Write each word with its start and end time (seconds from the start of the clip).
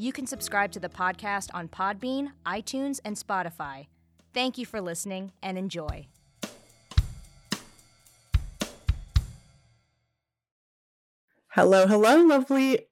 You 0.00 0.14
can 0.14 0.26
subscribe 0.26 0.72
to 0.72 0.80
the 0.80 0.88
podcast 0.88 1.50
on 1.52 1.68
Podbean, 1.68 2.30
iTunes, 2.46 3.00
and 3.04 3.16
Spotify. 3.16 3.88
Thank 4.32 4.56
you 4.56 4.64
for 4.64 4.80
listening 4.80 5.32
and 5.42 5.58
enjoy. 5.58 6.06
Hello, 11.48 11.86
hello, 11.86 12.24
lovely 12.24 12.86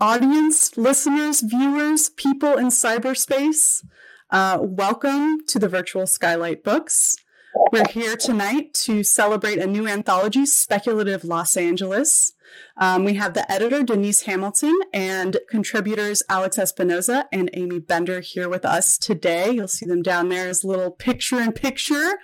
audience, 0.00 0.76
listeners, 0.76 1.40
viewers, 1.40 2.10
people 2.10 2.56
in 2.56 2.66
cyberspace. 2.66 3.84
Uh, 4.30 4.58
welcome 4.62 5.38
to 5.48 5.58
the 5.58 5.68
virtual 5.68 6.06
Skylight 6.06 6.62
Books. 6.62 7.16
We're 7.54 7.88
here 7.88 8.16
tonight 8.16 8.72
to 8.84 9.02
celebrate 9.02 9.58
a 9.58 9.66
new 9.66 9.86
anthology, 9.86 10.46
Speculative 10.46 11.22
Los 11.22 11.54
Angeles. 11.54 12.32
Um, 12.78 13.04
we 13.04 13.14
have 13.14 13.34
the 13.34 13.50
editor, 13.50 13.82
Denise 13.82 14.22
Hamilton, 14.22 14.78
and 14.92 15.36
contributors, 15.50 16.22
Alex 16.30 16.56
Espinoza 16.56 17.26
and 17.30 17.50
Aimee 17.52 17.80
Bender, 17.80 18.20
here 18.20 18.48
with 18.48 18.64
us 18.64 18.96
today. 18.96 19.50
You'll 19.50 19.68
see 19.68 19.84
them 19.84 20.02
down 20.02 20.30
there 20.30 20.48
as 20.48 20.64
little 20.64 20.90
picture 20.90 21.40
in 21.40 21.52
picture. 21.52 22.18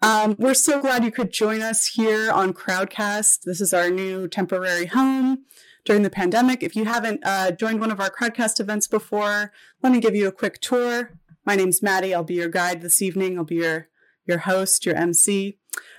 Um, 0.00 0.36
we're 0.38 0.54
so 0.54 0.80
glad 0.80 1.04
you 1.04 1.10
could 1.10 1.32
join 1.32 1.60
us 1.60 1.88
here 1.88 2.30
on 2.30 2.54
Crowdcast. 2.54 3.42
This 3.42 3.60
is 3.60 3.74
our 3.74 3.90
new 3.90 4.26
temporary 4.26 4.86
home 4.86 5.44
during 5.84 6.02
the 6.02 6.10
pandemic. 6.10 6.62
If 6.62 6.74
you 6.74 6.86
haven't 6.86 7.20
uh, 7.24 7.50
joined 7.50 7.80
one 7.80 7.90
of 7.90 8.00
our 8.00 8.10
Crowdcast 8.10 8.58
events 8.60 8.88
before, 8.88 9.52
let 9.82 9.92
me 9.92 10.00
give 10.00 10.14
you 10.14 10.26
a 10.26 10.32
quick 10.32 10.60
tour. 10.62 11.12
My 11.44 11.56
name's 11.56 11.82
Maddie. 11.82 12.14
I'll 12.14 12.24
be 12.24 12.34
your 12.34 12.48
guide 12.48 12.80
this 12.80 13.02
evening. 13.02 13.36
I'll 13.36 13.44
be 13.44 13.56
your 13.56 13.88
your 14.26 14.38
host, 14.38 14.84
your 14.86 14.96
MC. 14.96 15.58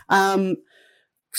Um, 0.09 0.57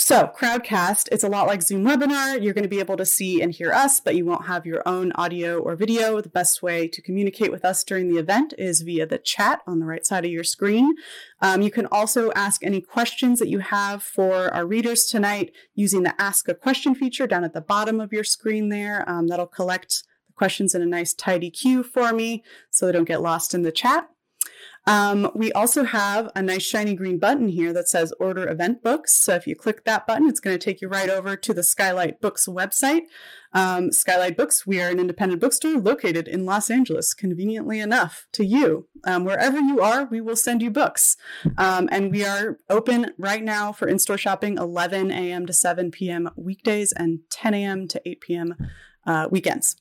so, 0.01 0.31
Crowdcast, 0.33 1.09
it's 1.11 1.25
a 1.25 1.29
lot 1.29 1.47
like 1.47 1.61
Zoom 1.61 1.83
webinar. 1.83 2.41
You're 2.41 2.53
going 2.53 2.63
to 2.63 2.69
be 2.69 2.79
able 2.79 2.95
to 2.95 3.05
see 3.05 3.41
and 3.41 3.51
hear 3.51 3.73
us, 3.73 3.99
but 3.99 4.15
you 4.15 4.25
won't 4.25 4.45
have 4.45 4.65
your 4.65 4.81
own 4.85 5.11
audio 5.15 5.59
or 5.59 5.75
video. 5.75 6.21
The 6.21 6.29
best 6.29 6.63
way 6.63 6.87
to 6.87 7.01
communicate 7.01 7.51
with 7.51 7.65
us 7.65 7.83
during 7.83 8.07
the 8.07 8.17
event 8.17 8.53
is 8.57 8.79
via 8.79 9.05
the 9.05 9.17
chat 9.17 9.61
on 9.67 9.79
the 9.79 9.85
right 9.85 10.05
side 10.05 10.23
of 10.23 10.31
your 10.31 10.45
screen. 10.45 10.95
Um, 11.41 11.61
you 11.61 11.69
can 11.69 11.85
also 11.87 12.31
ask 12.31 12.63
any 12.63 12.79
questions 12.79 13.39
that 13.39 13.49
you 13.49 13.59
have 13.59 14.01
for 14.01 14.53
our 14.53 14.65
readers 14.65 15.03
tonight 15.05 15.51
using 15.75 16.03
the 16.03 16.19
Ask 16.19 16.47
a 16.47 16.55
Question 16.55 16.95
feature 16.95 17.27
down 17.27 17.43
at 17.43 17.53
the 17.53 17.59
bottom 17.59 17.99
of 17.99 18.13
your 18.13 18.23
screen 18.23 18.69
there. 18.69 19.03
Um, 19.05 19.27
that'll 19.27 19.47
collect 19.47 20.03
the 20.27 20.33
questions 20.33 20.73
in 20.73 20.81
a 20.81 20.85
nice 20.85 21.13
tidy 21.13 21.51
queue 21.51 21.83
for 21.83 22.13
me 22.13 22.45
so 22.71 22.85
they 22.85 22.93
don't 22.93 23.03
get 23.03 23.21
lost 23.21 23.53
in 23.53 23.63
the 23.63 23.71
chat. 23.73 24.07
Um, 24.89 25.29
we 25.35 25.51
also 25.51 25.83
have 25.83 26.31
a 26.35 26.41
nice 26.41 26.63
shiny 26.63 26.95
green 26.95 27.19
button 27.19 27.47
here 27.47 27.71
that 27.73 27.87
says 27.87 28.11
order 28.19 28.49
event 28.49 28.81
books. 28.81 29.13
So 29.23 29.35
if 29.35 29.45
you 29.45 29.55
click 29.55 29.85
that 29.85 30.07
button, 30.07 30.27
it's 30.27 30.39
going 30.39 30.57
to 30.57 30.65
take 30.65 30.81
you 30.81 30.87
right 30.87 31.11
over 31.11 31.35
to 31.35 31.53
the 31.53 31.61
Skylight 31.61 32.19
Books 32.21 32.47
website. 32.47 33.03
Um, 33.53 33.91
Skylight 33.91 34.35
Books, 34.35 34.65
we 34.65 34.81
are 34.81 34.89
an 34.89 34.99
independent 34.99 35.41
bookstore 35.41 35.77
located 35.77 36.27
in 36.27 36.43
Los 36.43 36.71
Angeles, 36.71 37.13
conveniently 37.13 37.79
enough 37.79 38.25
to 38.31 38.43
you. 38.43 38.87
Um, 39.03 39.25
wherever 39.25 39.59
you 39.59 39.79
are, 39.79 40.05
we 40.05 40.21
will 40.21 40.35
send 40.35 40.63
you 40.63 40.71
books. 40.71 41.15
Um, 41.59 41.87
and 41.91 42.09
we 42.09 42.25
are 42.25 42.57
open 42.67 43.13
right 43.19 43.43
now 43.43 43.71
for 43.71 43.87
in 43.87 43.99
store 43.99 44.17
shopping 44.17 44.57
11 44.57 45.11
a.m. 45.11 45.45
to 45.45 45.53
7 45.53 45.91
p.m. 45.91 46.31
weekdays 46.35 46.91
and 46.93 47.19
10 47.29 47.53
a.m. 47.53 47.87
to 47.89 48.01
8 48.09 48.21
p.m. 48.21 48.55
Uh, 49.05 49.27
weekends. 49.29 49.75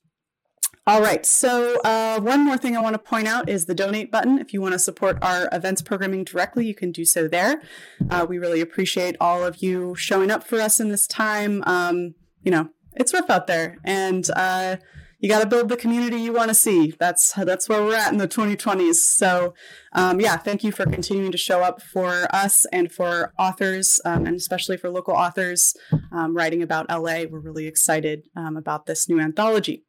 All 0.89 1.03
right. 1.03 1.27
So, 1.27 1.79
uh, 1.83 2.19
one 2.19 2.47
more 2.47 2.57
thing 2.57 2.75
I 2.75 2.81
want 2.81 2.95
to 2.95 2.99
point 2.99 3.29
out 3.29 3.47
is 3.47 3.67
the 3.67 3.75
donate 3.75 4.11
button. 4.11 4.39
If 4.39 4.55
you 4.55 4.63
want 4.63 4.73
to 4.73 4.79
support 4.79 5.19
our 5.21 5.47
events 5.53 5.83
programming 5.83 6.25
directly, 6.25 6.67
you 6.67 6.75
can 6.75 6.93
do 6.93 7.05
so 7.05 7.29
there. 7.29 7.61
Uh, 8.09 8.25
we 8.27 8.39
really 8.39 8.63
appreciate 8.63 9.15
all 9.21 9.45
of 9.45 9.63
you 9.63 9.95
showing 9.97 10.31
up 10.31 10.45
for 10.45 10.59
us 10.59 10.81
in 10.81 10.89
this 10.89 11.07
time. 11.07 11.63
Um, 11.67 12.15
you 12.43 12.51
know, 12.51 12.71
it's 12.95 13.13
rough 13.13 13.29
out 13.29 13.47
there, 13.47 13.77
and 13.85 14.31
uh, 14.35 14.77
you 15.19 15.29
got 15.29 15.43
to 15.43 15.47
build 15.47 15.69
the 15.69 15.77
community 15.77 16.23
you 16.23 16.33
want 16.33 16.49
to 16.49 16.55
see. 16.55 16.95
That's 16.99 17.35
that's 17.35 17.69
where 17.69 17.83
we're 17.83 17.95
at 17.95 18.11
in 18.11 18.17
the 18.17 18.27
2020s. 18.27 18.95
So, 18.95 19.53
um, 19.93 20.23
yeah, 20.23 20.39
thank 20.39 20.65
you 20.65 20.73
for 20.73 20.87
continuing 20.87 21.33
to 21.33 21.39
show 21.39 21.63
up 21.63 21.83
for 21.83 22.35
us 22.35 22.65
and 22.73 22.91
for 22.91 23.35
authors, 23.39 24.01
um, 24.07 24.25
and 24.25 24.37
especially 24.37 24.79
for 24.79 24.89
local 24.89 25.13
authors 25.13 25.77
um, 26.13 26.35
writing 26.35 26.63
about 26.63 26.89
LA. 26.89 27.25
We're 27.31 27.41
really 27.41 27.67
excited 27.67 28.23
um, 28.35 28.57
about 28.57 28.87
this 28.87 29.07
new 29.07 29.21
anthology. 29.21 29.85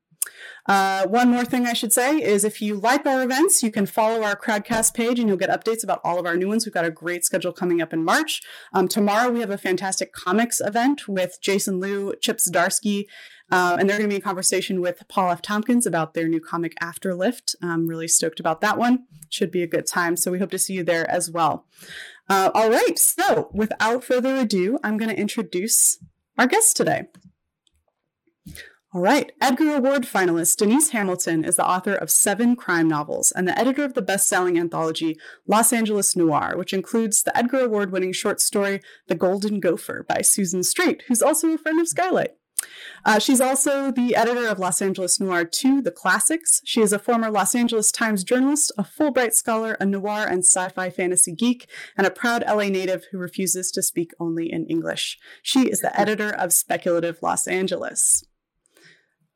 Uh, 0.68 1.08
one 1.08 1.30
more 1.30 1.46
thing 1.46 1.66
I 1.66 1.74
should 1.74 1.92
say 1.92 2.18
is 2.18 2.44
if 2.44 2.62
you 2.62 2.76
like 2.76 3.06
our 3.06 3.24
events, 3.24 3.64
you 3.64 3.72
can 3.72 3.86
follow 3.86 4.24
our 4.24 4.36
Crowdcast 4.36 4.94
page 4.94 5.20
and 5.20 5.28
you'll 5.28 5.38
get 5.38 5.50
updates 5.50 5.84
about 5.84 6.02
all 6.04 6.20
of 6.20 6.26
our 6.26 6.38
new 6.38 6.48
ones. 6.48 6.66
We've 6.66 6.74
got 6.74 6.86
a 6.86 6.92
great 6.92 7.26
schedule 7.26 7.52
coming 7.52 7.82
up 7.82 7.94
in 7.94 8.04
March. 8.04 8.42
Um, 8.74 8.88
tomorrow, 8.88 9.32
we 9.32 9.40
have 9.40 9.50
a 9.50 9.58
fantastic 9.58 10.14
comics 10.14 10.62
event 10.62 11.08
with 11.08 11.40
Jason 11.42 11.80
Loo, 11.80 12.14
Chip 12.22 12.38
Zdarsky, 12.38 13.06
uh, 13.52 13.78
and 13.80 13.90
they're 13.90 13.98
going 13.98 14.08
to 14.08 14.14
be 14.14 14.18
in 14.18 14.22
conversation 14.22 14.80
with 14.80 15.02
Paul 15.08 15.32
F. 15.32 15.42
Tompkins 15.42 15.88
about 15.88 16.14
their 16.14 16.28
new 16.28 16.40
comic 16.40 16.76
Afterlift. 16.80 17.56
I'm 17.64 17.88
really 17.88 18.08
stoked 18.08 18.40
about 18.40 18.62
that 18.62 18.78
one. 18.78 19.06
Should 19.30 19.52
be 19.52 19.64
a 19.64 19.68
good 19.68 19.88
time. 19.88 20.16
So 20.16 20.32
we 20.32 20.40
hope 20.40 20.52
to 20.52 20.60
see 20.60 20.74
you 20.74 20.84
there 20.84 21.10
as 21.10 21.32
well. 21.32 21.66
Uh, 22.30 22.52
all 22.54 22.70
right. 22.70 23.00
So 23.00 23.50
without 23.52 24.04
further 24.04 24.36
ado, 24.36 24.78
I'm 24.84 24.98
going 24.98 25.10
to 25.10 25.20
introduce 25.20 25.98
our 26.38 26.46
guest 26.46 26.78
today. 26.78 27.08
All 28.92 29.02
right. 29.02 29.32
Edgar 29.40 29.76
Award 29.76 30.08
finalist 30.08 30.58
Denise 30.58 30.90
Hamilton 30.90 31.46
is 31.46 31.58
the 31.58 31.68
author 31.68 31.94
of 31.94 32.10
seven 32.10 32.56
crime 32.56 32.88
novels 32.88 33.32
and 33.32 33.48
the 33.48 33.58
editor 33.58 33.84
of 33.84 33.94
the 33.94 34.02
best 34.02 34.28
selling 34.28 34.58
anthology 34.58 35.16
Los 35.46 35.72
Angeles 35.72 36.16
Noir, 36.16 36.54
which 36.58 36.74
includes 36.74 37.22
the 37.22 37.38
Edgar 37.38 37.60
Award 37.60 37.92
winning 37.92 38.14
short 38.14 38.42
story 38.42 38.82
The 39.08 39.14
Golden 39.14 39.60
Gopher 39.60 40.04
by 40.10 40.22
Susan 40.22 40.64
Straight, 40.64 41.04
who's 41.08 41.22
also 41.22 41.50
a 41.50 41.58
friend 41.60 41.80
of 41.80 41.88
Skylight. 41.88 42.32
Uh, 43.06 43.20
she's 43.20 43.40
also 43.40 43.92
the 43.92 44.16
editor 44.16 44.48
of 44.48 44.58
Los 44.58 44.82
Angeles 44.82 45.20
Noir 45.20 45.46
2, 45.46 45.84
The 45.84 45.92
Classics. 45.92 46.60
She 46.66 46.82
is 46.82 46.92
a 46.92 46.98
former 46.98 47.30
Los 47.30 47.54
Angeles 47.54 47.92
Times 47.92 48.24
journalist, 48.24 48.72
a 48.76 48.84
Fulbright 48.84 49.34
scholar, 49.36 49.78
a 49.80 49.86
noir 49.86 50.26
and 50.26 50.44
sci 50.44 50.68
fi 50.70 50.90
fantasy 50.90 51.32
geek, 51.32 51.70
and 51.96 52.08
a 52.08 52.12
proud 52.12 52.44
LA 52.48 52.70
native 52.70 53.06
who 53.12 53.20
refuses 53.20 53.70
to 53.72 53.84
speak 53.84 54.14
only 54.20 54.52
in 54.52 54.66
English. 54.66 55.20
She 55.44 55.70
is 55.70 55.82
the 55.82 55.98
editor 55.98 56.32
of 56.32 56.54
Speculative 56.54 57.20
Los 57.22 57.48
Angeles. 57.48 58.24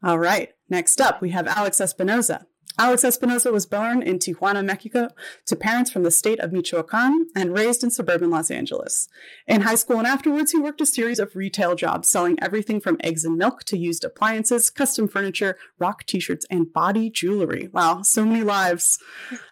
All 0.04 0.20
right. 0.20 0.50
Next 0.70 1.00
up, 1.00 1.22
we 1.22 1.30
have 1.30 1.48
Alex 1.48 1.80
Espinoza. 1.80 2.46
Alex 2.78 3.04
Espinoza 3.04 3.52
was 3.52 3.68
born 3.68 4.02
in 4.02 4.18
Tijuana, 4.18 4.66
Mexico, 4.66 5.10
to 5.46 5.56
parents 5.56 5.92
from 5.92 6.02
the 6.02 6.10
state 6.10 6.40
of 6.40 6.52
Michoacan 6.52 7.28
and 7.36 7.54
raised 7.54 7.84
in 7.84 7.92
suburban 7.92 8.32
Los 8.32 8.50
Angeles. 8.50 9.08
In 9.46 9.62
high 9.62 9.76
school 9.76 10.00
and 10.00 10.08
afterwards, 10.08 10.52
he 10.52 10.58
worked 10.58 10.82
a 10.82 10.86
series 10.88 11.20
of 11.20 11.36
retail 11.36 11.76
jobs 11.76 12.10
selling 12.10 12.36
everything 12.42 12.82
from 12.82 12.98
eggs 13.02 13.24
and 13.26 13.38
milk 13.38 13.64
to 13.66 13.78
used 13.78 14.04
appliances, 14.04 14.72
custom 14.72 15.08
furniture, 15.08 15.56
rock 15.78 16.04
t 16.08 16.20
shirts, 16.20 16.48
and 16.50 16.74
body 16.74 17.12
jewelry. 17.12 17.70
Wow, 17.72 18.02
so 18.02 18.26
many 18.26 18.44
lives. 18.44 18.98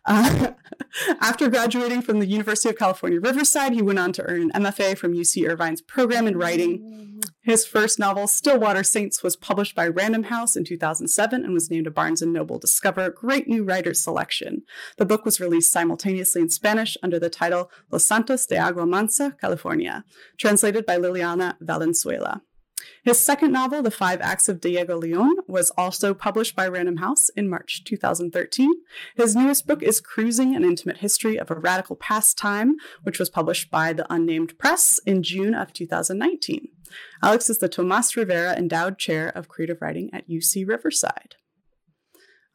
Uh, 0.06 0.54
after 1.22 1.48
graduating 1.48 2.02
from 2.02 2.20
the 2.20 2.26
University 2.26 2.70
of 2.70 2.78
California, 2.78 3.20
Riverside, 3.20 3.74
he 3.74 3.84
went 3.84 4.00
on 4.00 4.14
to 4.14 4.24
earn 4.24 4.50
an 4.52 4.64
MFA 4.64 4.98
from 4.98 5.14
UC 5.14 5.48
Irvine's 5.48 5.82
program 5.82 6.26
in 6.26 6.38
writing. 6.38 7.11
His 7.42 7.66
first 7.66 7.98
novel, 7.98 8.28
Stillwater 8.28 8.84
Saints, 8.84 9.24
was 9.24 9.36
published 9.36 9.76
by 9.76 9.88
Random 9.88 10.24
House 10.24 10.56
in 10.56 10.64
2007 10.64 11.44
and 11.44 11.54
was 11.54 11.72
named 11.72 11.88
a 11.88 11.92
Barnes 11.92 12.22
& 12.22 12.26
Noble 12.26 12.60
Discover 12.60 13.10
Great 13.12 13.48
New 13.48 13.64
Writers 13.64 14.02
Selection. 14.02 14.64
The 14.98 15.06
book 15.06 15.26
was 15.26 15.40
released 15.40 15.72
simultaneously 15.72 16.42
in 16.42 16.50
Spanish 16.50 16.98
under 17.02 17.20
the 17.20 17.30
title 17.30 17.72
Los 17.90 18.06
Santos 18.06 18.46
de 18.46 18.58
Agua 18.58 18.86
Mansa, 18.86 19.36
California, 19.42 20.04
translated 20.38 20.86
by 20.86 20.98
Liliana 20.98 21.56
Valenzuela. 21.60 22.42
His 23.04 23.20
second 23.20 23.52
novel, 23.52 23.82
The 23.82 23.92
Five 23.92 24.22
Acts 24.22 24.48
of 24.48 24.62
Diego 24.62 24.98
Leon, 24.98 25.38
was 25.48 25.72
also 25.72 26.14
published 26.14 26.56
by 26.56 26.68
Random 26.68 26.98
House 26.98 27.30
in 27.30 27.50
March 27.50 27.84
2013. 27.84 28.72
His 29.16 29.36
newest 29.36 29.68
book 29.68 29.82
is 29.82 30.02
Cruising 30.02 30.56
An 30.56 30.64
Intimate 30.64 30.98
History 30.98 31.38
of 31.38 31.50
a 31.50 31.56
Radical 31.56 31.96
Pastime, 31.96 32.76
which 33.04 33.20
was 33.20 33.30
published 33.30 33.72
by 33.72 33.94
the 33.94 34.12
Unnamed 34.14 34.58
Press 34.58 35.00
in 35.06 35.24
June 35.24 35.54
of 35.54 35.74
2019. 35.74 36.68
Alex 37.24 37.50
is 37.50 37.60
the 37.60 37.70
Tomas 37.70 38.16
Rivera 38.16 38.54
Endowed 38.56 38.98
Chair 38.98 39.30
of 39.30 39.48
Creative 39.48 39.82
Writing 39.82 40.10
at 40.14 40.30
UC 40.30 40.68
Riverside. 40.68 41.36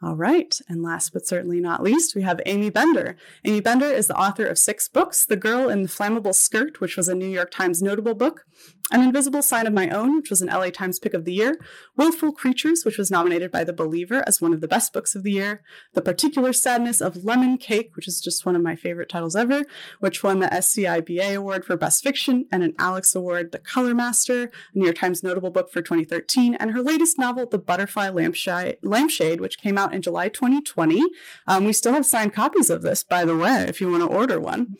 All 0.03 0.15
right. 0.15 0.61
And 0.69 0.83
last 0.83 1.15
but 1.15 1.27
certainly 1.27 1.59
not 1.59 1.83
least, 1.83 2.15
we 2.15 2.21
have 2.21 2.39
Aimee 2.45 2.69
Bender. 2.69 3.17
Aimee 3.47 3.61
Bender 3.61 3.87
is 3.87 4.09
the 4.09 4.17
author 4.17 4.45
of 4.45 4.59
six 4.59 4.89
books 4.89 5.25
The 5.25 5.37
Girl 5.37 5.71
in 5.71 5.85
the 5.85 5.89
Flammable 5.89 6.35
Skirt, 6.35 6.83
which 6.83 6.99
was 6.99 7.09
a 7.09 7.15
New 7.15 7.27
York 7.27 7.51
Times 7.51 7.81
notable 7.81 8.15
book, 8.15 8.45
An 8.93 9.01
Invisible 9.01 9.41
Sign 9.41 9.67
of 9.67 9.73
My 9.73 9.89
Own, 9.89 10.17
which 10.17 10.29
was 10.29 10.43
an 10.43 10.49
LA 10.49 10.69
Times 10.69 10.99
pick 10.99 11.15
of 11.15 11.25
the 11.25 11.33
year, 11.33 11.59
Willful 11.97 12.33
Creatures, 12.33 12.85
which 12.85 12.99
was 12.99 13.11
nominated 13.11 13.51
by 13.51 13.65
The 13.65 13.73
Believer 13.73 14.23
as 14.27 14.39
one 14.39 14.53
of 14.53 14.61
the 14.61 14.69
best 14.69 14.93
books 14.93 15.15
of 15.15 15.23
the 15.23 15.33
year, 15.33 15.63
The 15.95 16.03
Particular 16.03 16.53
Sadness 16.53 17.01
of 17.01 17.25
Lemon 17.25 17.57
Cake, 17.57 17.97
which 17.97 18.07
is 18.07 18.21
just 18.21 18.45
one 18.45 18.55
of 18.55 18.63
my 18.63 18.77
favorite 18.77 19.09
titles 19.09 19.35
ever, 19.35 19.63
which 20.01 20.23
won 20.23 20.41
the 20.41 20.49
SCIBA 20.49 21.37
Award 21.37 21.65
for 21.65 21.75
Best 21.75 22.03
Fiction 22.03 22.45
and 22.53 22.63
an 22.63 22.75
Alex 22.79 23.15
Award, 23.15 23.51
The 23.51 23.61
Color 23.61 23.95
Master, 23.95 24.43
a 24.43 24.51
New 24.75 24.85
York 24.85 24.99
Times 24.99 25.23
notable 25.23 25.51
book 25.51 25.73
for 25.73 25.81
2013, 25.81 26.55
and 26.55 26.73
her 26.73 26.83
latest 26.83 27.19
novel, 27.19 27.47
The 27.47 27.57
Butterfly 27.57 28.11
Lampshade, 28.11 28.77
Lampshade 28.83 29.41
which 29.41 29.59
came 29.59 29.79
out 29.79 29.86
out 29.87 29.95
in 29.95 30.03
July 30.03 30.29
2020. 30.29 31.03
Um, 31.47 31.65
we 31.65 31.73
still 31.73 31.93
have 31.93 32.07
signed 32.07 32.33
copies 32.33 32.71
of 32.71 32.83
this, 32.83 33.05
by 33.05 33.25
the 33.25 33.37
way, 33.37 33.67
if 33.69 33.81
you 33.81 33.91
want 33.91 34.03
to 34.03 34.15
order 34.15 34.41
one. 34.41 34.75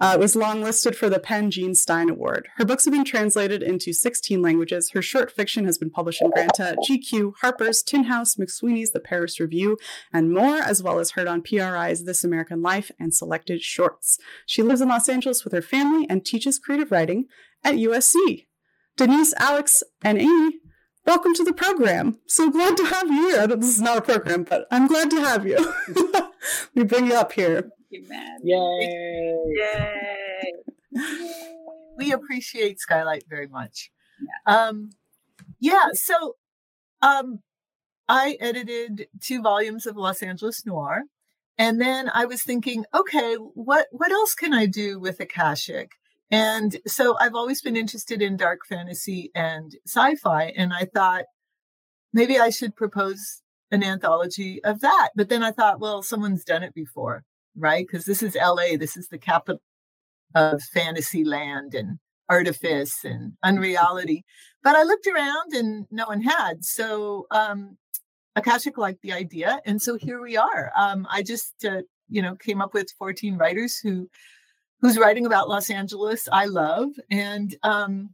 Uh, 0.00 0.12
it 0.14 0.20
was 0.20 0.36
longlisted 0.36 0.94
for 0.94 1.08
the 1.08 1.18
PEN 1.18 1.50
Jean 1.50 1.74
Stein 1.74 2.08
Award. 2.08 2.48
Her 2.56 2.64
books 2.64 2.84
have 2.84 2.94
been 2.94 3.04
translated 3.04 3.62
into 3.62 3.92
16 3.92 4.40
languages. 4.40 4.90
Her 4.90 5.02
short 5.02 5.30
fiction 5.30 5.64
has 5.64 5.78
been 5.78 5.90
published 5.90 6.22
in 6.22 6.30
Granta, 6.30 6.76
GQ, 6.88 7.34
Harper's, 7.40 7.82
Tin 7.82 8.04
House, 8.04 8.36
McSweeney's, 8.36 8.92
The 8.92 9.00
Paris 9.00 9.40
Review, 9.40 9.78
and 10.12 10.32
more, 10.32 10.56
as 10.56 10.82
well 10.82 10.98
as 10.98 11.12
heard 11.12 11.26
on 11.26 11.42
PRI's 11.42 12.04
This 12.04 12.24
American 12.24 12.62
Life 12.62 12.90
and 12.98 13.14
selected 13.14 13.62
shorts. 13.62 14.18
She 14.46 14.62
lives 14.62 14.80
in 14.80 14.88
Los 14.88 15.08
Angeles 15.08 15.44
with 15.44 15.52
her 15.52 15.62
family 15.62 16.06
and 16.08 16.24
teaches 16.24 16.58
creative 16.58 16.92
writing 16.92 17.26
at 17.64 17.74
USC. 17.74 18.46
Denise, 18.96 19.32
Alex, 19.38 19.82
and 20.02 20.18
Aimee, 20.18 20.58
welcome 21.06 21.34
to 21.34 21.44
the 21.44 21.52
program. 21.52 22.18
So 22.26 22.50
glad 22.50 22.76
to 22.76 22.84
have 22.84 23.08
you 23.08 23.28
here. 23.30 23.46
This 23.46 23.68
is 23.68 23.80
not 23.80 23.98
a 23.98 24.02
program, 24.02 24.44
but 24.44 24.66
I'm 24.70 24.86
glad 24.86 25.10
to 25.10 25.20
have 25.20 25.46
you. 25.46 25.72
we 26.74 26.84
bring 26.84 27.06
you 27.06 27.14
up 27.14 27.32
here. 27.32 27.70
You, 27.90 28.06
man. 28.08 28.38
Yay! 28.42 29.34
Yay! 29.56 30.52
we 31.96 32.12
appreciate 32.12 32.80
Skylight 32.80 33.24
very 33.28 33.48
much. 33.48 33.90
Yeah. 34.20 34.54
Um, 34.56 34.90
yeah. 35.60 35.88
So, 35.92 36.36
um, 37.00 37.40
I 38.08 38.36
edited 38.40 39.06
two 39.20 39.42
volumes 39.42 39.86
of 39.86 39.96
Los 39.96 40.22
Angeles 40.22 40.66
Noir, 40.66 41.04
and 41.58 41.80
then 41.80 42.10
I 42.12 42.24
was 42.24 42.42
thinking, 42.42 42.84
okay, 42.94 43.34
what 43.34 43.86
what 43.90 44.12
else 44.12 44.34
can 44.34 44.52
I 44.52 44.66
do 44.66 44.98
with 44.98 45.20
Akashic? 45.20 45.92
And 46.32 46.78
so 46.86 47.16
I've 47.20 47.34
always 47.34 47.60
been 47.60 47.76
interested 47.76 48.22
in 48.22 48.38
dark 48.38 48.60
fantasy 48.66 49.30
and 49.34 49.76
sci 49.86 50.16
fi. 50.16 50.44
And 50.56 50.72
I 50.72 50.86
thought 50.86 51.26
maybe 52.12 52.38
I 52.38 52.48
should 52.48 52.74
propose 52.74 53.42
an 53.70 53.84
anthology 53.84 54.64
of 54.64 54.80
that. 54.80 55.10
But 55.14 55.28
then 55.28 55.42
I 55.42 55.52
thought, 55.52 55.78
well, 55.78 56.02
someone's 56.02 56.42
done 56.42 56.62
it 56.62 56.74
before, 56.74 57.24
right? 57.54 57.86
Because 57.86 58.06
this 58.06 58.22
is 58.22 58.34
LA, 58.34 58.78
this 58.78 58.96
is 58.96 59.08
the 59.08 59.18
capital 59.18 59.60
of 60.34 60.62
fantasy 60.62 61.22
land 61.22 61.74
and 61.74 61.98
artifice 62.30 63.04
and 63.04 63.34
unreality. 63.42 64.24
But 64.62 64.74
I 64.74 64.84
looked 64.84 65.06
around 65.06 65.52
and 65.52 65.86
no 65.90 66.06
one 66.06 66.22
had. 66.22 66.64
So 66.64 67.26
um, 67.30 67.76
Akashic 68.36 68.78
liked 68.78 69.02
the 69.02 69.12
idea. 69.12 69.60
And 69.66 69.82
so 69.82 69.98
here 69.98 70.22
we 70.22 70.38
are. 70.38 70.72
Um, 70.74 71.06
I 71.10 71.22
just, 71.22 71.62
uh, 71.66 71.82
you 72.08 72.22
know, 72.22 72.36
came 72.36 72.62
up 72.62 72.72
with 72.72 72.88
14 72.98 73.36
writers 73.36 73.78
who 73.78 74.08
who's 74.82 74.98
writing 74.98 75.24
about 75.24 75.48
Los 75.48 75.70
Angeles, 75.70 76.28
I 76.30 76.46
love. 76.46 76.90
And 77.10 77.56
um, 77.62 78.10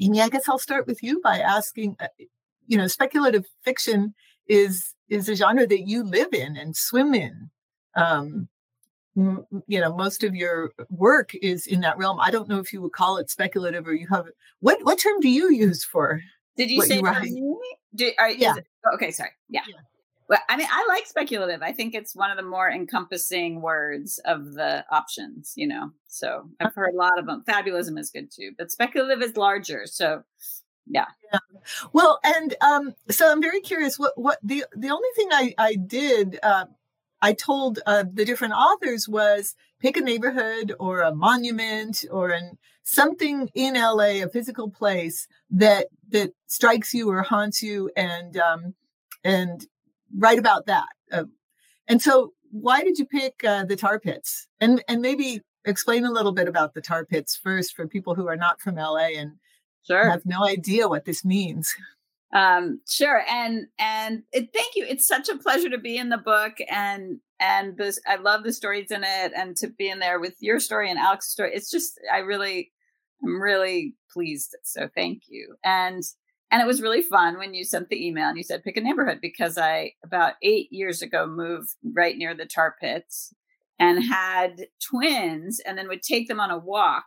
Aimee, 0.00 0.22
I 0.22 0.28
guess 0.28 0.48
I'll 0.48 0.58
start 0.58 0.86
with 0.86 1.02
you 1.02 1.20
by 1.22 1.40
asking, 1.40 1.96
uh, 2.00 2.06
you 2.66 2.78
know, 2.78 2.86
speculative 2.86 3.44
fiction 3.64 4.14
is 4.46 4.94
is 5.08 5.28
a 5.28 5.34
genre 5.34 5.66
that 5.66 5.88
you 5.88 6.04
live 6.04 6.32
in 6.32 6.56
and 6.56 6.76
swim 6.76 7.14
in. 7.14 7.50
Um, 7.96 8.48
m- 9.16 9.44
you 9.66 9.80
know, 9.80 9.94
most 9.94 10.22
of 10.22 10.34
your 10.34 10.72
work 10.88 11.34
is 11.34 11.66
in 11.66 11.80
that 11.80 11.98
realm. 11.98 12.20
I 12.20 12.30
don't 12.30 12.48
know 12.48 12.60
if 12.60 12.72
you 12.72 12.80
would 12.82 12.92
call 12.92 13.18
it 13.18 13.28
speculative 13.28 13.86
or 13.86 13.94
you 13.94 14.06
have 14.08 14.26
what 14.60 14.78
what 14.84 14.98
term 14.98 15.18
do 15.20 15.28
you 15.28 15.52
use 15.52 15.84
for? 15.84 16.22
Did 16.56 16.70
you 16.70 16.82
say 16.82 16.96
you 16.96 17.06
are, 17.06 18.30
yeah. 18.30 18.56
It, 18.56 18.66
okay, 18.94 19.10
sorry. 19.10 19.30
Yeah. 19.48 19.62
yeah. 19.68 19.80
Well, 20.28 20.40
I 20.48 20.56
mean, 20.56 20.68
I 20.70 20.86
like 20.88 21.06
speculative. 21.06 21.62
I 21.62 21.72
think 21.72 21.94
it's 21.94 22.14
one 22.14 22.30
of 22.30 22.36
the 22.36 22.42
more 22.42 22.70
encompassing 22.70 23.62
words 23.62 24.20
of 24.26 24.52
the 24.52 24.84
options, 24.90 25.54
you 25.56 25.66
know. 25.66 25.92
So 26.06 26.50
I've 26.60 26.74
heard 26.74 26.92
a 26.94 26.96
lot 26.96 27.18
of 27.18 27.26
them. 27.26 27.44
Fabulism 27.48 27.98
is 27.98 28.10
good 28.10 28.30
too, 28.30 28.52
but 28.58 28.70
speculative 28.70 29.22
is 29.22 29.36
larger. 29.36 29.86
So 29.86 30.24
yeah. 30.86 31.06
yeah. 31.32 31.38
Well, 31.92 32.18
and 32.24 32.54
um, 32.60 32.94
so 33.10 33.30
I'm 33.30 33.40
very 33.40 33.60
curious. 33.60 33.98
What 33.98 34.12
what 34.16 34.38
the 34.42 34.64
the 34.76 34.90
only 34.90 35.08
thing 35.16 35.28
I 35.32 35.54
I 35.56 35.74
did 35.74 36.38
uh, 36.42 36.66
I 37.20 37.32
told 37.32 37.80
uh, 37.86 38.04
the 38.10 38.24
different 38.24 38.54
authors 38.54 39.08
was 39.08 39.54
pick 39.80 39.96
a 39.96 40.00
neighborhood 40.00 40.74
or 40.78 41.00
a 41.00 41.14
monument 41.14 42.04
or 42.10 42.30
an 42.30 42.58
something 42.82 43.50
in 43.54 43.74
LA, 43.74 44.22
a 44.22 44.28
physical 44.28 44.70
place 44.70 45.26
that 45.50 45.88
that 46.10 46.32
strikes 46.46 46.94
you 46.94 47.10
or 47.10 47.22
haunts 47.22 47.62
you, 47.62 47.90
and 47.96 48.36
um, 48.36 48.74
and 49.24 49.66
write 50.16 50.38
about 50.38 50.66
that. 50.66 50.88
Uh, 51.12 51.24
and 51.88 52.02
so, 52.02 52.32
why 52.50 52.82
did 52.82 52.98
you 52.98 53.06
pick 53.06 53.44
uh, 53.44 53.64
the 53.64 53.76
tar 53.76 53.98
pits? 53.98 54.46
And 54.60 54.82
and 54.88 55.00
maybe 55.00 55.40
explain 55.64 56.04
a 56.04 56.10
little 56.10 56.32
bit 56.32 56.48
about 56.48 56.74
the 56.74 56.80
tar 56.80 57.04
pits 57.04 57.36
first 57.36 57.74
for 57.74 57.86
people 57.86 58.14
who 58.14 58.26
are 58.28 58.36
not 58.36 58.60
from 58.60 58.76
LA 58.76 59.08
and 59.16 59.32
sure. 59.86 60.08
have 60.08 60.24
no 60.24 60.44
idea 60.44 60.88
what 60.88 61.04
this 61.04 61.24
means. 61.24 61.74
Um, 62.32 62.80
sure, 62.88 63.22
and 63.28 63.66
and 63.78 64.22
it, 64.32 64.52
thank 64.52 64.74
you. 64.76 64.84
It's 64.86 65.06
such 65.06 65.28
a 65.28 65.38
pleasure 65.38 65.70
to 65.70 65.78
be 65.78 65.96
in 65.96 66.10
the 66.10 66.18
book, 66.18 66.54
and 66.68 67.20
and 67.40 67.76
this 67.76 67.98
I 68.06 68.16
love 68.16 68.44
the 68.44 68.52
stories 68.52 68.90
in 68.90 69.02
it, 69.02 69.32
and 69.34 69.56
to 69.56 69.68
be 69.68 69.88
in 69.88 69.98
there 69.98 70.20
with 70.20 70.34
your 70.40 70.60
story 70.60 70.90
and 70.90 70.98
Alex's 70.98 71.32
story. 71.32 71.52
It's 71.54 71.70
just 71.70 71.98
I 72.12 72.18
really, 72.18 72.70
I'm 73.24 73.40
really 73.40 73.94
pleased. 74.12 74.56
So 74.62 74.88
thank 74.94 75.22
you. 75.28 75.56
And 75.64 76.02
and 76.50 76.62
it 76.62 76.66
was 76.66 76.82
really 76.82 77.02
fun 77.02 77.38
when 77.38 77.54
you 77.54 77.64
sent 77.64 77.88
the 77.88 78.06
email 78.06 78.28
and 78.28 78.36
you 78.36 78.42
said 78.42 78.64
pick 78.64 78.76
a 78.76 78.80
neighborhood 78.80 79.18
because 79.20 79.58
I 79.58 79.92
about 80.04 80.34
eight 80.42 80.72
years 80.72 81.02
ago 81.02 81.26
moved 81.26 81.70
right 81.94 82.16
near 82.16 82.34
the 82.34 82.46
tar 82.46 82.76
pits 82.80 83.34
and 83.78 84.04
had 84.04 84.66
twins 84.82 85.60
and 85.60 85.76
then 85.76 85.88
would 85.88 86.02
take 86.02 86.28
them 86.28 86.40
on 86.40 86.50
a 86.50 86.58
walk 86.58 87.06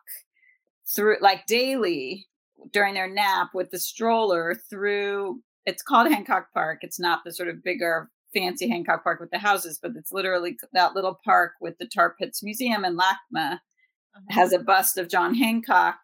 through 0.95 1.17
like 1.21 1.45
daily 1.45 2.27
during 2.71 2.93
their 2.93 3.09
nap 3.09 3.49
with 3.53 3.71
the 3.71 3.79
stroller 3.79 4.55
through 4.69 5.41
it's 5.65 5.83
called 5.83 6.11
Hancock 6.11 6.47
Park. 6.53 6.79
It's 6.81 6.99
not 6.99 7.19
the 7.23 7.31
sort 7.31 7.49
of 7.49 7.63
bigger 7.63 8.09
fancy 8.33 8.69
Hancock 8.69 9.03
Park 9.03 9.19
with 9.19 9.31
the 9.31 9.37
houses, 9.37 9.79
but 9.81 9.91
it's 9.95 10.11
literally 10.11 10.57
that 10.73 10.95
little 10.95 11.19
park 11.23 11.53
with 11.61 11.77
the 11.77 11.87
Tar 11.87 12.15
Pits 12.17 12.41
Museum 12.41 12.83
and 12.83 12.97
LACMA 12.97 13.53
uh-huh. 13.53 14.21
has 14.29 14.53
a 14.53 14.59
bust 14.59 14.97
of 14.97 15.09
John 15.09 15.35
Hancock, 15.35 15.99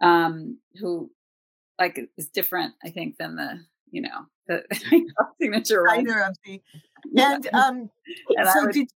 um, 0.00 0.58
who 0.80 1.10
like 1.80 1.98
is 2.16 2.28
different, 2.28 2.74
I 2.84 2.90
think, 2.90 3.16
than 3.16 3.36
the 3.36 3.64
you 3.90 4.02
know 4.02 4.26
the 4.46 4.64
signature 5.40 5.84
one. 5.84 6.08
of 6.08 6.36
the 6.44 6.62
and 7.16 7.48
um 7.52 7.90
and 8.36 8.48
so 8.48 8.66
would, 8.66 8.72
did 8.72 8.88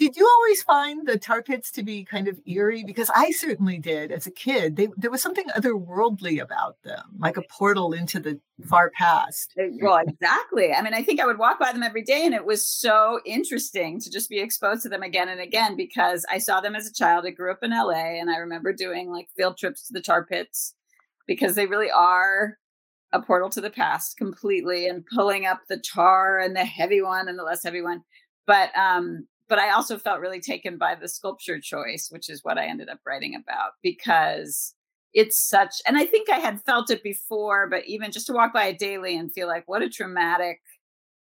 did 0.00 0.16
you 0.16 0.26
always 0.26 0.62
find 0.62 1.06
the 1.06 1.18
tar 1.18 1.42
pits 1.42 1.70
to 1.72 1.82
be 1.82 2.06
kind 2.06 2.26
of 2.26 2.40
eerie? 2.46 2.84
Because 2.84 3.10
I 3.14 3.32
certainly 3.32 3.76
did 3.76 4.10
as 4.10 4.26
a 4.26 4.30
kid. 4.30 4.76
They, 4.76 4.88
there 4.96 5.10
was 5.10 5.20
something 5.20 5.44
otherworldly 5.54 6.40
about 6.40 6.82
them, 6.84 7.02
like 7.18 7.36
a 7.36 7.42
portal 7.42 7.92
into 7.92 8.18
the 8.18 8.40
far 8.66 8.90
past. 8.96 9.52
Eh, 9.58 9.68
well, 9.82 9.98
exactly. 9.98 10.72
I 10.72 10.80
mean, 10.80 10.94
I 10.94 11.02
think 11.02 11.20
I 11.20 11.26
would 11.26 11.38
walk 11.38 11.60
by 11.60 11.70
them 11.72 11.82
every 11.82 12.00
day, 12.00 12.24
and 12.24 12.34
it 12.34 12.46
was 12.46 12.64
so 12.64 13.20
interesting 13.26 14.00
to 14.00 14.10
just 14.10 14.30
be 14.30 14.38
exposed 14.38 14.84
to 14.84 14.88
them 14.88 15.02
again 15.02 15.28
and 15.28 15.38
again 15.38 15.76
because 15.76 16.24
I 16.30 16.38
saw 16.38 16.62
them 16.62 16.74
as 16.74 16.86
a 16.86 16.94
child. 16.94 17.26
I 17.26 17.30
grew 17.30 17.52
up 17.52 17.62
in 17.62 17.70
LA, 17.70 17.92
and 17.92 18.30
I 18.30 18.36
remember 18.36 18.72
doing 18.72 19.10
like 19.10 19.28
field 19.36 19.58
trips 19.58 19.86
to 19.88 19.92
the 19.92 20.00
tar 20.00 20.24
pits 20.24 20.72
because 21.30 21.54
they 21.54 21.66
really 21.66 21.92
are 21.92 22.58
a 23.12 23.22
portal 23.22 23.48
to 23.48 23.60
the 23.60 23.70
past 23.70 24.16
completely 24.16 24.88
and 24.88 25.06
pulling 25.14 25.46
up 25.46 25.60
the 25.68 25.78
tar 25.78 26.40
and 26.40 26.56
the 26.56 26.64
heavy 26.64 27.00
one 27.00 27.28
and 27.28 27.38
the 27.38 27.44
less 27.44 27.62
heavy 27.62 27.80
one. 27.80 28.02
But 28.48 28.76
um, 28.76 29.28
but 29.48 29.60
I 29.60 29.70
also 29.70 29.96
felt 29.96 30.18
really 30.18 30.40
taken 30.40 30.76
by 30.76 30.96
the 30.96 31.06
sculpture 31.06 31.60
choice, 31.60 32.08
which 32.10 32.28
is 32.28 32.42
what 32.42 32.58
I 32.58 32.66
ended 32.66 32.88
up 32.88 32.98
writing 33.06 33.36
about 33.36 33.74
because 33.80 34.74
it's 35.14 35.38
such 35.38 35.76
and 35.86 35.96
I 35.96 36.04
think 36.04 36.28
I 36.28 36.40
had 36.40 36.62
felt 36.62 36.90
it 36.90 37.04
before, 37.04 37.68
but 37.70 37.86
even 37.86 38.10
just 38.10 38.26
to 38.26 38.32
walk 38.32 38.52
by 38.52 38.66
it 38.66 38.80
daily 38.80 39.16
and 39.16 39.32
feel 39.32 39.46
like 39.46 39.68
what 39.68 39.82
a 39.82 39.88
traumatic, 39.88 40.58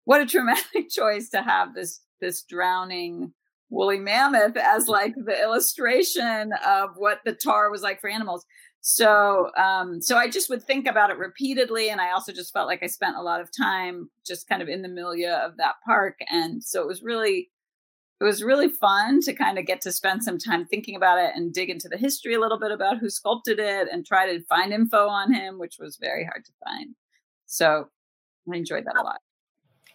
what 0.05 0.21
a 0.21 0.25
traumatic 0.25 0.89
choice 0.89 1.29
to 1.29 1.43
have 1.43 1.75
this 1.75 2.01
this 2.19 2.41
drowning 2.41 3.31
woolly 3.69 3.99
mammoth 3.99 4.57
as 4.57 4.87
like 4.87 5.13
the 5.23 5.39
illustration 5.39 6.51
of 6.65 6.91
what 6.95 7.19
the 7.25 7.33
tar 7.33 7.69
was 7.69 7.83
like 7.83 8.01
for 8.01 8.09
animals 8.09 8.43
so 8.85 9.49
um 9.55 10.01
so 10.01 10.17
i 10.17 10.29
just 10.29 10.49
would 10.49 10.61
think 10.61 10.85
about 10.87 11.09
it 11.09 11.17
repeatedly 11.17 11.89
and 11.89 12.01
i 12.01 12.11
also 12.11 12.33
just 12.33 12.51
felt 12.51 12.67
like 12.67 12.83
i 12.83 12.87
spent 12.87 13.15
a 13.15 13.21
lot 13.21 13.39
of 13.39 13.49
time 13.55 14.09
just 14.27 14.47
kind 14.47 14.61
of 14.61 14.67
in 14.67 14.81
the 14.81 14.89
milieu 14.89 15.31
of 15.31 15.55
that 15.55 15.75
park 15.85 16.19
and 16.29 16.61
so 16.61 16.81
it 16.81 16.87
was 16.87 17.01
really 17.01 17.49
it 18.23 18.25
was 18.25 18.43
really 18.43 18.69
fun 18.69 19.19
to 19.21 19.33
kind 19.33 19.57
of 19.57 19.65
get 19.65 19.81
to 19.81 19.91
spend 19.91 20.23
some 20.23 20.37
time 20.37 20.65
thinking 20.65 20.95
about 20.95 21.17
it 21.17 21.31
and 21.35 21.53
dig 21.53 21.69
into 21.69 21.89
the 21.89 21.97
history 21.97 22.33
a 22.33 22.39
little 22.39 22.59
bit 22.59 22.71
about 22.71 22.97
who 22.97 23.09
sculpted 23.09 23.59
it 23.59 23.87
and 23.91 24.05
try 24.05 24.25
to 24.25 24.43
find 24.45 24.71
info 24.71 25.07
on 25.07 25.33
him 25.33 25.59
which 25.59 25.77
was 25.79 25.97
very 25.97 26.23
hard 26.23 26.45
to 26.45 26.51
find. 26.63 26.95
So 27.45 27.89
i 28.51 28.55
enjoyed 28.55 28.85
that 28.85 28.95
a 28.97 29.03
lot. 29.03 29.19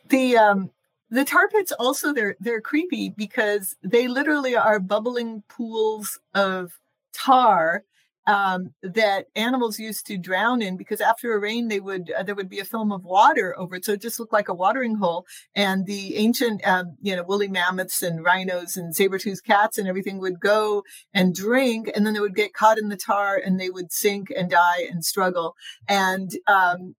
The 0.09 0.37
um 0.37 0.71
the 1.11 1.25
tar 1.25 1.49
pits 1.49 1.73
also 1.73 2.13
they're 2.13 2.37
they're 2.41 2.61
creepy 2.61 3.11
because 3.11 3.77
they 3.83 4.09
literally 4.09 4.57
are 4.57 4.81
bubbling 4.81 5.43
pools 5.49 6.19
of 6.35 6.79
tar 7.13 7.85
um, 8.29 8.75
that 8.83 9.25
animals 9.35 9.79
used 9.79 10.07
to 10.07 10.19
drown 10.19 10.61
in 10.61 10.77
because 10.77 11.01
after 11.01 11.33
a 11.33 11.39
rain 11.41 11.69
they 11.69 11.81
would 11.81 12.13
uh, 12.13 12.23
there 12.23 12.35
would 12.35 12.51
be 12.51 12.61
a 12.61 12.65
film 12.65 12.93
of 12.93 13.03
water 13.03 13.59
over 13.59 13.77
it 13.77 13.85
so 13.87 13.93
it 13.93 14.03
just 14.03 14.21
looked 14.21 14.35
like 14.35 14.49
a 14.49 14.55
watering 14.55 14.97
hole 14.97 15.25
and 15.55 15.87
the 15.87 16.15
ancient 16.17 16.65
um, 16.67 16.97
you 17.01 17.17
know 17.17 17.23
woolly 17.23 17.49
mammoths 17.49 18.03
and 18.03 18.23
rhinos 18.23 18.77
and 18.77 18.95
saber-toothed 18.95 19.45
cats 19.45 19.79
and 19.79 19.89
everything 19.89 20.19
would 20.19 20.39
go 20.39 20.85
and 21.15 21.35
drink 21.35 21.91
and 21.97 22.05
then 22.05 22.13
they 22.13 22.21
would 22.21 22.37
get 22.37 22.53
caught 22.53 22.79
in 22.79 22.91
the 22.91 22.97
tar 22.97 23.41
and 23.43 23.59
they 23.59 23.71
would 23.71 23.91
sink 23.91 24.29
and 24.37 24.51
die 24.51 24.87
and 24.91 25.05
struggle 25.07 25.55
and 25.89 26.33
um, 26.47 26.95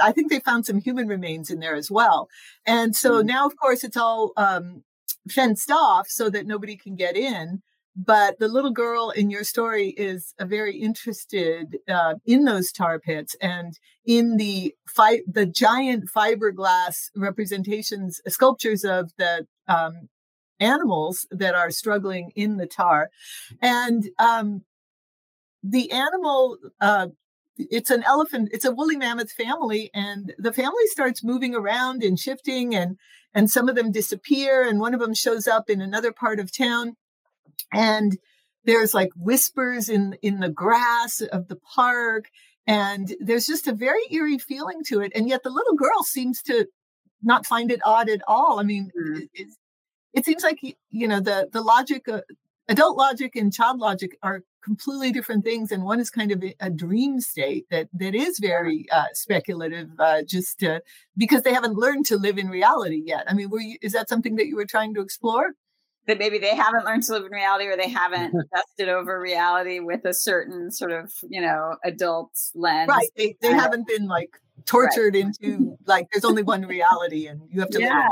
I 0.00 0.12
think 0.12 0.30
they 0.30 0.38
found 0.40 0.66
some 0.66 0.80
human 0.80 1.08
remains 1.08 1.50
in 1.50 1.58
there 1.58 1.74
as 1.74 1.90
well. 1.90 2.28
And 2.64 2.94
so 2.94 3.20
mm. 3.20 3.26
now, 3.26 3.44
of 3.44 3.56
course, 3.56 3.82
it's 3.82 3.96
all 3.96 4.32
um, 4.36 4.84
fenced 5.28 5.70
off 5.70 6.06
so 6.08 6.30
that 6.30 6.46
nobody 6.46 6.76
can 6.76 6.94
get 6.94 7.16
in. 7.16 7.62
But 8.00 8.38
the 8.38 8.46
little 8.46 8.70
girl 8.70 9.10
in 9.10 9.28
your 9.28 9.42
story 9.42 9.88
is 9.88 10.32
very 10.40 10.76
interested 10.76 11.78
uh, 11.88 12.14
in 12.24 12.44
those 12.44 12.70
tar 12.70 13.00
pits 13.00 13.34
and 13.40 13.76
in 14.06 14.36
the 14.36 14.72
fi- 14.86 15.22
the 15.26 15.46
giant 15.46 16.08
fiberglass 16.08 17.10
representations, 17.16 18.20
uh, 18.24 18.30
sculptures 18.30 18.84
of 18.84 19.10
the 19.18 19.48
um, 19.66 20.08
animals 20.60 21.26
that 21.32 21.56
are 21.56 21.72
struggling 21.72 22.30
in 22.36 22.56
the 22.56 22.68
tar, 22.68 23.10
and 23.60 24.10
um, 24.20 24.62
the 25.64 25.90
animal 25.90 26.56
uh, 26.80 27.08
it's 27.56 27.90
an 27.90 28.04
elephant 28.04 28.48
it's 28.52 28.64
a 28.64 28.70
woolly 28.70 28.96
mammoth 28.96 29.32
family 29.32 29.90
and 29.92 30.32
the 30.38 30.52
family 30.52 30.86
starts 30.86 31.24
moving 31.24 31.52
around 31.52 32.04
and 32.04 32.20
shifting 32.20 32.76
and 32.76 32.96
and 33.34 33.50
some 33.50 33.68
of 33.68 33.74
them 33.74 33.90
disappear 33.90 34.62
and 34.62 34.78
one 34.78 34.94
of 34.94 35.00
them 35.00 35.14
shows 35.14 35.48
up 35.48 35.68
in 35.68 35.80
another 35.80 36.12
part 36.12 36.38
of 36.38 36.56
town 36.56 36.94
and 37.72 38.18
there's 38.64 38.94
like 38.94 39.10
whispers 39.16 39.88
in 39.88 40.16
in 40.22 40.40
the 40.40 40.48
grass 40.48 41.20
of 41.20 41.48
the 41.48 41.56
park 41.56 42.26
and 42.66 43.14
there's 43.20 43.46
just 43.46 43.66
a 43.66 43.72
very 43.72 44.02
eerie 44.10 44.38
feeling 44.38 44.82
to 44.84 45.00
it 45.00 45.12
and 45.14 45.28
yet 45.28 45.42
the 45.42 45.50
little 45.50 45.74
girl 45.74 46.02
seems 46.02 46.42
to 46.42 46.66
not 47.22 47.46
find 47.46 47.70
it 47.70 47.80
odd 47.84 48.08
at 48.08 48.20
all. 48.26 48.60
I 48.60 48.62
mean 48.62 48.90
mm-hmm. 48.96 49.22
it, 49.34 49.48
it, 50.12 50.24
seems 50.24 50.42
like 50.42 50.60
you 50.90 51.08
know 51.08 51.20
the 51.20 51.48
the 51.52 51.62
logic 51.62 52.08
uh, 52.08 52.20
adult 52.68 52.96
logic 52.96 53.36
and 53.36 53.52
child 53.52 53.78
logic 53.78 54.16
are 54.22 54.42
completely 54.62 55.12
different 55.12 55.44
things 55.44 55.72
and 55.72 55.82
one 55.84 56.00
is 56.00 56.10
kind 56.10 56.30
of 56.30 56.44
a 56.60 56.68
dream 56.68 57.20
state 57.20 57.64
that 57.70 57.88
that 57.94 58.14
is 58.14 58.38
very 58.38 58.86
uh, 58.92 59.06
speculative 59.14 59.88
uh, 59.98 60.22
just 60.22 60.58
to, 60.58 60.82
because 61.16 61.42
they 61.42 61.54
haven't 61.54 61.76
learned 61.76 62.04
to 62.04 62.18
live 62.18 62.36
in 62.36 62.48
reality 62.48 63.02
yet. 63.04 63.24
I 63.28 63.34
mean 63.34 63.48
were 63.48 63.60
you 63.60 63.78
is 63.80 63.92
that 63.92 64.08
something 64.08 64.36
that 64.36 64.46
you 64.46 64.56
were 64.56 64.66
trying 64.66 64.94
to 64.94 65.00
explore 65.00 65.52
that 66.08 66.18
maybe 66.18 66.38
they 66.38 66.56
haven't 66.56 66.84
learned 66.84 67.04
to 67.04 67.12
live 67.12 67.24
in 67.24 67.30
reality 67.30 67.66
or 67.66 67.76
they 67.76 67.88
haven't 67.88 68.34
tested 68.54 68.88
over 68.88 69.20
reality 69.20 69.78
with 69.78 70.04
a 70.04 70.12
certain 70.12 70.72
sort 70.72 70.90
of 70.90 71.12
you 71.28 71.40
know 71.40 71.76
adult 71.84 72.32
lens 72.54 72.88
right 72.88 73.08
they, 73.16 73.36
they 73.40 73.52
haven't 73.52 73.86
been 73.86 74.08
like 74.08 74.30
tortured 74.66 75.14
right. 75.14 75.24
into 75.24 75.76
like 75.86 76.08
there's 76.12 76.24
only 76.24 76.42
one 76.42 76.62
reality 76.62 77.26
and 77.26 77.42
you 77.48 77.60
have 77.60 77.70
to 77.70 77.80
yeah 77.80 78.08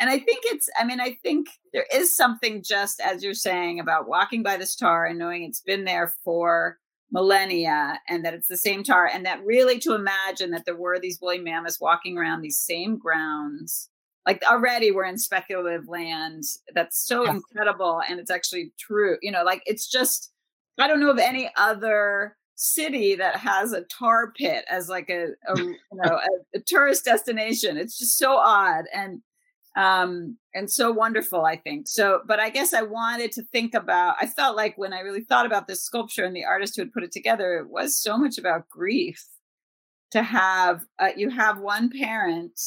and 0.00 0.08
I 0.08 0.18
think 0.18 0.40
it's, 0.46 0.70
I 0.78 0.84
mean, 0.84 0.98
I 0.98 1.12
think 1.22 1.48
there 1.74 1.84
is 1.94 2.16
something 2.16 2.62
just 2.62 3.00
as 3.00 3.22
you're 3.22 3.34
saying 3.34 3.80
about 3.80 4.08
walking 4.08 4.42
by 4.42 4.56
this 4.56 4.74
tar 4.74 5.04
and 5.04 5.18
knowing 5.18 5.42
it's 5.42 5.60
been 5.60 5.84
there 5.84 6.14
for 6.24 6.78
millennia 7.12 8.00
and 8.08 8.24
that 8.24 8.32
it's 8.32 8.48
the 8.48 8.56
same 8.56 8.82
tar. 8.82 9.06
And 9.12 9.26
that 9.26 9.44
really 9.44 9.78
to 9.80 9.94
imagine 9.94 10.52
that 10.52 10.64
there 10.64 10.76
were 10.76 10.98
these 10.98 11.20
woolly 11.20 11.38
mammoths 11.38 11.80
walking 11.80 12.16
around 12.16 12.40
these 12.40 12.56
same 12.56 12.96
grounds. 12.96 13.90
Like 14.30 14.44
already 14.44 14.92
we're 14.92 15.06
in 15.06 15.18
speculative 15.18 15.88
land. 15.88 16.44
That's 16.72 17.04
so 17.04 17.24
yeah. 17.24 17.32
incredible. 17.32 18.00
And 18.08 18.20
it's 18.20 18.30
actually 18.30 18.72
true. 18.78 19.18
You 19.22 19.32
know, 19.32 19.42
like 19.42 19.60
it's 19.66 19.90
just, 19.90 20.30
I 20.78 20.86
don't 20.86 21.00
know 21.00 21.10
of 21.10 21.18
any 21.18 21.50
other 21.56 22.36
city 22.54 23.16
that 23.16 23.34
has 23.34 23.72
a 23.72 23.80
tar 23.82 24.30
pit 24.36 24.64
as 24.70 24.88
like 24.88 25.10
a, 25.10 25.30
a 25.48 25.58
you 25.58 25.76
know 25.92 26.16
a, 26.16 26.58
a, 26.58 26.60
tourist 26.66 27.06
destination 27.06 27.78
it's 27.78 27.98
just 27.98 28.18
so 28.18 28.36
odd 28.36 28.84
and 28.92 29.22
um 29.76 30.36
and 30.54 30.70
so 30.70 30.92
wonderful 30.92 31.46
i 31.46 31.56
think 31.56 31.88
so 31.88 32.20
but 32.26 32.38
i 32.38 32.50
guess 32.50 32.74
i 32.74 32.82
wanted 32.82 33.32
to 33.32 33.42
think 33.44 33.72
about 33.72 34.14
i 34.20 34.26
felt 34.26 34.56
like 34.56 34.76
when 34.76 34.92
i 34.92 35.00
really 35.00 35.22
thought 35.22 35.46
about 35.46 35.66
this 35.66 35.82
sculpture 35.82 36.26
and 36.26 36.36
the 36.36 36.44
artist 36.44 36.76
who 36.76 36.82
had 36.82 36.92
put 36.92 37.02
it 37.02 37.12
together 37.12 37.54
it 37.54 37.70
was 37.70 37.96
so 37.96 38.18
much 38.18 38.36
about 38.36 38.68
grief 38.68 39.26
to 40.10 40.22
have 40.22 40.84
uh, 40.98 41.08
you 41.16 41.30
have 41.30 41.60
one 41.60 41.88
parent 41.88 42.60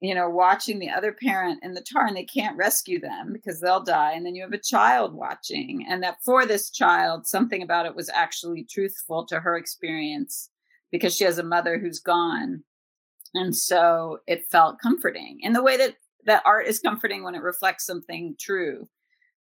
you 0.00 0.14
know 0.14 0.28
watching 0.28 0.78
the 0.78 0.90
other 0.90 1.12
parent 1.12 1.58
in 1.62 1.74
the 1.74 1.80
tar 1.80 2.06
and 2.06 2.16
they 2.16 2.24
can't 2.24 2.56
rescue 2.56 3.00
them 3.00 3.32
because 3.32 3.60
they'll 3.60 3.82
die 3.82 4.12
and 4.12 4.26
then 4.26 4.34
you 4.34 4.42
have 4.42 4.52
a 4.52 4.58
child 4.58 5.14
watching 5.14 5.86
and 5.88 6.02
that 6.02 6.18
for 6.24 6.44
this 6.44 6.70
child 6.70 7.26
something 7.26 7.62
about 7.62 7.86
it 7.86 7.96
was 7.96 8.10
actually 8.10 8.64
truthful 8.64 9.24
to 9.24 9.40
her 9.40 9.56
experience 9.56 10.50
because 10.90 11.14
she 11.14 11.24
has 11.24 11.38
a 11.38 11.44
mother 11.44 11.78
who's 11.78 12.00
gone. 12.00 12.62
And 13.34 13.54
so 13.54 14.20
it 14.26 14.46
felt 14.50 14.80
comforting 14.80 15.40
in 15.42 15.52
the 15.52 15.62
way 15.62 15.76
that 15.76 15.96
that 16.24 16.42
art 16.44 16.66
is 16.66 16.80
comforting 16.80 17.22
when 17.22 17.34
it 17.34 17.42
reflects 17.42 17.84
something 17.84 18.34
true. 18.38 18.88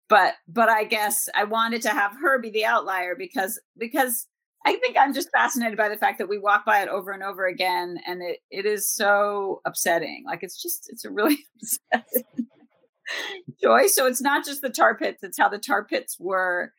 But 0.10 0.36
but 0.48 0.70
i 0.70 0.84
guess 0.84 1.30
i 1.34 1.44
wanted 1.44 1.82
to 1.84 1.90
have 1.90 2.12
her 2.22 2.38
be 2.38 2.52
the 2.52 2.66
outlier 2.66 3.16
because 3.16 3.60
because 3.78 4.28
i 4.66 4.76
think 4.78 4.96
i'm 5.00 5.14
just 5.14 5.32
fascinated 5.32 5.78
by 5.78 5.90
the 5.90 5.98
fact 5.98 6.18
that 6.18 6.30
we 6.30 6.38
walk 6.38 6.66
by 6.66 6.82
it 6.82 6.90
over 6.90 7.12
and 7.12 7.24
over 7.24 7.46
again 7.46 7.98
and 8.06 8.22
it 8.22 8.40
it 8.52 8.66
is 8.66 8.90
so 8.90 9.62
upsetting 9.66 10.24
like 10.26 10.44
it's 10.44 10.62
just 10.62 10.90
it's 10.92 11.06
a 11.06 11.12
really 11.12 11.38
upsetting 11.94 12.48
joy 13.62 13.88
so 13.88 14.06
it's 14.06 14.22
not 14.22 14.46
just 14.46 14.62
the 14.62 14.70
tar 14.70 14.96
pits 14.96 15.24
it's 15.24 15.38
how 15.38 15.50
the 15.50 15.58
tar 15.60 15.84
pits 15.84 16.18
were 16.20 16.72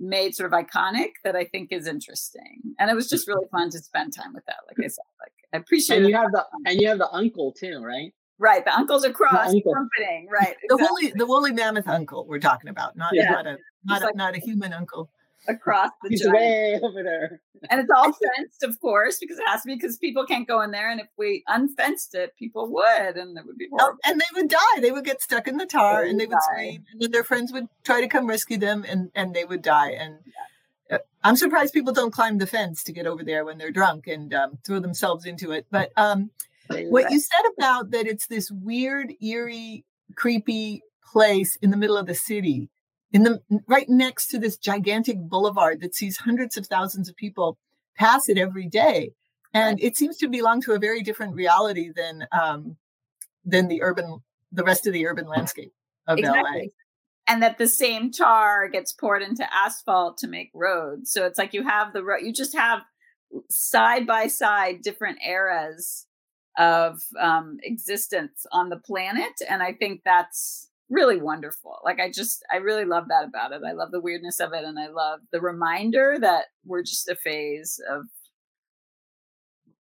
made 0.00 0.34
sort 0.34 0.52
of 0.52 0.58
iconic 0.58 1.10
that 1.24 1.36
I 1.36 1.44
think 1.44 1.70
is 1.70 1.86
interesting. 1.86 2.62
And 2.78 2.90
it 2.90 2.94
was 2.94 3.08
just 3.08 3.28
really 3.28 3.46
fun 3.52 3.70
to 3.70 3.78
spend 3.78 4.14
time 4.14 4.32
with 4.32 4.44
that. 4.46 4.56
Like 4.66 4.84
I 4.84 4.88
said, 4.88 5.04
like 5.20 5.32
I 5.52 5.58
appreciate 5.58 5.98
and 5.98 6.08
you 6.08 6.16
have 6.16 6.32
the 6.32 6.44
and 6.64 6.80
you 6.80 6.88
have 6.88 6.98
the 6.98 7.12
uncle 7.12 7.52
too, 7.52 7.82
right? 7.84 8.12
Right. 8.38 8.64
The 8.64 8.74
uncle's 8.74 9.04
across 9.04 9.50
uncle. 9.50 9.72
trumpeting. 9.72 10.28
Right. 10.32 10.56
The 10.68 10.74
exactly. 10.76 10.86
woolly 10.88 11.12
the 11.16 11.26
woolly 11.26 11.52
mammoth 11.52 11.86
uncle 11.86 12.26
we're 12.26 12.40
talking 12.40 12.70
about, 12.70 12.96
not, 12.96 13.10
yeah. 13.12 13.30
not 13.30 13.46
a 13.46 13.58
not 13.84 14.02
a, 14.02 14.16
not 14.16 14.34
a 14.34 14.38
human 14.38 14.72
uncle 14.72 15.10
across 15.48 15.90
the 16.02 16.10
He's 16.10 16.26
way 16.26 16.78
over 16.82 17.02
there. 17.02 17.40
And 17.70 17.80
it's 17.80 17.90
all 17.94 18.12
fenced, 18.36 18.62
of 18.62 18.80
course, 18.80 19.18
because 19.18 19.38
it 19.38 19.44
has 19.46 19.62
to 19.62 19.66
be 19.66 19.74
because 19.74 19.96
people 19.98 20.24
can't 20.26 20.46
go 20.46 20.60
in 20.62 20.70
there. 20.70 20.90
And 20.90 21.00
if 21.00 21.08
we 21.16 21.44
unfenced 21.46 22.14
it, 22.14 22.36
people 22.36 22.70
would, 22.72 23.16
and 23.16 23.36
it 23.36 23.46
would 23.46 23.58
be 23.58 23.68
oh, 23.72 23.76
horrible. 23.78 23.98
Oh, 24.04 24.10
and 24.10 24.20
they 24.20 24.40
would 24.40 24.50
die. 24.50 24.80
They 24.80 24.92
would 24.92 25.04
get 25.04 25.22
stuck 25.22 25.48
in 25.48 25.56
the 25.56 25.66
tar 25.66 26.04
they 26.04 26.10
and 26.10 26.20
they 26.20 26.26
would 26.26 26.34
die. 26.34 26.54
scream. 26.54 26.84
And 26.92 27.02
then 27.02 27.10
their 27.10 27.24
friends 27.24 27.52
would 27.52 27.66
try 27.84 28.00
to 28.00 28.08
come 28.08 28.26
rescue 28.26 28.58
them 28.58 28.84
and, 28.88 29.10
and 29.14 29.34
they 29.34 29.44
would 29.44 29.62
die. 29.62 29.90
And 29.90 30.18
yeah. 30.26 30.96
Uh, 30.96 30.98
I'm 31.22 31.36
surprised 31.36 31.72
people 31.72 31.92
don't 31.92 32.12
climb 32.12 32.38
the 32.38 32.48
fence 32.48 32.82
to 32.82 32.92
get 32.92 33.06
over 33.06 33.22
there 33.22 33.44
when 33.44 33.58
they're 33.58 33.70
drunk 33.70 34.08
and 34.08 34.34
um, 34.34 34.58
throw 34.66 34.80
themselves 34.80 35.24
into 35.24 35.52
it. 35.52 35.66
But 35.70 35.92
um, 35.96 36.30
what 36.68 37.12
you 37.12 37.20
said 37.20 37.42
about 37.56 37.92
that 37.92 38.06
it's 38.06 38.26
this 38.26 38.50
weird, 38.50 39.12
eerie, 39.22 39.84
creepy 40.16 40.82
place 41.12 41.56
in 41.62 41.70
the 41.70 41.76
middle 41.76 41.96
of 41.96 42.06
the 42.06 42.14
city 42.14 42.70
in 43.12 43.24
the 43.24 43.40
right 43.66 43.88
next 43.88 44.28
to 44.28 44.38
this 44.38 44.56
gigantic 44.56 45.18
boulevard 45.18 45.80
that 45.80 45.94
sees 45.94 46.16
hundreds 46.16 46.56
of 46.56 46.66
thousands 46.66 47.08
of 47.08 47.16
people 47.16 47.58
pass 47.96 48.28
it 48.28 48.38
every 48.38 48.66
day 48.66 49.12
and 49.52 49.80
it 49.82 49.96
seems 49.96 50.16
to 50.18 50.28
belong 50.28 50.60
to 50.62 50.72
a 50.72 50.78
very 50.78 51.02
different 51.02 51.34
reality 51.34 51.90
than 51.94 52.26
um, 52.32 52.76
than 53.44 53.68
the 53.68 53.82
urban 53.82 54.22
the 54.52 54.64
rest 54.64 54.86
of 54.86 54.92
the 54.92 55.06
urban 55.06 55.26
landscape 55.26 55.72
of 56.06 56.18
exactly. 56.18 56.60
LA. 56.60 56.66
And 57.26 57.42
that 57.42 57.58
the 57.58 57.68
same 57.68 58.10
tar 58.10 58.68
gets 58.68 58.92
poured 58.92 59.22
into 59.22 59.46
asphalt 59.54 60.18
to 60.18 60.26
make 60.26 60.50
roads. 60.52 61.12
So 61.12 61.26
it's 61.26 61.38
like 61.38 61.54
you 61.54 61.62
have 61.62 61.92
the 61.92 62.02
road, 62.02 62.22
you 62.22 62.32
just 62.32 62.56
have 62.56 62.80
side 63.48 64.06
by 64.06 64.26
side 64.26 64.82
different 64.82 65.18
eras 65.24 66.06
of 66.58 67.00
um, 67.20 67.58
existence 67.62 68.46
on 68.50 68.68
the 68.68 68.78
planet. 68.78 69.40
And 69.48 69.62
I 69.62 69.72
think 69.72 70.00
that's 70.04 70.69
really 70.90 71.20
wonderful. 71.20 71.78
Like 71.84 72.00
I 72.00 72.10
just 72.10 72.44
I 72.52 72.56
really 72.56 72.84
love 72.84 73.08
that 73.08 73.24
about 73.24 73.52
it. 73.52 73.62
I 73.66 73.72
love 73.72 73.92
the 73.92 74.00
weirdness 74.00 74.40
of 74.40 74.52
it 74.52 74.64
and 74.64 74.78
I 74.78 74.88
love 74.88 75.20
the 75.32 75.40
reminder 75.40 76.18
that 76.20 76.46
we're 76.64 76.82
just 76.82 77.08
a 77.08 77.14
phase 77.14 77.80
of 77.90 78.02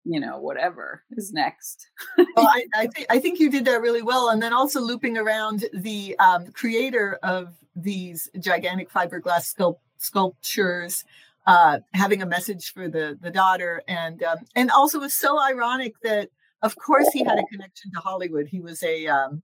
you 0.06 0.20
know 0.20 0.38
whatever 0.38 1.02
is 1.12 1.32
next 1.32 1.86
well 2.18 2.46
I, 2.46 2.66
I, 2.74 2.86
th- 2.88 3.06
I 3.08 3.18
think 3.18 3.40
you 3.40 3.50
did 3.50 3.64
that 3.64 3.80
really 3.80 4.02
well 4.02 4.28
and 4.28 4.42
then 4.42 4.52
also 4.52 4.78
looping 4.82 5.16
around 5.16 5.64
the 5.72 6.14
um, 6.18 6.52
creator 6.52 7.18
of 7.22 7.54
these 7.76 8.30
gigantic 8.38 8.90
fiberglass 8.90 9.54
sculpt- 9.54 9.78
sculptures, 9.98 11.04
uh, 11.46 11.80
having 11.92 12.22
a 12.22 12.26
message 12.26 12.72
for 12.72 12.88
the 12.88 13.18
the 13.20 13.30
daughter, 13.30 13.82
and 13.88 14.22
um, 14.22 14.38
and 14.54 14.70
also 14.70 15.00
was 15.00 15.14
so 15.14 15.40
ironic 15.40 15.94
that 16.02 16.28
of 16.62 16.76
course 16.76 17.08
he 17.12 17.24
had 17.24 17.38
a 17.38 17.44
connection 17.50 17.90
to 17.92 18.00
Hollywood. 18.00 18.46
He 18.46 18.60
was 18.60 18.82
a 18.82 19.06
um, 19.06 19.42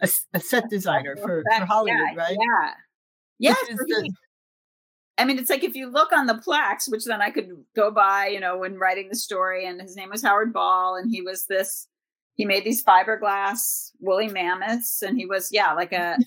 a, 0.00 0.08
a 0.34 0.40
set 0.40 0.68
designer 0.70 1.16
for, 1.16 1.42
for 1.56 1.64
Hollywood, 1.66 2.00
yeah, 2.14 2.22
right? 2.22 2.36
Yeah. 2.38 2.70
Yes. 3.38 3.56
Which 3.62 3.70
is 3.72 3.78
for 3.78 3.86
the- 3.86 4.10
I 5.16 5.24
mean, 5.24 5.38
it's 5.38 5.50
like 5.50 5.62
if 5.62 5.76
you 5.76 5.88
look 5.90 6.12
on 6.12 6.26
the 6.26 6.38
plaques, 6.38 6.88
which 6.88 7.04
then 7.04 7.22
I 7.22 7.30
could 7.30 7.48
go 7.76 7.92
by, 7.92 8.26
you 8.26 8.40
know, 8.40 8.58
when 8.58 8.78
writing 8.78 9.08
the 9.08 9.14
story, 9.14 9.64
and 9.64 9.80
his 9.80 9.94
name 9.94 10.10
was 10.10 10.22
Howard 10.22 10.52
Ball, 10.52 10.96
and 10.96 11.08
he 11.08 11.22
was 11.22 11.46
this, 11.46 11.86
he 12.34 12.44
made 12.44 12.64
these 12.64 12.82
fiberglass 12.82 13.92
woolly 14.00 14.26
mammoths, 14.26 15.02
and 15.02 15.16
he 15.16 15.24
was, 15.24 15.50
yeah, 15.52 15.72
like 15.72 15.92
a 15.92 16.18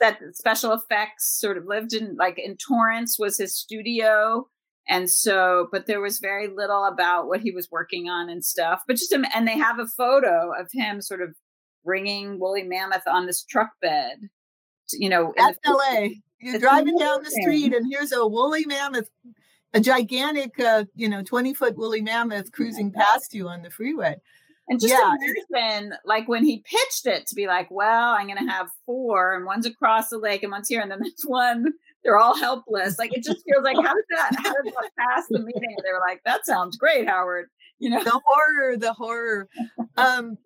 that 0.00 0.18
special 0.32 0.72
effects 0.72 1.40
sort 1.40 1.56
of 1.56 1.64
lived 1.64 1.94
in, 1.94 2.16
like 2.16 2.38
in 2.38 2.56
Torrance 2.56 3.18
was 3.18 3.38
his 3.38 3.56
studio. 3.56 4.46
And 4.86 5.10
so, 5.10 5.68
but 5.72 5.86
there 5.86 6.02
was 6.02 6.18
very 6.18 6.48
little 6.48 6.84
about 6.84 7.26
what 7.26 7.40
he 7.40 7.50
was 7.50 7.70
working 7.70 8.10
on 8.10 8.28
and 8.28 8.44
stuff. 8.44 8.82
But 8.86 8.96
just, 8.96 9.12
and 9.12 9.48
they 9.48 9.56
have 9.56 9.78
a 9.78 9.86
photo 9.86 10.52
of 10.52 10.68
him 10.70 11.00
sort 11.00 11.22
of 11.22 11.34
bringing 11.84 12.38
woolly 12.38 12.62
mammoth 12.62 13.02
on 13.06 13.26
this 13.26 13.44
truck 13.44 13.70
bed, 13.80 14.18
you 14.92 15.08
know, 15.08 15.28
in 15.28 15.44
That's 15.44 15.58
the- 15.64 15.70
LA. 15.72 16.08
You're 16.40 16.56
It's 16.56 16.62
driving 16.62 16.98
down 16.98 17.22
the 17.22 17.30
street, 17.30 17.72
and 17.72 17.86
here's 17.90 18.12
a 18.12 18.26
woolly 18.26 18.66
mammoth, 18.66 19.08
a 19.72 19.80
gigantic, 19.80 20.60
uh, 20.60 20.84
you 20.94 21.08
know, 21.08 21.22
20 21.22 21.54
foot 21.54 21.76
woolly 21.78 22.02
mammoth 22.02 22.52
cruising 22.52 22.90
past 22.92 23.32
you 23.32 23.48
on 23.48 23.62
the 23.62 23.70
freeway. 23.70 24.16
And 24.68 24.78
just 24.80 24.92
Yeah. 24.92 25.14
imagine, 25.54 25.94
like 26.04 26.28
when 26.28 26.44
he 26.44 26.62
pitched 26.66 27.06
it 27.06 27.26
to 27.28 27.34
be 27.34 27.46
like, 27.46 27.70
well, 27.70 28.10
I'm 28.12 28.26
going 28.26 28.44
to 28.44 28.50
have 28.52 28.68
four, 28.84 29.34
and 29.34 29.46
one's 29.46 29.64
across 29.64 30.08
the 30.10 30.18
lake, 30.18 30.42
and 30.42 30.52
one's 30.52 30.68
here, 30.68 30.82
and 30.82 30.90
then 30.90 30.98
there's 31.02 31.22
one. 31.24 31.72
They're 32.02 32.18
all 32.18 32.36
helpless. 32.36 32.98
Like 32.98 33.16
it 33.16 33.24
just 33.24 33.42
feels 33.46 33.64
like 33.64 33.76
how 33.76 33.94
did 33.94 34.04
that? 34.10 34.32
How 34.36 34.52
did 34.62 34.74
that 34.74 34.90
pass 34.98 35.24
the 35.30 35.38
meeting? 35.38 35.76
They 35.82 35.92
were 35.92 36.04
like, 36.06 36.20
that 36.26 36.44
sounds 36.44 36.76
great, 36.76 37.08
Howard. 37.08 37.48
You 37.78 37.88
know, 37.88 38.04
the 38.04 38.20
horror 38.22 38.76
the 38.76 38.92
horror 38.92 39.48
um 39.96 40.36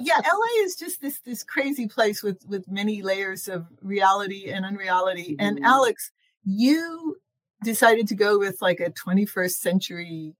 yeah 0.00 0.16
la 0.18 0.64
is 0.64 0.76
just 0.76 1.00
this 1.00 1.20
this 1.20 1.42
crazy 1.42 1.86
place 1.88 2.22
with 2.22 2.44
with 2.46 2.68
many 2.70 3.02
layers 3.02 3.48
of 3.48 3.66
reality 3.82 4.50
and 4.50 4.64
unreality. 4.64 5.36
And 5.38 5.58
Mhm. 5.58 5.64
alex 5.64 6.10
you 6.44 7.16
decided 7.62 8.06
to 8.08 8.14
go 8.14 8.38
with 8.38 8.60
like 8.60 8.80
a 8.80 8.90
21st 8.90 9.60
century 9.60 10.34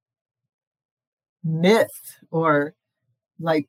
myth 1.42 2.16
or 2.30 2.74
like 3.40 3.68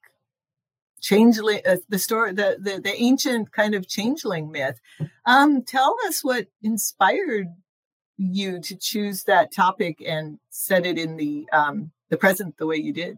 changeling 1.02 1.62
uh, 1.66 1.78
the 1.90 2.00
story 2.00 2.34
the, 2.34 2.58
the 2.60 2.82
the 2.82 2.96
ancient 3.02 3.52
kind 3.52 3.76
of 3.76 3.88
changeling 3.88 4.52
myth. 4.52 4.80
Um 5.26 5.62
tell 5.64 5.96
us 6.08 6.24
what 6.24 6.48
inspired 6.64 7.48
you 8.18 8.60
to 8.62 8.76
choose 8.78 9.24
that 9.26 9.52
topic 9.54 10.02
and 10.06 10.40
set 10.50 10.86
it 10.86 10.98
in 10.98 11.18
the 11.18 11.48
um 11.52 11.92
the 12.10 12.18
present 12.18 12.58
the 12.58 12.66
way 12.66 12.78
you 12.78 12.94
did 12.94 13.18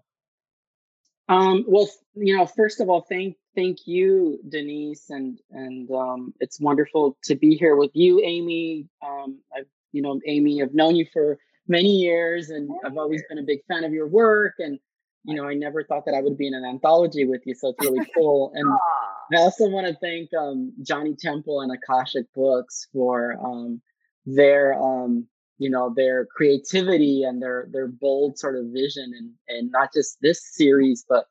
Um, 1.29 1.65
well, 1.67 1.89
you 2.15 2.37
know, 2.37 2.45
first 2.45 2.79
of 2.79 2.89
all, 2.89 3.01
thank 3.01 3.35
thank 3.55 3.79
you, 3.85 4.39
Denise, 4.47 5.09
and 5.09 5.39
and 5.51 5.89
um, 5.91 6.33
it's 6.39 6.59
wonderful 6.59 7.17
to 7.25 7.35
be 7.35 7.55
here 7.55 7.75
with 7.75 7.91
you, 7.93 8.21
Aimee. 8.23 8.87
Um, 9.05 9.39
I've 9.55 9.67
you 9.91 10.01
know, 10.01 10.19
Aimee, 10.25 10.61
I've 10.61 10.73
known 10.73 10.95
you 10.95 11.05
for 11.11 11.37
many 11.67 11.97
years, 11.97 12.49
and 12.49 12.69
I've 12.85 12.97
always 12.97 13.23
been 13.27 13.39
a 13.39 13.43
big 13.43 13.59
fan 13.67 13.83
of 13.83 13.91
your 13.91 14.07
work. 14.07 14.53
And 14.59 14.79
you 15.23 15.35
know, 15.35 15.45
I 15.45 15.53
never 15.53 15.83
thought 15.83 16.05
that 16.05 16.15
I 16.15 16.21
would 16.21 16.37
be 16.37 16.47
in 16.47 16.53
an 16.53 16.63
anthology 16.63 17.25
with 17.25 17.41
you, 17.45 17.53
so 17.53 17.69
it's 17.69 17.85
really 17.85 18.07
cool. 18.15 18.51
And 18.55 18.71
I 19.33 19.41
also 19.41 19.67
want 19.67 19.87
to 19.87 19.95
thank 19.95 20.29
um, 20.33 20.73
Johnny 20.81 21.15
Temple 21.19 21.61
and 21.61 21.71
Akashic 21.71 22.33
Books 22.33 22.87
for 22.93 23.35
um, 23.43 23.81
their, 24.25 24.73
um, 24.81 25.27
you 25.57 25.69
know, 25.69 25.93
their 25.95 26.25
creativity 26.25 27.23
and 27.23 27.41
their 27.41 27.67
their 27.71 27.87
bold 27.87 28.37
sort 28.37 28.55
of 28.57 28.65
vision, 28.67 29.13
and 29.17 29.31
and 29.47 29.71
not 29.71 29.93
just 29.93 30.17
this 30.21 30.41
series, 30.55 31.05
but 31.07 31.25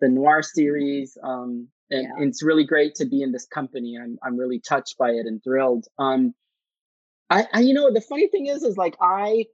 the 0.00 0.08
noir 0.08 0.42
series. 0.42 1.16
Um, 1.22 1.68
and, 1.90 2.02
Yeah. 2.02 2.10
and 2.16 2.28
it's 2.28 2.42
really 2.42 2.64
great 2.64 2.94
to 2.96 3.06
be 3.06 3.22
in 3.22 3.32
this 3.32 3.46
company. 3.46 3.98
I'm 4.00 4.18
I'm 4.22 4.36
really 4.36 4.60
touched 4.60 4.98
by 4.98 5.10
it 5.10 5.26
and 5.26 5.42
thrilled. 5.42 5.86
Um, 5.98 6.34
I, 7.30 7.46
I 7.52 7.60
you 7.60 7.74
know 7.74 7.92
the 7.92 8.00
funny 8.00 8.28
thing 8.28 8.46
is 8.46 8.62
is 8.62 8.76
like 8.76 8.96
I 9.00 9.44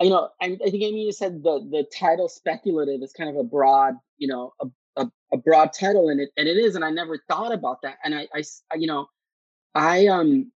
you 0.00 0.10
know, 0.10 0.30
I, 0.40 0.56
I 0.64 0.70
think 0.70 0.82
Aimee 0.82 1.02
you 1.04 1.12
said 1.12 1.42
the 1.42 1.60
the 1.70 1.84
title 1.98 2.28
speculative 2.28 3.02
is 3.02 3.12
kind 3.12 3.28
of 3.28 3.36
a 3.36 3.44
broad, 3.44 3.94
you 4.16 4.28
know, 4.28 4.52
a, 4.60 4.66
a, 5.02 5.10
a 5.32 5.36
broad 5.36 5.72
title, 5.78 6.08
and 6.08 6.20
it 6.20 6.30
and 6.36 6.48
it 6.48 6.56
is, 6.56 6.74
and 6.74 6.84
I 6.84 6.90
never 6.90 7.18
thought 7.28 7.52
about 7.52 7.82
that, 7.82 7.98
and 8.04 8.14
I 8.14 8.26
I 8.34 8.42
you 8.76 8.86
know, 8.86 9.06
I 9.74 10.06
um, 10.06 10.50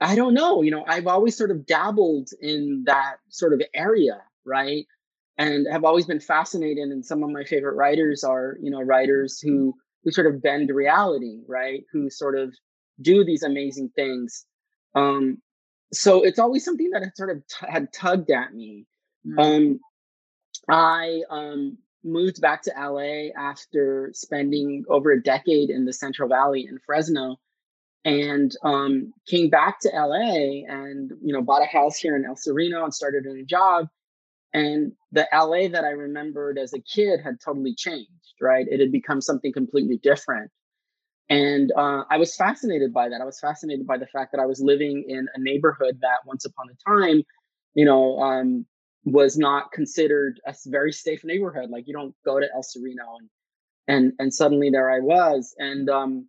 I 0.00 0.14
don't 0.14 0.34
know, 0.34 0.62
you 0.62 0.70
know, 0.70 0.84
I've 0.86 1.06
always 1.06 1.36
sort 1.36 1.50
of 1.50 1.66
dabbled 1.66 2.30
in 2.40 2.84
that 2.86 3.16
sort 3.30 3.54
of 3.54 3.62
area, 3.74 4.22
right, 4.44 4.86
and 5.38 5.66
have 5.70 5.84
always 5.84 6.06
been 6.06 6.20
fascinated, 6.20 6.88
and 6.88 7.04
some 7.04 7.22
of 7.22 7.30
my 7.30 7.44
favorite 7.44 7.76
writers 7.76 8.22
are, 8.24 8.56
you 8.60 8.70
know, 8.70 8.80
writers 8.80 9.40
who 9.40 9.74
who 10.04 10.12
sort 10.12 10.26
of 10.26 10.42
bend 10.42 10.70
reality, 10.70 11.40
right, 11.48 11.84
who 11.92 12.10
sort 12.10 12.38
of 12.38 12.54
do 13.00 13.24
these 13.24 13.42
amazing 13.42 13.90
things. 13.96 14.44
Um, 14.94 15.38
so 15.92 16.22
it's 16.22 16.38
always 16.38 16.64
something 16.64 16.90
that 16.90 17.02
had 17.02 17.16
sort 17.16 17.30
of 17.30 17.46
t- 17.46 17.66
had 17.68 17.92
tugged 17.92 18.30
at 18.30 18.54
me. 18.54 18.86
Mm. 19.26 19.38
Um, 19.38 19.80
I 20.68 21.22
um, 21.30 21.78
moved 22.04 22.40
back 22.40 22.62
to 22.62 22.72
LA 22.76 23.28
after 23.36 24.10
spending 24.14 24.84
over 24.88 25.10
a 25.12 25.22
decade 25.22 25.70
in 25.70 25.84
the 25.84 25.92
Central 25.92 26.28
Valley 26.28 26.66
in 26.68 26.78
Fresno, 26.84 27.36
and 28.06 28.52
um, 28.64 29.12
came 29.28 29.50
back 29.50 29.80
to 29.80 29.90
LA 29.94 30.64
and 30.68 31.10
you 31.22 31.34
know 31.34 31.42
bought 31.42 31.62
a 31.62 31.66
house 31.66 31.98
here 31.98 32.16
in 32.16 32.24
El 32.24 32.36
Sereno 32.36 32.84
and 32.84 32.94
started 32.94 33.26
a 33.26 33.34
new 33.34 33.46
job. 33.46 33.88
And 34.54 34.92
the 35.12 35.28
LA 35.32 35.68
that 35.68 35.84
I 35.84 35.90
remembered 35.90 36.58
as 36.58 36.72
a 36.74 36.80
kid 36.80 37.20
had 37.22 37.36
totally 37.44 37.74
changed. 37.76 38.10
Right, 38.40 38.66
it 38.70 38.80
had 38.80 38.92
become 38.92 39.20
something 39.20 39.52
completely 39.52 39.98
different. 39.98 40.50
And 41.28 41.72
uh, 41.76 42.04
I 42.10 42.18
was 42.18 42.36
fascinated 42.36 42.92
by 42.94 43.08
that. 43.08 43.20
I 43.20 43.24
was 43.24 43.40
fascinated 43.40 43.86
by 43.86 43.98
the 43.98 44.06
fact 44.06 44.32
that 44.32 44.40
I 44.40 44.46
was 44.46 44.60
living 44.60 45.04
in 45.08 45.26
a 45.34 45.40
neighborhood 45.40 45.98
that 46.02 46.18
once 46.26 46.44
upon 46.44 46.66
a 46.70 46.90
time, 46.90 47.22
you 47.74 47.84
know, 47.84 48.18
um, 48.20 48.66
was 49.04 49.36
not 49.38 49.72
considered 49.72 50.40
a 50.46 50.54
very 50.66 50.92
safe 50.92 51.24
neighborhood. 51.24 51.70
Like 51.70 51.88
you 51.88 51.94
don't 51.94 52.14
go 52.24 52.40
to 52.40 52.46
El 52.54 52.62
Sereno 52.62 53.16
and 53.20 53.30
and 53.88 54.12
and 54.20 54.34
suddenly 54.34 54.70
there 54.70 54.90
I 54.90 55.00
was. 55.00 55.54
And 55.58 55.90
um, 55.90 56.28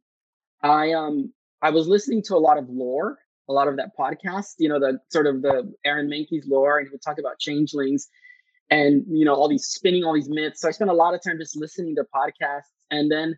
I 0.63 0.93
um 0.93 1.33
I 1.61 1.71
was 1.71 1.87
listening 1.87 2.23
to 2.23 2.35
a 2.35 2.37
lot 2.37 2.57
of 2.57 2.69
lore, 2.69 3.17
a 3.49 3.53
lot 3.53 3.67
of 3.67 3.77
that 3.77 3.91
podcast, 3.97 4.55
you 4.59 4.69
know, 4.69 4.79
the 4.79 4.99
sort 5.09 5.27
of 5.27 5.41
the 5.41 5.73
Aaron 5.85 6.09
Mahnke's 6.09 6.47
lore, 6.47 6.77
and 6.77 6.87
he 6.87 6.91
would 6.91 7.01
talk 7.01 7.19
about 7.19 7.39
changelings 7.39 8.07
and 8.69 9.05
you 9.07 9.25
know 9.25 9.33
all 9.33 9.47
these 9.47 9.65
spinning 9.65 10.03
all 10.03 10.13
these 10.13 10.29
myths. 10.29 10.61
So 10.61 10.67
I 10.67 10.71
spent 10.71 10.89
a 10.89 10.93
lot 10.93 11.13
of 11.13 11.23
time 11.23 11.37
just 11.39 11.55
listening 11.55 11.95
to 11.95 12.05
podcasts, 12.13 12.71
and 12.91 13.11
then 13.11 13.37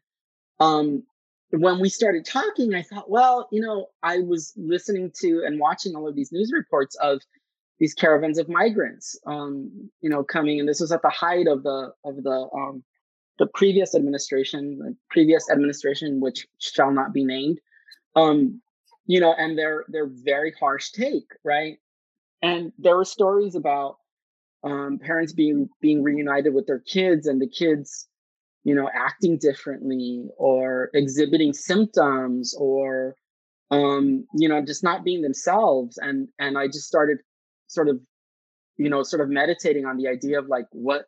um 0.60 1.04
when 1.52 1.80
we 1.80 1.90
started 1.90 2.26
talking, 2.26 2.76
I 2.76 2.84
thought, 2.84 3.10
well, 3.10 3.48
you 3.52 3.60
know, 3.60 3.88
I 4.04 4.20
was 4.20 4.54
listening 4.56 5.12
to 5.22 5.44
and 5.46 5.60
watching 5.60 5.96
all 5.96 6.08
of 6.08 6.16
these 6.16 6.32
news 6.32 6.52
reports 6.54 6.96
of 6.98 7.22
these 7.80 7.96
caravans 7.96 8.38
of 8.38 8.48
migrants, 8.50 9.20
um, 9.26 9.90
you 10.02 10.12
know, 10.12 10.24
coming, 10.24 10.60
and 10.60 10.70
this 10.70 10.80
was 10.80 10.92
at 10.92 11.02
the 11.02 11.10
height 11.10 11.48
of 11.48 11.64
the 11.64 11.92
of 12.04 12.24
the 12.24 12.50
um, 12.54 12.84
the 13.40 13.48
previous 13.48 13.96
administration, 13.96 14.78
the 14.78 14.96
previous 15.10 15.50
administration, 15.50 16.20
which 16.20 16.46
shall 16.60 16.92
not 16.92 17.14
be 17.14 17.24
named, 17.24 17.60
um, 18.16 18.62
you 19.06 19.20
know, 19.20 19.34
and 19.38 19.58
they're 19.58 19.86
they're 19.90 20.10
very 20.10 20.54
harsh 20.60 20.92
take, 20.92 21.28
right? 21.44 21.78
And 22.42 22.72
there 22.78 22.96
were 22.96 23.06
stories 23.06 23.56
about 23.56 23.98
um, 24.64 25.00
parents 25.00 25.34
being 25.34 25.70
being 25.82 26.04
reunited 26.04 26.54
with 26.54 26.68
their 26.68 26.80
kids, 26.80 27.28
and 27.28 27.42
the 27.42 27.50
kids 27.50 28.08
you 28.64 28.76
know 28.76 28.90
acting 28.94 29.38
differently 29.38 30.28
or 30.38 30.90
exhibiting 30.94 31.54
symptoms 31.54 32.54
or 32.58 33.16
um 33.72 34.26
you 34.34 34.50
know 34.50 34.64
just 34.64 34.84
not 34.84 35.04
being 35.04 35.22
themselves 35.22 35.98
and 35.98 36.28
and 36.40 36.58
i 36.58 36.68
just 36.68 36.88
started 36.88 37.20
sort 37.68 37.88
of 37.88 38.00
you 38.78 38.90
know 38.90 39.04
sort 39.04 39.22
of 39.22 39.30
meditating 39.30 39.86
on 39.86 39.98
the 39.98 40.08
idea 40.08 40.40
of 40.40 40.48
like 40.48 40.66
what 40.72 41.06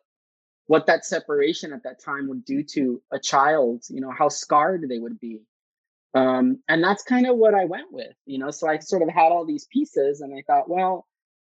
what 0.66 0.86
that 0.86 1.04
separation 1.04 1.72
at 1.72 1.82
that 1.82 2.02
time 2.02 2.28
would 2.28 2.44
do 2.44 2.62
to 2.62 3.02
a 3.12 3.18
child 3.18 3.82
you 3.90 4.00
know 4.00 4.12
how 4.16 4.28
scarred 4.28 4.84
they 4.88 4.98
would 4.98 5.18
be 5.20 5.40
um 6.14 6.58
and 6.68 6.82
that's 6.84 7.02
kind 7.04 7.26
of 7.26 7.36
what 7.36 7.54
i 7.54 7.64
went 7.64 7.92
with 7.92 8.12
you 8.26 8.38
know 8.38 8.50
so 8.50 8.68
i 8.68 8.78
sort 8.78 9.02
of 9.02 9.08
had 9.08 9.32
all 9.32 9.46
these 9.46 9.66
pieces 9.72 10.20
and 10.20 10.34
i 10.34 10.42
thought 10.46 10.68
well 10.68 11.06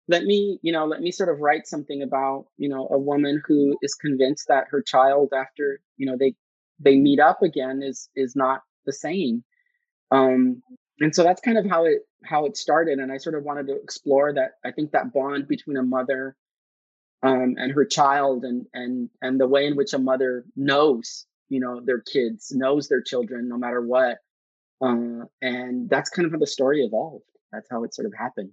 let 0.09 0.25
me 0.25 0.59
you 0.63 0.73
know 0.73 0.87
let 0.87 1.01
me 1.01 1.13
sort 1.13 1.29
of 1.29 1.41
write 1.41 1.67
something 1.67 2.03
about 2.03 2.47
you 2.57 2.69
know 2.69 2.89
a 2.91 2.99
woman 2.99 3.41
who 3.47 3.77
is 3.83 3.95
convinced 3.95 4.49
that 4.49 4.67
her 4.71 4.83
child 4.83 5.33
after 5.37 5.81
you 5.97 6.07
know 6.07 6.17
they 6.19 6.35
they 6.81 6.97
meet 6.97 7.21
up 7.21 7.43
again 7.43 7.83
is 7.83 8.09
is 8.17 8.37
not 8.37 8.63
the 8.87 8.93
same. 8.93 9.45
Um 10.11 10.63
and 11.01 11.15
so 11.15 11.23
that's 11.23 11.41
kind 11.41 11.59
of 11.59 11.67
how 11.67 11.85
it 11.85 12.01
how 12.25 12.47
it 12.47 12.57
started 12.57 12.99
and 12.99 13.13
i 13.13 13.19
sort 13.19 13.35
of 13.37 13.45
wanted 13.45 13.67
to 13.69 13.77
explore 13.81 14.33
that 14.33 14.53
i 14.65 14.73
think 14.73 14.91
that 14.93 15.13
bond 15.13 15.47
between 15.49 15.77
a 15.77 15.83
mother 15.83 16.37
um 17.23 17.55
and 17.59 17.73
her 17.73 17.85
child 17.85 18.45
and 18.45 18.67
and 18.75 19.11
and 19.23 19.41
the 19.41 19.47
way 19.47 19.67
in 19.67 19.77
which 19.77 19.93
a 19.93 19.99
mother 19.99 20.45
knows 20.57 21.27
you 21.49 21.61
know 21.61 21.81
their 21.85 22.01
kids 22.01 22.53
knows 22.55 22.89
their 22.89 23.03
children 23.03 23.49
no 23.49 23.59
matter 23.59 23.81
what 23.81 24.19
uh 24.81 25.25
and 25.43 25.89
that's 25.91 26.11
kind 26.11 26.27
of 26.27 26.33
how 26.33 26.39
the 26.39 26.47
story 26.47 26.83
evolved 26.85 27.25
that's 27.53 27.69
how 27.71 27.85
it 27.85 27.95
sort 27.95 28.07
of 28.07 28.15
happened. 28.15 28.51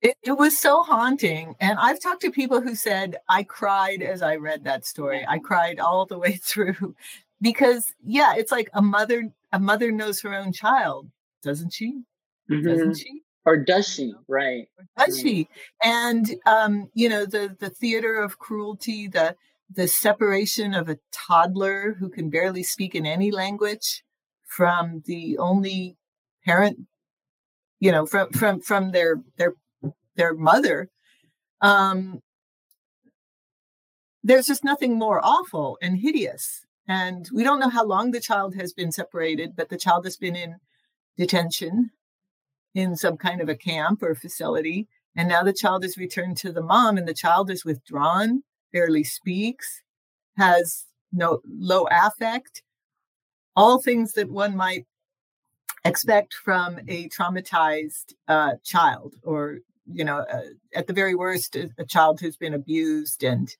It, 0.00 0.16
it 0.22 0.32
was 0.32 0.56
so 0.56 0.82
haunting. 0.82 1.56
And 1.60 1.78
I've 1.78 2.00
talked 2.00 2.22
to 2.22 2.30
people 2.30 2.60
who 2.60 2.76
said, 2.76 3.16
I 3.28 3.42
cried 3.42 4.00
as 4.00 4.22
I 4.22 4.36
read 4.36 4.64
that 4.64 4.86
story. 4.86 5.24
I 5.26 5.38
cried 5.38 5.80
all 5.80 6.06
the 6.06 6.18
way 6.18 6.32
through 6.42 6.94
because, 7.40 7.92
yeah, 8.04 8.34
it's 8.36 8.52
like 8.52 8.70
a 8.74 8.82
mother, 8.82 9.28
a 9.52 9.58
mother 9.58 9.90
knows 9.90 10.20
her 10.20 10.34
own 10.34 10.52
child, 10.52 11.10
doesn't 11.42 11.72
she? 11.72 12.02
Mm-hmm. 12.50 12.66
Doesn't 12.66 12.98
she? 12.98 13.22
Or 13.44 13.56
does 13.56 13.88
she? 13.88 14.12
Right. 14.28 14.68
Or 14.78 15.06
does 15.06 15.18
she? 15.18 15.48
And, 15.82 16.34
um, 16.46 16.90
you 16.94 17.08
know, 17.08 17.24
the, 17.24 17.56
the 17.58 17.70
theater 17.70 18.20
of 18.20 18.38
cruelty, 18.38 19.08
the, 19.08 19.34
the 19.70 19.88
separation 19.88 20.74
of 20.74 20.88
a 20.88 20.98
toddler 21.12 21.96
who 21.98 22.08
can 22.08 22.30
barely 22.30 22.62
speak 22.62 22.94
in 22.94 23.04
any 23.06 23.30
language 23.30 24.02
from 24.46 25.02
the 25.06 25.36
only 25.38 25.96
parent 26.44 26.78
you 27.80 27.92
know 27.92 28.06
from 28.06 28.30
from 28.30 28.60
from 28.60 28.92
their 28.92 29.20
their 29.36 29.52
their 30.16 30.34
mother 30.34 30.88
um 31.60 32.22
there's 34.28 34.46
just 34.46 34.64
nothing 34.64 34.98
more 34.98 35.24
awful 35.24 35.78
and 35.80 35.98
hideous. 35.98 36.66
And 36.86 37.28
we 37.32 37.44
don't 37.44 37.60
know 37.60 37.68
how 37.68 37.84
long 37.84 38.10
the 38.10 38.20
child 38.20 38.54
has 38.56 38.72
been 38.72 38.92
separated 38.92 39.54
but 39.56 39.68
the 39.68 39.78
child 39.78 40.04
has 40.04 40.16
been 40.16 40.36
in 40.36 40.56
detention 41.16 41.90
in 42.74 42.96
some 42.96 43.16
kind 43.16 43.40
of 43.40 43.48
a 43.48 43.56
camp 43.56 44.02
or 44.02 44.14
facility. 44.14 44.86
And 45.16 45.28
now 45.28 45.42
the 45.42 45.52
child 45.52 45.84
is 45.84 45.96
returned 45.96 46.36
to 46.38 46.52
the 46.52 46.62
mom 46.62 46.96
and 46.96 47.08
the 47.08 47.14
child 47.14 47.50
is 47.50 47.64
withdrawn 47.64 48.42
barely 48.72 49.04
speaks 49.04 49.82
has 50.36 50.84
no 51.12 51.40
low 51.46 51.88
affect. 51.90 52.62
All 53.56 53.80
things 53.80 54.12
that 54.12 54.30
one 54.30 54.56
might 54.56 54.86
expect 55.84 56.34
from 56.34 56.78
a 56.88 57.08
traumatized 57.08 58.14
uh, 58.28 58.52
child 58.64 59.14
or 59.22 59.58
you 59.90 60.04
know 60.04 60.18
uh, 60.18 60.42
at 60.74 60.86
the 60.86 60.92
very 60.92 61.14
worst 61.14 61.56
a, 61.56 61.70
a, 61.78 61.84
child 61.84 62.20
who's 62.20 62.36
been 62.36 62.54
abused 62.54 63.24
and 63.24 63.56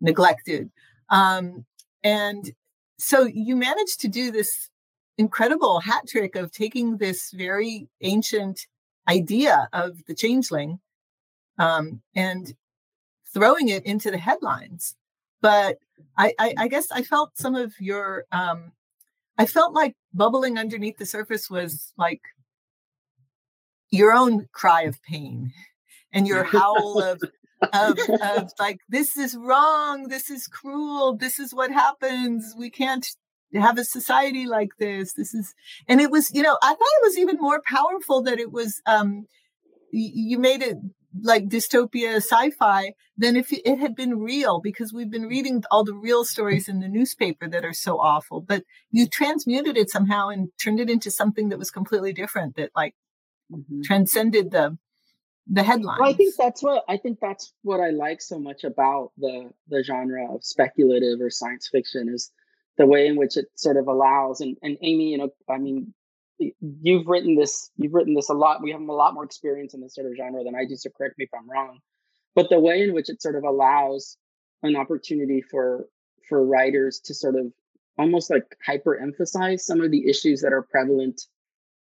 neglected. 0.00 0.70
Um, 1.10 1.64
and 2.02 2.52
so 2.98 3.24
you 3.24 3.56
managed 3.56 4.00
to 4.00 4.08
do 4.08 4.30
this 4.30 4.70
incredible 5.18 5.80
hat 5.80 6.04
trick 6.08 6.36
of 6.36 6.50
taking 6.52 6.96
this 6.96 7.30
very 7.30 7.88
ancient 8.00 8.66
idea 9.08 9.68
of 9.72 10.04
the 10.06 10.14
changeling 10.14 10.78
um, 11.58 12.00
and 12.14 12.54
throwing 13.36 13.68
it 13.68 13.84
into 13.84 14.10
the 14.10 14.18
headlines 14.18 14.94
but 15.42 15.76
I, 16.16 16.32
I, 16.38 16.54
I, 16.58 16.68
guess 16.68 16.90
I 16.90 17.02
felt 17.02 17.36
some 17.36 17.54
of 17.54 17.74
your 17.78 18.24
um, 18.32 18.72
I 19.38 19.46
felt 19.46 19.74
like 19.74 19.94
bubbling 20.14 20.58
underneath 20.58 20.98
the 20.98 21.06
surface 21.06 21.50
was 21.50 21.92
like 21.98 22.22
your 23.90 24.12
own 24.12 24.48
cry 24.52 24.82
of 24.82 25.02
pain 25.02 25.52
and 26.12 26.26
your 26.26 26.44
howl 26.56 27.00
of, 27.00 27.22
of, 27.72 27.98
of 28.22 28.50
like, 28.58 28.78
this 28.88 29.16
is 29.16 29.36
wrong. 29.36 30.08
This 30.08 30.30
is 30.30 30.46
cruel. 30.46 31.16
This 31.16 31.38
is 31.38 31.52
what 31.52 31.70
happens. 31.70 32.54
We 32.56 32.70
can't 32.70 33.06
have 33.54 33.78
a 33.78 33.84
society 33.84 34.46
like 34.46 34.70
this. 34.78 35.12
This 35.12 35.34
is, 35.34 35.54
and 35.88 36.00
it 36.00 36.10
was, 36.10 36.32
you 36.34 36.42
know, 36.42 36.58
I 36.62 36.68
thought 36.68 36.78
it 36.78 37.04
was 37.04 37.18
even 37.18 37.36
more 37.36 37.62
powerful 37.64 38.22
that 38.22 38.38
it 38.38 38.52
was, 38.52 38.80
um, 38.86 39.26
you 39.92 40.38
made 40.38 40.62
it 40.62 40.76
like 41.22 41.48
dystopia 41.48 42.16
sci-fi 42.16 42.92
than 43.16 43.36
if 43.36 43.52
it 43.52 43.78
had 43.78 43.94
been 43.94 44.18
real 44.18 44.60
because 44.60 44.92
we've 44.92 45.10
been 45.10 45.26
reading 45.26 45.62
all 45.70 45.84
the 45.84 45.94
real 45.94 46.24
stories 46.24 46.68
in 46.68 46.80
the 46.80 46.88
newspaper 46.88 47.48
that 47.48 47.64
are 47.64 47.72
so 47.72 47.98
awful 47.98 48.40
but 48.40 48.64
you 48.90 49.06
transmuted 49.06 49.76
it 49.76 49.90
somehow 49.90 50.28
and 50.28 50.48
turned 50.62 50.80
it 50.80 50.90
into 50.90 51.10
something 51.10 51.48
that 51.48 51.58
was 51.58 51.70
completely 51.70 52.12
different 52.12 52.56
that 52.56 52.70
like 52.74 52.94
mm-hmm. 53.52 53.82
transcended 53.82 54.50
the 54.50 54.76
the 55.48 55.62
headlines 55.62 56.00
well, 56.00 56.10
i 56.10 56.12
think 56.12 56.34
that's 56.36 56.62
what 56.62 56.82
i 56.88 56.96
think 56.96 57.18
that's 57.20 57.52
what 57.62 57.80
i 57.80 57.90
like 57.90 58.20
so 58.20 58.38
much 58.38 58.64
about 58.64 59.12
the 59.16 59.50
the 59.68 59.82
genre 59.82 60.34
of 60.34 60.44
speculative 60.44 61.20
or 61.20 61.30
science 61.30 61.68
fiction 61.70 62.08
is 62.08 62.32
the 62.78 62.86
way 62.86 63.06
in 63.06 63.16
which 63.16 63.36
it 63.36 63.46
sort 63.54 63.76
of 63.76 63.86
allows 63.86 64.40
and 64.40 64.56
and 64.62 64.76
aimee 64.82 65.10
you 65.10 65.18
know 65.18 65.30
i 65.48 65.56
mean 65.56 65.94
you've 66.38 67.06
written 67.06 67.34
this 67.34 67.70
you've 67.76 67.94
written 67.94 68.14
this 68.14 68.28
a 68.28 68.34
lot 68.34 68.62
we 68.62 68.72
have 68.72 68.80
a 68.80 68.92
lot 68.92 69.14
more 69.14 69.24
experience 69.24 69.74
in 69.74 69.80
this 69.80 69.94
sort 69.94 70.06
of 70.06 70.16
genre 70.16 70.44
than 70.44 70.54
i 70.54 70.64
do 70.64 70.76
so 70.76 70.90
correct 70.96 71.16
me 71.18 71.24
if 71.24 71.30
i'm 71.38 71.48
wrong. 71.48 71.78
But 72.34 72.50
the 72.50 72.60
way 72.60 72.82
in 72.82 72.92
which 72.92 73.08
it 73.08 73.22
sort 73.22 73.34
of 73.34 73.44
allows 73.44 74.18
an 74.62 74.76
opportunity 74.76 75.42
for 75.42 75.88
for 76.28 76.44
writers 76.44 77.00
to 77.06 77.14
sort 77.14 77.36
of 77.36 77.52
almost 77.98 78.30
like 78.30 78.44
hyper 78.64 78.98
emphasize 78.98 79.64
some 79.64 79.80
of 79.80 79.90
the 79.90 80.08
issues 80.08 80.42
that 80.42 80.52
are 80.52 80.62
prevalent 80.62 81.22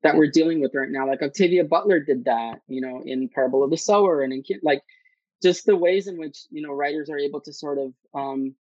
that 0.03 0.15
we're 0.15 0.29
dealing 0.29 0.61
with 0.61 0.73
right 0.75 0.89
now 0.89 1.07
like 1.07 1.21
octavia 1.21 1.63
butler 1.63 1.99
did 1.99 2.25
that 2.25 2.59
you 2.67 2.79
know 2.79 3.01
in 3.05 3.27
parable 3.27 3.63
of 3.63 3.69
the 3.69 3.77
sower 3.77 4.21
and 4.21 4.31
in 4.31 4.43
like 4.63 4.81
just 5.41 5.65
the 5.65 5.75
ways 5.75 6.07
in 6.07 6.17
which 6.17 6.45
you 6.51 6.61
know 6.61 6.73
writers 6.73 7.09
are 7.09 7.17
able 7.17 7.41
to 7.41 7.51
sort 7.51 7.77
of 7.77 7.93
um 8.13 8.55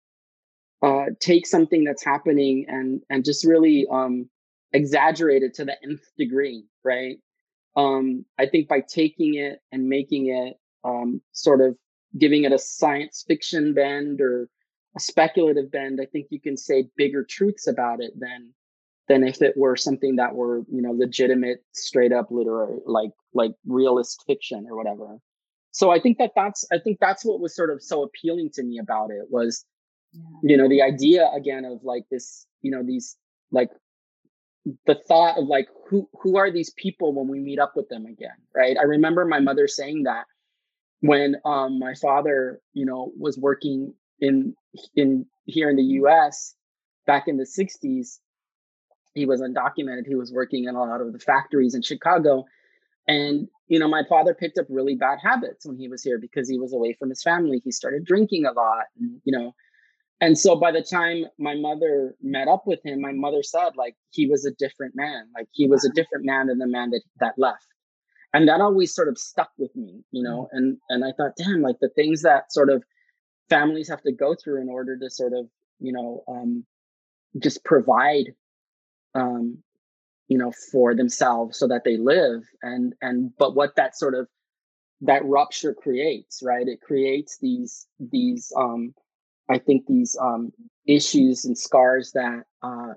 uh 0.81 1.05
take 1.19 1.45
something 1.45 1.83
that's 1.83 2.03
happening 2.03 2.65
and 2.69 3.01
and 3.09 3.25
just 3.25 3.45
really 3.45 3.87
um 3.91 4.29
exaggerated 4.73 5.53
to 5.55 5.65
the 5.65 5.75
nth 5.83 6.03
degree, 6.17 6.65
right? 6.83 7.17
Um, 7.75 8.25
I 8.37 8.47
think 8.47 8.67
by 8.67 8.81
taking 8.81 9.35
it 9.35 9.59
and 9.71 9.87
making 9.87 10.27
it 10.27 10.57
um, 10.83 11.21
sort 11.31 11.61
of 11.61 11.77
giving 12.17 12.43
it 12.43 12.51
a 12.51 12.59
science 12.59 13.23
fiction 13.27 13.73
bend 13.73 14.19
or 14.19 14.49
a 14.95 14.99
speculative 14.99 15.71
bend, 15.71 15.99
I 16.01 16.05
think 16.05 16.27
you 16.29 16.41
can 16.41 16.57
say 16.57 16.89
bigger 16.97 17.23
truths 17.23 17.67
about 17.67 18.01
it 18.01 18.11
than 18.19 18.53
than 19.07 19.23
if 19.23 19.41
it 19.41 19.57
were 19.57 19.75
something 19.75 20.17
that 20.17 20.35
were 20.35 20.59
you 20.71 20.81
know 20.81 20.91
legitimate, 20.91 21.63
straight 21.73 22.11
up 22.11 22.27
literary, 22.29 22.79
like 22.85 23.11
like 23.33 23.51
realist 23.65 24.23
fiction 24.27 24.67
or 24.69 24.75
whatever. 24.75 25.17
So 25.71 25.89
I 25.89 25.99
think 25.99 26.17
that 26.17 26.31
that's 26.35 26.65
I 26.71 26.79
think 26.79 26.97
that's 26.99 27.23
what 27.23 27.39
was 27.39 27.55
sort 27.55 27.69
of 27.69 27.81
so 27.81 28.03
appealing 28.03 28.49
to 28.53 28.63
me 28.63 28.77
about 28.77 29.09
it 29.11 29.27
was, 29.29 29.65
yeah. 30.11 30.21
you 30.43 30.57
know, 30.57 30.67
the 30.67 30.81
idea 30.81 31.29
again 31.33 31.63
of 31.63 31.79
like 31.83 32.03
this, 32.11 32.45
you 32.61 32.71
know, 32.71 32.83
these 32.83 33.15
like 33.51 33.69
the 34.85 34.95
thought 35.07 35.37
of 35.37 35.47
like 35.47 35.67
who 35.89 36.07
who 36.21 36.37
are 36.37 36.51
these 36.51 36.71
people 36.71 37.13
when 37.13 37.27
we 37.27 37.39
meet 37.39 37.59
up 37.59 37.73
with 37.75 37.89
them 37.89 38.05
again 38.05 38.35
right? 38.55 38.77
I 38.79 38.83
remember 38.83 39.25
my 39.25 39.39
mother 39.39 39.67
saying 39.67 40.03
that 40.03 40.25
when 41.01 41.35
um 41.45 41.79
my 41.79 41.93
father 41.95 42.61
you 42.73 42.85
know 42.85 43.11
was 43.17 43.37
working 43.37 43.93
in 44.19 44.55
in 44.95 45.25
here 45.45 45.69
in 45.69 45.75
the 45.75 45.83
us 45.83 46.55
back 47.07 47.27
in 47.27 47.37
the 47.37 47.43
60s 47.43 48.19
he 49.13 49.25
was 49.25 49.41
undocumented. 49.41 50.07
He 50.07 50.15
was 50.15 50.31
working 50.31 50.65
in 50.65 50.75
a 50.75 50.79
lot 50.79 51.01
of 51.01 51.11
the 51.11 51.19
factories 51.19 51.75
in 51.75 51.81
chicago. 51.81 52.45
And 53.07 53.47
you 53.67 53.79
know 53.79 53.87
my 53.87 54.03
father 54.07 54.35
picked 54.35 54.59
up 54.59 54.67
really 54.69 54.95
bad 54.95 55.17
habits 55.21 55.65
when 55.65 55.77
he 55.77 55.87
was 55.87 56.03
here 56.03 56.19
because 56.19 56.47
he 56.47 56.59
was 56.59 56.73
away 56.73 56.93
from 56.93 57.09
his 57.09 57.23
family. 57.23 57.61
He 57.63 57.71
started 57.71 58.05
drinking 58.05 58.45
a 58.45 58.51
lot 58.51 58.85
and 58.99 59.19
you 59.23 59.37
know 59.37 59.55
and 60.21 60.37
so 60.37 60.55
by 60.55 60.71
the 60.71 60.81
time 60.83 61.25
my 61.37 61.55
mother 61.55 62.15
met 62.21 62.47
up 62.47 62.63
with 62.65 62.79
him 62.85 63.01
my 63.01 63.11
mother 63.11 63.43
said 63.43 63.71
like 63.75 63.95
he 64.11 64.27
was 64.27 64.45
a 64.45 64.51
different 64.51 64.95
man. 64.95 65.25
Like 65.35 65.47
he 65.51 65.67
was 65.67 65.83
a 65.83 65.89
different 65.89 66.25
man 66.25 66.47
than 66.47 66.59
the 66.59 66.67
man 66.67 66.91
that 66.91 67.01
that 67.19 67.33
left. 67.37 67.65
And 68.33 68.47
that 68.47 68.61
always 68.61 68.95
sort 68.95 69.09
of 69.09 69.17
stuck 69.17 69.49
with 69.57 69.75
me 69.75 70.03
you 70.11 70.23
know? 70.23 70.43
Mm-hmm. 70.43 70.57
and 70.57 70.77
and 70.89 71.05
i 71.05 71.11
thought 71.17 71.35
damn 71.37 71.61
like 71.61 71.79
the 71.81 71.89
things 71.89 72.21
that 72.21 72.53
sort 72.53 72.69
of 72.69 72.83
families 73.49 73.89
have 73.89 74.01
to 74.03 74.13
go 74.13 74.35
through 74.35 74.61
in 74.61 74.69
order 74.69 74.97
to 74.97 75.09
sort 75.09 75.33
of 75.33 75.47
you 75.79 75.91
know 75.91 76.23
um 76.27 76.65
just 77.39 77.63
provide 77.65 78.33
um 79.15 79.57
you 80.31 80.37
know 80.37 80.53
for 80.71 80.95
themselves 80.95 81.57
so 81.57 81.67
that 81.67 81.83
they 81.83 81.97
live. 81.97 82.43
And 82.61 82.93
and 83.01 83.31
but 83.37 83.53
what 83.53 83.75
that 83.75 83.97
sort 83.97 84.15
of 84.15 84.27
that 85.01 85.25
rupture 85.25 85.73
creates 85.73 86.41
right? 86.41 86.67
It 86.67 86.79
creates 86.79 87.37
these 87.39 87.85
these 87.99 88.53
um 88.55 88.93
I 89.51 89.59
think 89.59 89.85
these 89.85 90.17
um, 90.19 90.51
issues 90.87 91.45
and 91.45 91.57
scars 91.57 92.11
that 92.13 92.43
uh, 92.63 92.93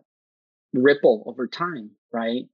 ripple 0.72 1.24
over 1.26 1.46
time, 1.46 1.90
right? 2.12 2.44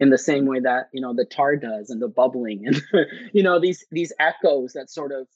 In 0.00 0.10
the 0.10 0.18
same 0.18 0.46
way 0.46 0.60
that 0.60 0.88
you 0.92 1.00
know 1.00 1.14
the 1.14 1.24
tar 1.24 1.56
does, 1.56 1.90
and 1.90 2.00
the 2.00 2.08
bubbling, 2.08 2.66
and 2.66 2.82
you 3.32 3.42
know 3.42 3.58
these 3.58 3.84
these 3.90 4.12
echoes 4.20 4.74
that 4.74 4.90
sort 4.90 5.10
of 5.12 5.26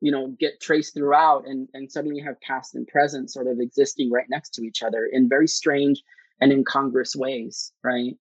you 0.00 0.12
know 0.12 0.34
get 0.38 0.60
traced 0.60 0.94
throughout, 0.94 1.46
and 1.46 1.68
and 1.72 1.90
suddenly 1.90 2.20
have 2.20 2.40
past 2.40 2.74
and 2.74 2.86
present 2.86 3.30
sort 3.30 3.46
of 3.46 3.60
existing 3.60 4.10
right 4.10 4.26
next 4.28 4.50
to 4.54 4.62
each 4.62 4.82
other 4.82 5.08
in 5.10 5.28
very 5.28 5.48
strange 5.48 6.02
and 6.40 6.52
incongruous 6.52 7.16
ways, 7.16 7.72
right? 7.82 8.14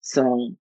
So 0.00 0.52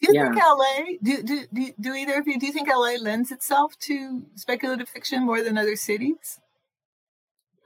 do 0.00 0.08
you 0.08 0.14
yeah. 0.14 0.30
think 0.30 0.42
LA 0.42 0.84
do, 1.02 1.22
do 1.22 1.46
do 1.52 1.72
do 1.78 1.94
either 1.94 2.18
of 2.18 2.26
you 2.26 2.38
do 2.38 2.46
you 2.46 2.52
think 2.52 2.68
LA 2.68 2.96
lends 3.00 3.30
itself 3.30 3.78
to 3.80 4.24
speculative 4.36 4.88
fiction 4.88 5.24
more 5.24 5.42
than 5.42 5.58
other 5.58 5.76
cities? 5.76 6.38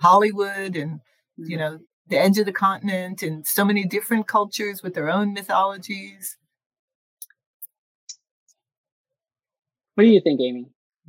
Hollywood 0.00 0.76
and 0.76 1.00
you 1.36 1.56
mm-hmm. 1.56 1.58
know 1.58 1.78
the 2.08 2.18
edge 2.18 2.38
of 2.38 2.46
the 2.46 2.52
continent 2.52 3.22
and 3.22 3.46
so 3.46 3.64
many 3.64 3.84
different 3.84 4.26
cultures 4.26 4.82
with 4.82 4.94
their 4.94 5.08
own 5.08 5.32
mythologies. 5.32 6.36
What 9.94 10.04
do 10.04 10.10
you 10.10 10.20
think, 10.20 10.40
Aimee? 10.40 10.66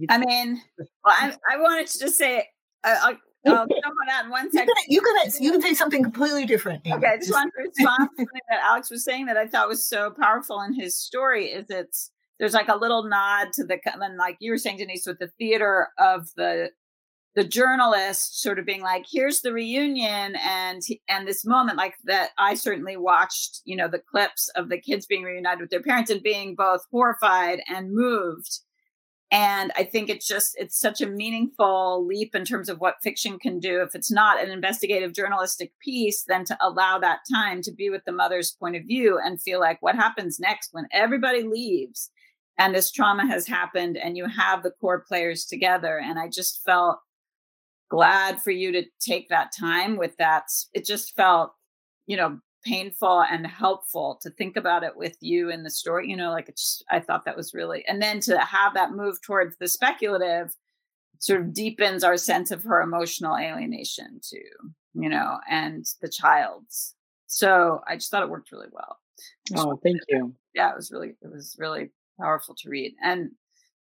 I 0.09 0.17
mean, 0.17 0.61
well, 0.77 0.87
I, 1.05 1.33
I 1.51 1.57
wanted 1.57 1.87
to 1.87 1.99
just 1.99 2.17
say, 2.17 2.47
uh, 2.83 3.13
I'll 3.45 3.67
jump 3.67 3.71
on 3.71 4.07
that 4.07 4.25
in 4.25 4.31
one 4.31 4.49
You 4.51 4.59
can, 4.59 4.67
you 4.87 5.01
can 5.01 5.31
you 5.39 5.51
can 5.51 5.61
say 5.61 5.73
something 5.73 6.03
completely 6.03 6.45
different. 6.45 6.81
Aimee. 6.85 6.97
Okay, 6.97 7.07
I 7.07 7.17
just 7.17 7.29
Just- 7.29 7.33
wanted 7.33 7.51
to 7.55 7.63
respond 7.63 8.09
to 8.09 8.15
something 8.17 8.41
that 8.49 8.59
Alex 8.63 8.89
was 8.89 9.03
saying 9.03 9.27
that 9.27 9.37
I 9.37 9.47
thought 9.47 9.67
was 9.67 9.87
so 9.87 10.11
powerful 10.11 10.61
in 10.61 10.73
his 10.73 10.99
story. 10.99 11.47
Is 11.47 11.65
it's 11.69 12.11
there's 12.39 12.53
like 12.53 12.69
a 12.69 12.75
little 12.75 13.03
nod 13.03 13.53
to 13.53 13.63
the 13.63 13.79
and 13.85 14.17
like 14.17 14.37
you 14.39 14.51
were 14.51 14.57
saying, 14.57 14.77
Denise, 14.77 15.05
with 15.05 15.19
the 15.19 15.31
theater 15.39 15.89
of 15.97 16.27
the 16.35 16.71
the 17.35 17.43
journalist 17.43 18.41
sort 18.41 18.59
of 18.59 18.65
being 18.65 18.81
like, 18.81 19.05
"Here's 19.09 19.41
the 19.41 19.53
reunion," 19.53 20.35
and 20.35 20.81
and 21.07 21.27
this 21.27 21.45
moment 21.45 21.77
like 21.77 21.95
that. 22.05 22.31
I 22.37 22.55
certainly 22.55 22.97
watched, 22.97 23.61
you 23.65 23.75
know, 23.75 23.87
the 23.87 23.99
clips 23.99 24.49
of 24.49 24.69
the 24.69 24.79
kids 24.79 25.05
being 25.05 25.23
reunited 25.23 25.61
with 25.61 25.69
their 25.69 25.81
parents 25.81 26.11
and 26.11 26.23
being 26.23 26.55
both 26.55 26.85
horrified 26.91 27.61
and 27.67 27.93
moved 27.93 28.59
and 29.31 29.71
i 29.77 29.83
think 29.83 30.09
it's 30.09 30.27
just 30.27 30.55
it's 30.59 30.77
such 30.77 31.01
a 31.01 31.07
meaningful 31.07 32.05
leap 32.05 32.35
in 32.35 32.43
terms 32.43 32.69
of 32.69 32.79
what 32.79 33.01
fiction 33.01 33.39
can 33.39 33.59
do 33.59 33.81
if 33.81 33.95
it's 33.95 34.11
not 34.11 34.43
an 34.43 34.51
investigative 34.51 35.13
journalistic 35.13 35.71
piece 35.79 36.23
then 36.23 36.43
to 36.43 36.57
allow 36.61 36.99
that 36.99 37.19
time 37.31 37.61
to 37.61 37.71
be 37.71 37.89
with 37.89 38.03
the 38.05 38.11
mother's 38.11 38.51
point 38.51 38.75
of 38.75 38.83
view 38.83 39.19
and 39.23 39.41
feel 39.41 39.59
like 39.59 39.81
what 39.81 39.95
happens 39.95 40.39
next 40.39 40.69
when 40.73 40.87
everybody 40.91 41.43
leaves 41.43 42.11
and 42.57 42.75
this 42.75 42.91
trauma 42.91 43.25
has 43.25 43.47
happened 43.47 43.97
and 43.97 44.17
you 44.17 44.27
have 44.27 44.61
the 44.61 44.71
core 44.71 45.03
players 45.07 45.45
together 45.45 45.97
and 45.97 46.19
i 46.19 46.27
just 46.27 46.61
felt 46.63 46.99
glad 47.91 48.41
for 48.41 48.51
you 48.51 48.71
to 48.71 48.83
take 48.99 49.29
that 49.29 49.51
time 49.57 49.97
with 49.97 50.15
that. 50.17 50.45
It 50.73 50.85
just 50.85 51.15
felt 51.15 51.53
you 52.07 52.17
know 52.17 52.39
painful 52.65 53.23
and 53.23 53.45
helpful 53.45 54.19
to 54.21 54.29
think 54.31 54.55
about 54.55 54.83
it 54.83 54.95
with 54.95 55.17
you 55.19 55.49
in 55.49 55.63
the 55.63 55.69
story 55.69 56.07
you 56.07 56.15
know 56.15 56.29
like 56.29 56.47
it 56.47 56.57
just 56.57 56.83
i 56.91 56.99
thought 56.99 57.25
that 57.25 57.35
was 57.35 57.55
really 57.55 57.83
and 57.87 57.99
then 57.99 58.19
to 58.19 58.37
have 58.37 58.75
that 58.75 58.91
move 58.91 59.19
towards 59.21 59.55
the 59.57 59.67
speculative 59.67 60.55
sort 61.17 61.41
of 61.41 61.53
deepens 61.53 62.03
our 62.03 62.17
sense 62.17 62.51
of 62.51 62.63
her 62.63 62.81
emotional 62.81 63.35
alienation 63.35 64.19
too 64.21 64.69
you 64.93 65.09
know 65.09 65.37
and 65.49 65.85
the 66.01 66.09
child's. 66.09 66.95
So 67.27 67.81
i 67.87 67.95
just 67.95 68.11
thought 68.11 68.23
it 68.23 68.29
worked 68.29 68.51
really 68.51 68.67
well. 68.71 68.99
Oh, 69.55 69.79
thank 69.83 69.97
you. 70.09 70.33
yeah 70.53 70.69
it 70.69 70.75
was 70.75 70.91
really 70.91 71.13
it 71.21 71.31
was 71.31 71.55
really 71.57 71.89
powerful 72.19 72.55
to 72.55 72.69
read. 72.69 72.93
And 73.01 73.31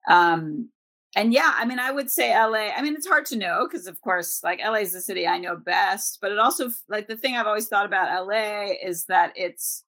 um 0.09 0.69
and 1.15 1.33
yeah 1.33 1.53
i 1.57 1.65
mean 1.65 1.79
i 1.79 1.91
would 1.91 2.09
say 2.09 2.35
la 2.35 2.53
i 2.53 2.81
mean 2.81 2.95
it's 2.95 3.07
hard 3.07 3.25
to 3.25 3.35
know 3.35 3.67
because 3.69 3.87
of 3.87 4.01
course 4.01 4.41
like 4.43 4.59
la 4.63 4.73
is 4.73 4.93
the 4.93 5.01
city 5.01 5.27
i 5.27 5.37
know 5.37 5.55
best 5.55 6.19
but 6.21 6.31
it 6.31 6.39
also 6.39 6.69
like 6.89 7.07
the 7.07 7.17
thing 7.17 7.35
i've 7.35 7.47
always 7.47 7.67
thought 7.67 7.85
about 7.85 8.27
la 8.27 8.67
is 8.83 9.05
that 9.05 9.31
it's 9.35 9.83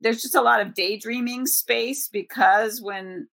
there's 0.00 0.22
just 0.22 0.34
a 0.34 0.42
lot 0.42 0.60
of 0.60 0.74
daydreaming 0.74 1.46
space 1.46 2.08
because 2.08 2.80
when 2.80 3.26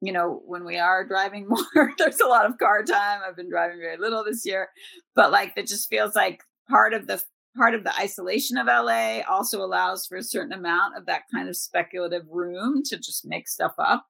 you 0.00 0.12
know 0.12 0.42
when 0.46 0.64
we 0.64 0.76
are 0.76 1.06
driving 1.06 1.48
more 1.74 1.92
there's 1.98 2.20
a 2.20 2.26
lot 2.26 2.46
of 2.46 2.58
car 2.58 2.82
time. 2.82 3.20
I've 3.26 3.36
been 3.36 3.50
driving 3.50 3.78
very 3.78 3.96
little 3.96 4.24
this 4.24 4.44
year 4.44 4.68
but 5.14 5.30
like 5.30 5.52
it 5.56 5.66
just 5.66 5.88
feels 5.88 6.14
like 6.14 6.42
part 6.68 6.94
of 6.94 7.06
the 7.06 7.22
part 7.56 7.74
of 7.74 7.84
the 7.84 7.94
isolation 7.98 8.58
of 8.58 8.66
la 8.66 9.20
also 9.28 9.62
allows 9.62 10.06
for 10.06 10.16
a 10.16 10.22
certain 10.22 10.52
amount 10.52 10.96
of 10.96 11.06
that 11.06 11.22
kind 11.32 11.48
of 11.48 11.56
speculative 11.56 12.24
room 12.28 12.82
to 12.84 12.96
just 12.96 13.24
make 13.24 13.48
stuff 13.48 13.74
up 13.78 14.06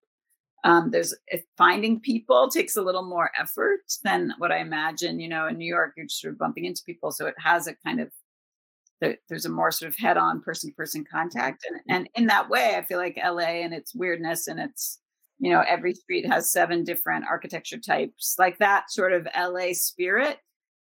um, 0.65 0.91
there's 0.91 1.15
finding 1.59 2.01
people 2.01 2.49
takes 2.49 2.77
a 2.77 2.83
little 2.83 3.03
more 3.03 3.31
effort 3.39 3.81
than 4.03 4.33
what 4.39 4.51
I 4.51 4.59
imagine. 4.59 5.21
You 5.21 5.29
know, 5.29 5.47
in 5.47 5.59
New 5.59 5.69
York, 5.69 5.93
you're 5.97 6.09
sort 6.09 6.33
of 6.33 6.39
bumping 6.39 6.65
into 6.65 6.83
people, 6.85 7.13
so 7.13 7.27
it 7.27 7.35
has 7.39 7.67
a 7.67 7.75
kind 7.85 8.01
of 8.01 8.11
there's 9.29 9.45
a 9.45 9.51
more 9.51 9.71
sort 9.71 9.91
of 9.91 9.97
head-on 9.99 10.41
person-to-person 10.41 11.05
contact, 11.11 11.67
and 11.69 11.81
and 11.89 12.09
in 12.15 12.27
that 12.27 12.49
way, 12.49 12.77
I 12.77 12.83
feel 12.83 12.99
like 12.99 13.19
LA 13.23 13.61
and 13.63 13.75
its 13.75 13.95
weirdness 13.95 14.49
and 14.49 14.59
its 14.59 15.01
you 15.39 15.51
know 15.51 15.63
every 15.69 15.93
street 15.93 16.27
has 16.27 16.51
seven 16.51 16.83
different 16.83 17.27
architecture 17.29 17.79
types, 17.79 18.37
like 18.39 18.59
that 18.59 18.91
sort 18.91 19.13
of 19.13 19.29
LA 19.39 19.73
spirit 19.73 20.39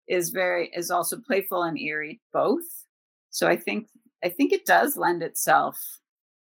is 0.08 0.30
very 0.30 0.70
is 0.74 0.90
also 0.90 1.18
playful 1.26 1.62
and 1.62 1.78
eerie 1.78 2.22
both. 2.32 2.64
So 3.28 3.48
I 3.48 3.56
think 3.56 3.88
I 4.24 4.30
think 4.30 4.52
it 4.52 4.64
does 4.64 4.96
lend 4.96 5.22
itself 5.22 5.78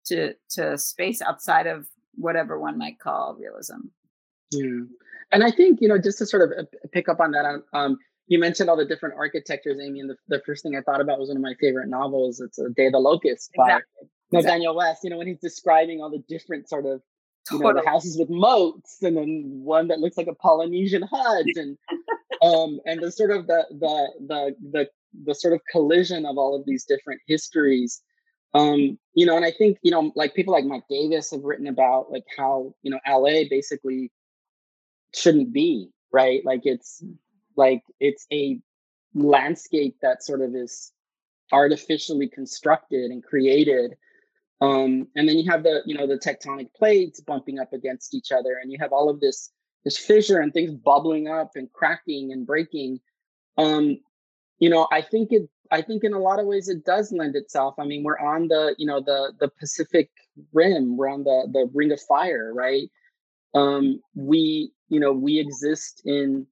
to 0.06 0.34
to 0.50 0.76
space 0.76 1.22
outside 1.22 1.66
of 1.66 1.86
whatever 2.14 2.58
one 2.58 2.78
might 2.78 2.98
call 2.98 3.36
realism. 3.38 3.88
Yeah. 4.52 4.84
And 5.32 5.44
I 5.44 5.50
think, 5.50 5.80
you 5.80 5.88
know, 5.88 5.98
just 5.98 6.18
to 6.18 6.26
sort 6.26 6.42
of 6.42 6.58
uh, 6.58 6.88
pick 6.92 7.08
up 7.08 7.20
on 7.20 7.30
that, 7.32 7.44
um, 7.44 7.62
um, 7.72 7.98
you 8.26 8.38
mentioned 8.38 8.68
all 8.68 8.76
the 8.76 8.84
different 8.84 9.16
architectures, 9.16 9.78
Aimee, 9.80 10.00
and 10.00 10.10
the, 10.10 10.16
the 10.28 10.42
first 10.44 10.62
thing 10.62 10.76
I 10.76 10.80
thought 10.80 11.00
about 11.00 11.18
was 11.18 11.28
one 11.28 11.36
of 11.36 11.42
my 11.42 11.54
favorite 11.60 11.88
novels. 11.88 12.40
It's 12.40 12.58
A 12.58 12.70
Day 12.70 12.86
of 12.86 12.92
the 12.92 12.98
Locust 12.98 13.50
by 13.56 13.64
Exactly. 13.64 14.08
Nathanael 14.32 14.76
West, 14.76 15.00
you 15.04 15.10
know, 15.10 15.18
when 15.18 15.26
he's 15.26 15.40
describing 15.40 16.00
all 16.00 16.10
the 16.10 16.22
different 16.28 16.68
sort 16.68 16.86
of, 16.86 17.00
you 17.50 17.58
know, 17.58 17.72
the 17.72 17.82
houses 17.84 18.16
with 18.18 18.28
moats 18.30 19.02
and 19.02 19.16
then 19.16 19.60
one 19.64 19.88
that 19.88 19.98
looks 19.98 20.16
like 20.16 20.28
a 20.28 20.34
Polynesian 20.34 21.02
hut 21.02 21.46
and, 21.56 21.76
um, 22.42 22.78
and 22.86 23.02
the 23.02 23.10
sort 23.10 23.30
of 23.30 23.46
the, 23.48 23.66
the, 23.70 24.12
the, 24.28 24.56
the, 24.70 24.88
the 25.24 25.34
sort 25.34 25.54
of 25.54 25.60
collision 25.70 26.26
of 26.26 26.38
all 26.38 26.54
of 26.54 26.64
these 26.66 26.84
different 26.84 27.20
histories 27.26 28.02
um 28.54 28.98
you 29.14 29.26
know 29.26 29.36
and 29.36 29.44
i 29.44 29.50
think 29.50 29.78
you 29.82 29.90
know 29.90 30.12
like 30.16 30.34
people 30.34 30.52
like 30.52 30.64
mike 30.64 30.82
davis 30.90 31.30
have 31.30 31.42
written 31.44 31.66
about 31.68 32.10
like 32.10 32.24
how 32.36 32.74
you 32.82 32.90
know 32.90 32.98
la 33.08 33.44
basically 33.48 34.10
shouldn't 35.14 35.52
be 35.52 35.90
right? 36.12 36.44
Like 36.44 36.62
it's 36.64 37.02
like 37.56 37.82
it's 37.98 38.26
a 38.32 38.60
landscape 39.14 39.96
that 40.02 40.22
sort 40.22 40.40
of 40.40 40.54
is 40.54 40.92
artificially 41.52 42.28
constructed 42.28 43.10
and 43.10 43.22
created. 43.22 43.96
Um 44.60 45.08
and 45.16 45.28
then 45.28 45.38
you 45.38 45.50
have 45.50 45.62
the 45.62 45.82
you 45.86 45.96
know 45.96 46.06
the 46.06 46.18
tectonic 46.18 46.72
plates 46.74 47.20
bumping 47.20 47.58
up 47.58 47.72
against 47.72 48.14
each 48.14 48.32
other 48.32 48.58
and 48.60 48.70
you 48.70 48.78
have 48.80 48.92
all 48.92 49.08
of 49.08 49.20
this 49.20 49.50
this 49.84 49.96
fissure 49.96 50.40
and 50.40 50.52
things 50.52 50.74
bubbling 50.74 51.28
up 51.28 51.52
and 51.54 51.72
cracking 51.72 52.32
and 52.32 52.46
breaking. 52.46 53.00
Um 53.56 53.98
you 54.58 54.68
know 54.68 54.86
i 54.92 55.00
think 55.00 55.32
it 55.32 55.48
i 55.70 55.80
think 55.82 56.04
in 56.04 56.12
a 56.12 56.18
lot 56.18 56.38
of 56.40 56.46
ways 56.46 56.68
it 56.68 56.84
does 56.84 57.12
lend 57.12 57.36
itself. 57.36 57.74
I 57.78 57.84
mean 57.84 58.02
we're 58.02 58.18
on 58.18 58.48
the 58.48 58.74
you 58.78 58.86
know 58.86 59.00
the 59.00 59.32
the 59.40 59.48
pacific 59.48 60.10
rim 60.52 60.96
we're 60.96 61.08
on 61.08 61.24
the 61.24 61.48
the 61.52 61.70
ring 61.74 61.92
of 61.92 62.00
fire 62.00 62.52
right? 62.54 62.88
Um 63.54 64.00
we 64.14 64.72
you 64.88 65.00
know 65.00 65.12
we 65.12 65.38
exist 65.38 66.02
in 66.04 66.46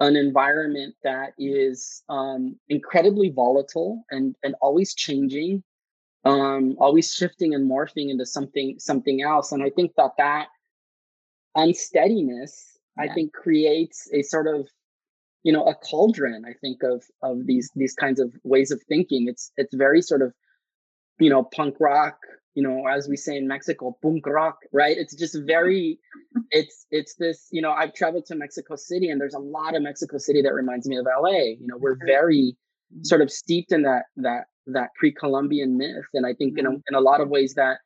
an 0.00 0.16
environment 0.16 0.94
that 1.04 1.32
is 1.38 2.02
um 2.08 2.56
incredibly 2.68 3.30
volatile 3.30 4.04
and 4.10 4.36
and 4.42 4.54
always 4.60 4.94
changing 4.94 5.62
um 6.24 6.76
always 6.78 7.12
shifting 7.12 7.54
and 7.54 7.70
morphing 7.70 8.10
into 8.10 8.26
something 8.26 8.76
something 8.78 9.22
else. 9.22 9.52
And 9.52 9.62
i 9.62 9.70
think 9.70 9.92
that 9.96 10.12
that 10.18 10.48
unsteadiness 11.56 12.78
i 12.98 13.06
think 13.08 13.32
creates 13.32 14.08
a 14.12 14.22
sort 14.22 14.46
of 14.48 14.68
you 15.44 15.52
know 15.52 15.64
a 15.66 15.74
cauldron 15.74 16.44
i 16.44 16.54
think 16.54 16.82
of 16.82 17.04
of 17.22 17.46
these 17.46 17.70
these 17.76 17.94
kinds 17.94 18.18
of 18.18 18.34
ways 18.42 18.70
of 18.72 18.82
thinking. 18.88 19.28
It's 19.28 19.52
it's 19.56 19.74
very 19.74 20.02
sort 20.02 20.22
of 20.22 20.32
you 21.20 21.30
know 21.30 21.44
punk 21.44 21.76
rock 21.78 22.18
you 22.54 22.62
know 22.62 22.86
as 22.88 23.08
we 23.08 23.16
say 23.16 23.36
in 23.36 23.46
mexico 23.46 23.96
punk 24.02 24.26
rock 24.26 24.58
right? 24.72 24.96
It's 24.96 25.14
just 25.14 25.36
very 25.46 26.00
it's 26.50 26.86
it's 26.90 27.14
this 27.16 27.46
you 27.52 27.62
know 27.62 27.72
i've 27.72 27.94
traveled 27.94 28.26
to 28.26 28.34
mexico 28.34 28.74
city 28.74 29.10
and 29.10 29.20
there's 29.20 29.34
a 29.34 29.38
lot 29.38 29.76
of 29.76 29.82
mexico 29.82 30.18
city 30.18 30.42
that 30.42 30.52
reminds 30.52 30.88
me 30.88 30.96
of 30.96 31.06
la 31.06 31.28
you 31.28 31.66
know 31.66 31.76
we're 31.76 31.98
very 32.06 32.56
mm-hmm. 32.92 33.04
sort 33.04 33.20
of 33.20 33.30
steeped 33.30 33.70
in 33.70 33.82
that 33.82 34.04
that 34.16 34.46
that 34.66 34.88
pre-columbian 34.96 35.76
myth. 35.76 36.06
And 36.14 36.26
i 36.26 36.32
think 36.32 36.58
in 36.58 36.66
a, 36.66 36.70
mm-hmm. 36.70 36.80
in 36.88 36.94
a 36.94 37.00
lot 37.00 37.20
of 37.20 37.28
ways 37.28 37.54
that 37.54 37.78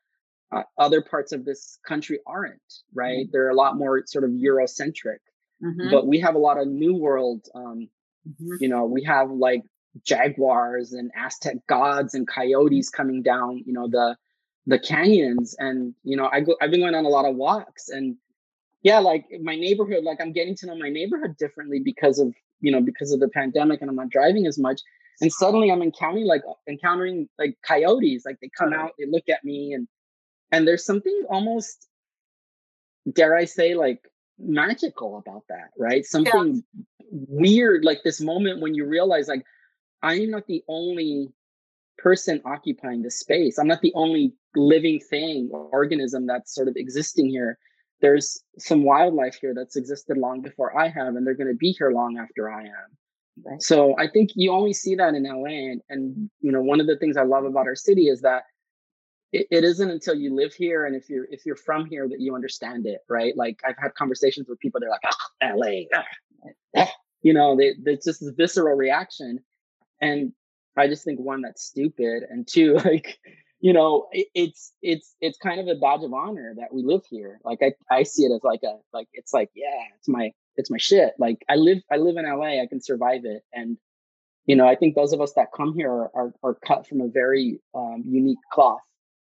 uh, 0.51 0.63
other 0.79 1.03
parts 1.03 1.33
of 1.33 1.45
this 1.45 1.79
country 1.87 2.21
aren't 2.27 2.63
right? 2.95 3.27
Mm-hmm. 3.27 3.33
They're 3.33 3.51
a 3.51 3.55
lot 3.55 3.77
more 3.77 4.03
sort 4.07 4.25
of 4.25 4.31
eurocentric 4.31 5.19
Mhm, 5.63 5.91
but 5.91 6.07
we 6.07 6.21
have 6.21 6.35
a 6.35 6.39
lot 6.39 6.59
of 6.59 6.69
new 6.69 6.95
world 6.95 7.47
um 7.55 7.89
mhm. 8.29 8.57
you 8.61 8.69
know 8.69 8.85
we 8.87 9.03
have 9.05 9.31
like 9.31 9.63
jaguars 10.05 10.93
and 10.93 11.11
aztec 11.17 11.57
gods 11.67 12.15
and 12.15 12.29
coyotes 12.29 12.91
coming 12.91 13.23
down 13.23 13.63
you 13.67 13.73
know 13.73 13.89
the 13.89 14.17
the 14.67 14.79
canyons 14.79 15.57
and 15.59 15.95
you 16.05 16.17
know 16.17 16.29
i 16.31 16.41
go 16.41 16.55
i've 16.61 16.71
been 16.71 16.81
going 16.81 16.95
on 16.95 17.05
a 17.05 17.09
lot 17.09 17.25
of 17.25 17.35
walks 17.35 17.89
and 17.89 18.17
yeah 18.83 18.99
like 18.99 19.25
my 19.43 19.57
neighborhood 19.57 20.05
like 20.05 20.21
i'm 20.21 20.33
getting 20.33 20.55
to 20.55 20.67
know 20.67 20.77
my 20.77 20.91
neighborhood 20.91 21.37
differently 21.39 21.81
because 21.85 22.19
of 22.19 22.33
you 22.61 22.71
know 22.71 22.81
because 22.81 23.13
of 23.13 23.19
the 23.19 23.29
pandemic 23.29 23.81
and 23.81 23.91
i'm 23.91 23.97
not 23.97 24.11
driving 24.11 24.47
as 24.47 24.59
much 24.59 24.81
and 25.21 25.33
suddenly 25.33 25.71
i'm 25.71 25.83
encountering 25.83 26.27
like 26.27 26.43
encountering 26.69 27.29
like 27.39 27.57
coyotes 27.67 28.23
like 28.25 28.37
they 28.41 28.51
come 28.57 28.73
out 28.73 28.93
they 28.99 29.07
look 29.07 29.29
at 29.29 29.43
me 29.43 29.73
and 29.73 29.89
and 30.53 30.69
there's 30.69 30.85
something 30.85 31.25
almost 31.29 31.89
dare 33.13 33.35
i 33.35 33.45
say 33.45 33.75
like 33.75 34.01
magical 34.39 35.19
about 35.19 35.43
that 35.49 35.71
right? 35.79 36.05
Something 36.05 36.63
weird 37.11 37.85
like 37.85 38.03
this 38.05 38.21
moment 38.21 38.61
when 38.61 38.75
you 38.75 38.85
realize 38.85 39.29
like 39.29 39.43
i'm 40.03 40.31
not 40.31 40.47
the 40.47 40.63
only 40.69 41.33
person 41.99 42.41
occupying 42.45 43.03
this 43.03 43.19
space. 43.19 43.59
I'm 43.59 43.67
not 43.67 43.83
the 43.83 43.93
only 43.95 44.33
living 44.55 45.01
thing 45.01 45.51
or 45.53 45.65
organism 45.73 46.27
that's 46.27 46.55
sort 46.55 46.69
of 46.69 46.77
existing 46.77 47.29
here. 47.29 47.59
There's 48.01 48.41
some 48.59 48.85
wildlife 48.85 49.37
here 49.41 49.53
that's 49.55 49.77
existed 49.77 50.17
long 50.17 50.41
before 50.41 50.79
i 50.79 50.89
have 50.89 51.17
and 51.17 51.27
they're 51.27 51.35
going 51.35 51.49
to 51.49 51.57
be 51.57 51.73
here 51.73 51.91
long 51.91 52.17
after 52.19 52.51
i 52.51 52.63
am. 52.63 52.91
Right. 53.45 53.63
so 53.63 53.95
i 53.99 54.09
think 54.09 54.31
you 54.35 54.51
only 54.53 54.73
see 54.73 54.97
that 54.97 55.15
in 55.15 55.23
la 55.23 55.45
and, 55.45 55.81
and 55.89 56.31
you 56.41 56.51
know 56.51 56.61
one 56.61 56.81
of 56.81 56.89
the 56.89 56.97
things 56.97 57.17
i 57.17 57.23
love 57.23 57.45
about 57.45 57.67
our 57.67 57.77
city 57.77 58.09
is 58.09 58.21
that 58.23 58.43
it, 59.33 59.47
it 59.51 59.65
isn't 59.65 59.91
until 59.91 60.15
you 60.15 60.35
live 60.35 60.55
here 60.55 60.87
and 60.87 60.97
if 60.97 61.09
you're 61.09 61.27
if 61.31 61.45
you're 61.45 61.57
from 61.57 61.87
here 61.87 62.09
that 62.09 62.21
you 62.21 62.35
understand 62.35 62.87
it 62.87 63.01
right 63.09 63.37
like 63.37 63.61
i've 63.67 63.77
had 63.79 63.95
conversations 63.95 64.49
with 64.49 64.59
people 64.59 64.81
they're 64.81 64.91
like 64.91 65.01
ah, 65.07 65.53
la 65.55 65.67
ah, 65.95 66.05
ah," 66.77 66.93
you 67.23 67.33
know, 67.33 67.57
they, 67.57 67.75
it's 67.87 68.05
just 68.05 68.21
this 68.21 68.33
visceral 68.37 68.77
reaction. 68.77 69.41
And 70.01 70.33
I 70.77 70.87
just 70.87 71.05
think 71.05 71.19
one, 71.21 71.43
that's 71.43 71.65
stupid. 71.65 72.23
And 72.29 72.47
two, 72.47 72.75
like, 72.85 73.19
you 73.61 73.73
know, 73.73 74.07
it, 74.13 74.29
it's, 74.35 74.73
it's, 74.83 75.15
it's 75.21 75.39
kind 75.39 75.61
of 75.61 75.67
a 75.69 75.79
badge 75.79 76.05
of 76.05 76.13
honor 76.13 76.55
that 76.59 76.73
we 76.73 76.83
live 76.83 77.03
here. 77.09 77.41
Like 77.45 77.59
I, 77.63 77.73
I 77.91 78.05
see 78.05 78.25
it 78.25 78.33
as 78.33 78.43
like 78.45 78.61
a, 78.65 78.77
like, 78.93 79.09
it's 79.13 79.33
like, 79.33 79.51
yeah, 79.55 79.83
it's 79.97 80.09
my, 80.09 80.31
it's 80.57 80.71
my 80.71 80.79
shit. 80.79 81.15
Like 81.19 81.45
I 81.49 81.57
live, 81.57 81.79
I 81.91 81.97
live 81.97 82.17
in 82.17 82.25
LA, 82.25 82.63
I 82.63 82.67
can 82.69 82.81
survive 82.81 83.25
it. 83.25 83.43
And, 83.53 83.77
you 84.47 84.57
know, 84.57 84.67
I 84.67 84.77
think 84.77 84.95
those 84.95 85.13
of 85.13 85.21
us 85.21 85.33
that 85.35 85.49
come 85.55 85.75
here 85.75 85.91
are, 85.91 86.11
are, 86.15 86.33
are 86.43 86.55
cut 86.67 86.87
from 86.87 87.01
a 87.01 87.09
very 87.09 87.61
um, 87.75 88.05
unique 88.07 88.39
cloth. 88.53 88.81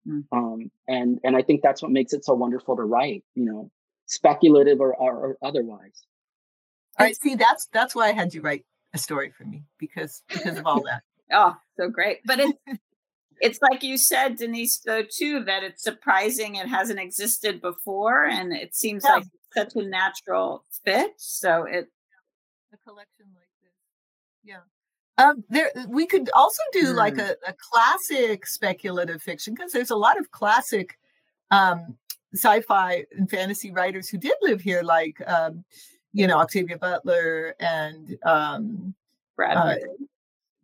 Mm. 0.08 0.24
Um, 0.32 0.72
and, 0.88 1.20
and 1.24 1.36
I 1.36 1.42
think 1.42 1.62
that's 1.62 1.82
what 1.82 1.92
makes 1.92 2.14
it 2.14 2.26
so 2.26 2.34
wonderful 2.34 2.76
to 2.76 2.84
write, 2.84 3.24
you 3.36 3.46
know, 3.46 3.72
speculative 4.08 4.80
or, 4.82 4.96
or, 4.96 5.16
or 5.16 5.38
otherwise. 5.42 6.04
All 7.00 7.06
right. 7.06 7.16
See, 7.16 7.36
that's 7.36 7.68
that's 7.72 7.96
why 7.96 8.10
I 8.10 8.12
had 8.12 8.34
you 8.34 8.42
write 8.42 8.66
a 8.94 8.98
story 8.98 9.32
for 9.32 9.46
me 9.46 9.64
because 9.80 10.22
because 10.28 10.58
of 10.58 10.66
all 10.66 10.82
that. 10.84 11.04
oh, 11.32 11.56
so 11.78 11.90
great. 11.90 12.20
But 12.26 12.40
it's 12.40 12.60
it's 13.42 13.60
like 13.62 13.84
you 13.84 13.98
said, 13.98 14.38
Denise, 14.38 14.80
though, 14.80 15.04
too, 15.04 15.44
that 15.46 15.64
it's 15.64 15.84
surprising 15.84 16.56
it 16.56 16.68
hasn't 16.68 17.00
existed 17.00 17.62
before, 17.62 18.26
and 18.26 18.54
it 18.54 18.76
seems 18.76 19.04
yeah. 19.06 19.16
like 19.16 19.24
such 19.56 19.76
a 19.76 19.88
natural 19.88 20.66
fit. 20.86 21.14
So 21.18 21.64
it 21.64 21.88
a 22.74 22.78
collection 22.78 23.28
like 23.34 23.50
this, 23.62 23.74
yeah. 24.44 24.60
Um, 25.22 25.44
there 25.50 25.72
we 25.88 26.06
could 26.06 26.30
also 26.34 26.62
do 26.72 26.94
mm. 26.94 26.96
like 26.96 27.18
a, 27.18 27.36
a 27.48 27.54
classic 27.54 28.48
speculative 28.48 29.22
fiction 29.22 29.54
because 29.54 29.72
there's 29.72 29.92
a 29.92 29.96
lot 29.96 30.20
of 30.20 30.32
classic 30.32 30.98
um, 31.52 31.96
sci-fi 32.34 33.06
and 33.18 33.30
fantasy 33.30 33.72
writers 33.72 34.10
who 34.10 34.18
did 34.18 34.34
live 34.42 34.62
here, 34.62 34.82
like 34.82 35.22
um, 35.28 35.64
you 36.14 36.26
know 36.28 36.40
Octavia 36.40 36.78
Butler 36.78 37.56
and 37.60 38.18
um, 38.24 38.96
Brad. 39.36 39.58
Uh, 39.58 39.76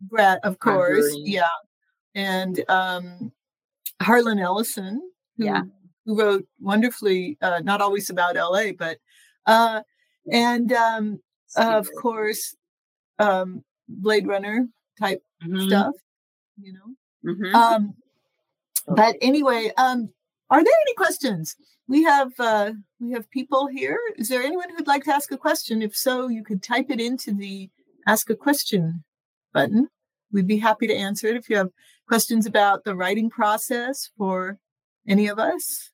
Brad, 0.02 0.40
of 0.44 0.60
course, 0.60 1.16
yeah, 1.18 1.48
and 2.16 2.64
um, 2.70 3.32
Harlan 4.02 4.40
Ellison, 4.40 5.02
who, 5.38 5.46
yeah. 5.46 5.62
who 6.06 6.20
wrote 6.20 6.48
wonderfully, 6.60 7.38
uh, 7.42 7.60
not 7.64 7.82
always 7.82 8.10
about 8.10 8.36
LA, 8.36 8.72
but 8.78 8.98
uh, 9.46 9.82
and 10.32 10.72
um, 10.74 11.20
of 11.56 11.90
course, 12.00 12.56
um, 13.20 13.64
Blade 13.88 14.28
Runner 14.28 14.68
type 15.00 15.24
mm-hmm. 15.44 15.68
stuff, 15.68 15.96
you 16.62 16.74
know. 16.74 17.32
Mm-hmm. 17.32 17.56
Um, 17.56 17.94
but 18.88 19.16
anyway, 19.22 19.72
um, 19.78 20.10
are 20.50 20.64
there 20.64 20.74
any 20.86 20.94
questions? 20.96 21.56
We 21.88 22.04
have 22.04 22.32
uh, 22.40 22.72
we 23.00 23.12
have 23.12 23.30
people 23.32 23.68
here. 23.68 24.00
Is 24.18 24.30
there 24.30 24.44
anyone 24.44 24.70
who'd 24.70 24.88
like 24.88 25.04
to 25.06 25.14
ask 25.14 25.32
a 25.32 25.38
question? 25.38 25.82
If 25.82 25.96
so, 25.96 26.28
you 26.28 26.44
could 26.44 26.64
type 26.64 26.88
it 26.90 27.02
into 27.02 27.34
the 27.34 27.70
ask 28.06 28.30
a 28.30 28.36
question 28.36 29.04
button. 29.54 29.90
We'd 30.32 30.48
be 30.48 30.58
happy 30.58 30.88
to 30.88 30.96
answer 30.96 31.28
it 31.28 31.38
if 31.38 31.50
you 31.50 31.58
have 31.58 31.70
questions 32.08 32.46
about 32.46 32.84
the 32.84 32.96
writing 32.96 33.30
process 33.30 34.10
for 34.18 34.60
any 35.08 35.28
of 35.28 35.40
us 35.40 35.92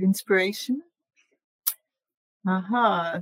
inspiration. 0.00 0.82
Aha. 2.46 3.12
Uh-huh. 3.14 3.20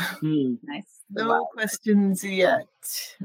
Hmm. 0.00 0.54
Nice. 0.62 1.00
No 1.12 1.46
questions 1.52 2.22
yet. 2.22 2.68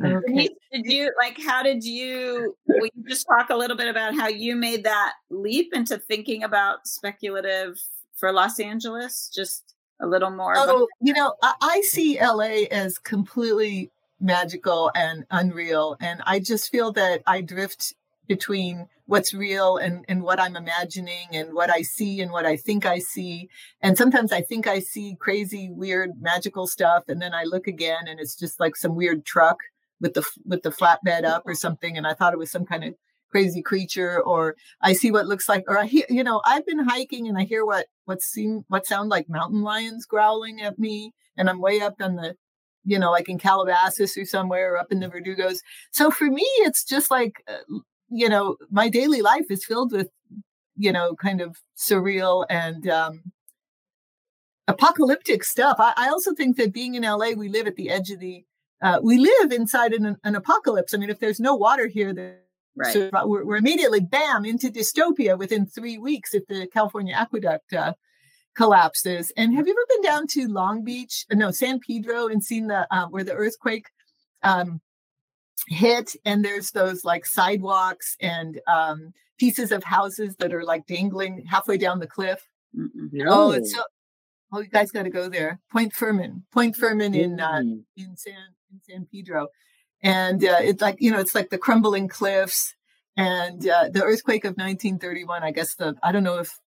Okay. 0.04 0.50
Did 0.72 0.86
you 0.86 1.14
like? 1.22 1.40
How 1.40 1.62
did 1.62 1.84
you? 1.84 2.56
Will 2.68 2.90
you 2.96 3.04
just 3.08 3.28
talk 3.28 3.52
a 3.52 3.56
little 3.56 3.78
bit 3.78 3.88
about 3.88 4.16
how 4.16 4.28
you 4.28 4.56
made 4.56 4.84
that 4.86 5.14
leap 5.30 5.72
into 5.72 6.00
thinking 6.00 6.44
about 6.44 6.88
speculative 6.88 7.80
for 8.16 8.32
Los 8.32 8.60
Angeles? 8.60 9.30
Just 9.34 9.76
a 10.00 10.08
little 10.08 10.32
more. 10.32 10.56
Oh, 10.58 10.88
you 11.00 11.14
know, 11.14 11.36
I, 11.44 11.54
I 11.62 11.82
see 11.82 12.20
LA 12.20 12.66
as 12.72 12.98
completely 12.98 13.92
magical 14.20 14.92
and 14.96 15.26
unreal, 15.30 15.96
and 16.02 16.24
I 16.26 16.40
just 16.40 16.72
feel 16.72 16.92
that 16.94 17.22
I 17.28 17.42
drift 17.42 17.94
between 18.28 18.88
what's 19.06 19.34
real 19.34 19.78
and, 19.78 20.04
and 20.08 20.24
what 20.24 20.40
I'm 20.40 20.56
imagining 20.56 21.28
and 21.32 21.54
what 21.54 21.70
I 21.70 21.82
see 21.82 22.22
and 22.22 22.32
what 22.32 22.46
I 22.46 22.58
think 22.58 22.86
I 22.86 23.00
see. 23.00 23.50
And 23.82 23.98
sometimes 23.98 24.32
I 24.32 24.42
think 24.42 24.68
I 24.68 24.80
see 24.80 25.16
crazy, 25.20 25.70
weird, 25.72 26.12
magical 26.20 26.68
stuff, 26.68 27.04
and 27.08 27.22
then 27.22 27.34
I 27.34 27.44
look 27.44 27.68
again 27.68 28.08
and 28.08 28.20
it's 28.20 28.36
just 28.36 28.60
like 28.60 28.76
some 28.76 28.96
weird 28.96 29.26
truck 29.26 29.58
with 30.02 30.14
the 30.14 30.26
with 30.46 30.64
the 30.64 30.72
flatbed 30.72 31.24
up 31.24 31.44
or 31.46 31.56
something, 31.56 31.98
and 31.98 32.06
I 32.06 32.14
thought 32.14 32.34
it 32.34 32.40
was 32.40 32.52
some 32.52 32.66
kind 32.66 32.84
of 32.84 32.96
crazy 33.32 33.62
creature 33.62 34.22
or 34.22 34.56
I 34.82 34.94
see 34.94 35.12
what 35.12 35.28
looks 35.28 35.50
like 35.50 35.66
or 35.68 35.78
I 35.78 35.88
hear 35.88 36.06
you 36.10 36.24
know 36.24 36.42
I've 36.46 36.66
been 36.66 36.80
hiking 36.80 37.28
and 37.28 37.38
I 37.38 37.44
hear 37.44 37.66
what 37.66 37.88
what 38.06 38.22
seem 38.22 38.64
what 38.70 38.86
sound 38.86 39.10
like 39.10 39.28
mountain 39.28 39.62
lions 39.62 40.06
growling 40.06 40.62
at 40.62 40.80
me 40.80 41.12
and 41.36 41.50
I'm 41.50 41.60
way 41.60 41.82
up 41.82 41.96
on 42.00 42.16
the 42.16 42.36
you 42.86 42.98
know 42.98 43.12
like 43.12 43.28
in 43.28 43.38
Calabasas 43.38 44.16
or 44.16 44.24
somewhere 44.24 44.74
or 44.74 44.78
up 44.78 44.90
in 44.90 45.02
the 45.02 45.10
Verdugos 45.10 45.58
so 45.92 46.12
for 46.12 46.30
me 46.32 46.46
it's 46.60 46.86
just 46.86 47.12
like 47.12 47.44
uh, 47.50 47.80
you 48.10 48.30
know, 48.30 48.58
my 48.72 48.90
daily 48.90 49.22
life 49.22 49.46
is 49.50 49.66
filled 49.66 49.92
with, 49.92 50.10
you 50.76 50.92
know, 50.92 51.16
kind 51.16 51.42
of 51.42 51.58
surreal 51.78 52.46
and 52.50 52.88
um, 52.88 53.24
apocalyptic 54.68 55.44
stuff. 55.44 55.78
I, 55.80 55.94
I, 55.96 56.10
also 56.10 56.34
think 56.34 56.58
that 56.58 56.74
being 56.74 56.96
in 56.96 57.04
LA, 57.04 57.32
we 57.32 57.50
live 57.50 57.68
at 57.68 57.76
the 57.76 57.90
edge 57.90 58.12
of 58.12 58.20
the, 58.20 58.44
uh, 58.82 59.00
we 59.02 59.18
live 59.18 59.52
inside 59.52 59.94
an, 59.94 60.18
an, 60.24 60.36
apocalypse. 60.36 60.94
I 60.94 60.98
mean, 60.98 61.10
if 61.10 61.20
there's 61.20 61.40
no 61.40 61.56
water 61.56 61.88
here, 61.88 62.42
right. 62.76 62.94
so 62.94 63.10
we're, 63.26 63.46
we're, 63.46 63.56
immediately 63.56 64.02
bam 64.02 64.46
into 64.46 64.70
dystopia 64.70 65.38
within 65.38 65.66
three 65.66 65.98
weeks 65.98 66.34
if 66.34 66.46
the 66.48 66.68
California 66.68 67.16
aqueduct 67.16 67.74
uh, 67.74 67.94
collapses. 68.56 69.32
And 69.38 69.56
have 69.56 69.68
you 69.68 69.74
ever 69.74 69.86
been 69.90 70.02
down 70.02 70.28
to 70.28 70.48
Long 70.48 70.84
Beach? 70.84 71.26
No, 71.32 71.52
San 71.52 71.80
Pedro, 71.80 72.28
and 72.28 72.44
seen 72.44 72.68
the 72.68 72.88
uh, 72.92 73.08
where 73.08 73.24
the 73.24 73.34
earthquake 73.34 73.88
um, 74.44 74.82
hit 75.68 76.16
and 76.26 76.44
there's 76.44 76.72
those 76.72 77.04
like 77.04 77.26
sidewalks 77.26 78.16
and 78.22 78.60
um, 78.68 79.14
pieces 79.38 79.72
of 79.72 79.84
houses 79.84 80.36
that 80.38 80.54
are 80.54 80.64
like 80.64 80.86
dangling 80.88 81.46
halfway 81.46 81.78
down 81.78 82.00
the 82.00 82.08
cliff. 82.08 82.48
No. 82.74 83.26
Oh, 83.28 83.52
it's 83.52 83.74
so, 83.74 83.82
oh, 84.52 84.60
you 84.60 84.68
guys 84.68 84.92
got 84.92 85.04
to 85.04 85.10
go 85.10 85.30
there. 85.30 85.60
Point 85.72 85.94
Fermin, 85.94 86.44
Point 86.52 86.76
Fermin 86.76 87.16
in 87.16 87.40
uh, 87.40 87.62
in 87.96 88.18
San 88.18 88.34
in 88.72 88.82
San 88.82 89.08
Pedro, 89.12 89.48
and 90.02 90.44
uh, 90.44 90.60
it's 90.62 90.82
like 90.82 90.98
you 91.00 91.12
know 91.12 91.20
it's 91.20 91.36
like 91.36 91.50
the 91.50 91.58
crumbling 91.58 92.08
cliffs 92.10 92.76
and 93.16 93.68
uh, 93.68 93.90
the 93.90 94.04
earthquake 94.04 94.44
of 94.44 94.58
1931. 94.58 95.44
I 95.44 95.52
guess 95.52 95.76
the 95.76 95.96
I 96.04 96.12
don't 96.12 96.24
know 96.24 96.40
if 96.40 96.60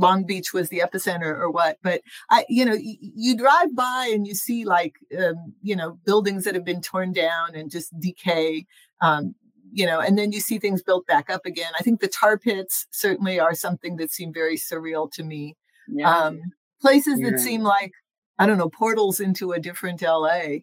Long 0.00 0.24
Beach 0.24 0.52
was 0.52 0.68
the 0.68 0.80
epicenter 0.80 1.38
or 1.38 1.50
what. 1.50 1.78
But 1.82 2.00
I, 2.30 2.44
you 2.48 2.64
know, 2.64 2.74
y- 2.74 2.96
you 3.00 3.36
drive 3.36 3.74
by 3.76 4.10
and 4.12 4.26
you 4.26 4.34
see 4.34 4.64
like, 4.64 4.96
um, 5.18 5.54
you 5.62 5.76
know, 5.76 5.98
buildings 6.04 6.44
that 6.44 6.54
have 6.54 6.64
been 6.64 6.80
torn 6.80 7.12
down 7.12 7.54
and 7.54 7.70
just 7.70 7.98
decay. 8.00 8.66
Um, 9.00 9.34
you 9.72 9.86
know, 9.86 10.00
and 10.00 10.18
then 10.18 10.32
you 10.32 10.40
see 10.40 10.58
things 10.58 10.82
built 10.82 11.06
back 11.06 11.30
up 11.30 11.46
again. 11.46 11.72
I 11.78 11.82
think 11.82 12.00
the 12.00 12.08
tar 12.08 12.38
pits 12.38 12.86
certainly 12.90 13.38
are 13.38 13.54
something 13.54 13.96
that 13.96 14.10
seem 14.10 14.32
very 14.32 14.56
surreal 14.56 15.10
to 15.12 15.22
me. 15.22 15.56
Yeah. 15.86 16.12
Um, 16.12 16.40
places 16.80 17.20
yeah. 17.20 17.30
that 17.30 17.38
seem 17.40 17.62
like, 17.62 17.92
I 18.38 18.46
don't 18.46 18.58
know, 18.58 18.70
portals 18.70 19.20
into 19.20 19.52
a 19.52 19.60
different 19.60 20.02
LA. 20.02 20.60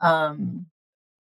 Um, 0.00 0.66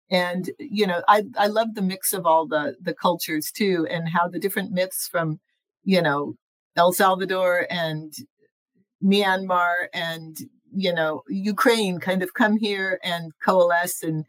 and 0.09 0.49
you 0.57 0.87
know, 0.87 1.03
I 1.07 1.23
I 1.37 1.47
love 1.47 1.75
the 1.75 1.81
mix 1.81 2.13
of 2.13 2.25
all 2.25 2.47
the 2.47 2.77
the 2.81 2.93
cultures 2.93 3.51
too, 3.51 3.85
and 3.89 4.07
how 4.07 4.27
the 4.27 4.39
different 4.39 4.71
myths 4.71 5.07
from 5.07 5.39
you 5.83 6.01
know 6.01 6.35
El 6.77 6.91
Salvador 6.93 7.67
and 7.69 8.13
Myanmar 9.03 9.87
and 9.93 10.37
you 10.73 10.93
know 10.93 11.23
Ukraine 11.27 11.99
kind 11.99 12.21
of 12.23 12.33
come 12.33 12.57
here 12.57 12.99
and 13.03 13.31
coalesce 13.43 14.03
and 14.03 14.25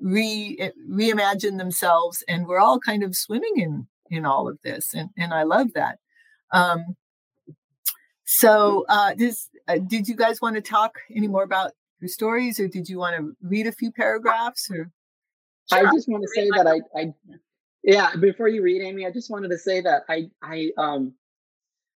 re 0.00 0.70
reimagine 0.88 1.58
themselves, 1.58 2.24
and 2.28 2.46
we're 2.46 2.58
all 2.58 2.80
kind 2.80 3.02
of 3.02 3.16
swimming 3.16 3.54
in 3.56 3.86
in 4.10 4.24
all 4.26 4.48
of 4.48 4.58
this, 4.62 4.94
and 4.94 5.10
and 5.16 5.32
I 5.32 5.44
love 5.44 5.72
that. 5.74 5.98
Um, 6.52 6.96
so, 8.26 8.84
uh, 8.88 9.14
this, 9.16 9.48
uh, 9.68 9.78
did 9.78 10.08
you 10.08 10.16
guys 10.16 10.40
want 10.42 10.56
to 10.56 10.60
talk 10.60 10.98
any 11.14 11.28
more 11.28 11.44
about 11.44 11.72
your 12.00 12.08
stories, 12.08 12.58
or 12.58 12.66
did 12.66 12.88
you 12.88 12.98
want 12.98 13.16
to 13.16 13.36
read 13.40 13.68
a 13.68 13.72
few 13.72 13.92
paragraphs? 13.92 14.68
Or 14.68 14.90
sure. 15.72 15.88
I 15.88 15.92
just 15.92 16.08
want 16.08 16.24
to 16.24 16.28
say 16.34 16.50
that 16.56 16.66
I, 16.66 17.00
I, 17.00 17.14
yeah. 17.84 18.16
Before 18.16 18.48
you 18.48 18.62
read, 18.62 18.82
Aimee, 18.82 19.06
I 19.06 19.12
just 19.12 19.30
wanted 19.30 19.50
to 19.50 19.58
say 19.58 19.80
that 19.80 20.02
I, 20.08 20.28
I, 20.42 20.70
um, 20.76 21.14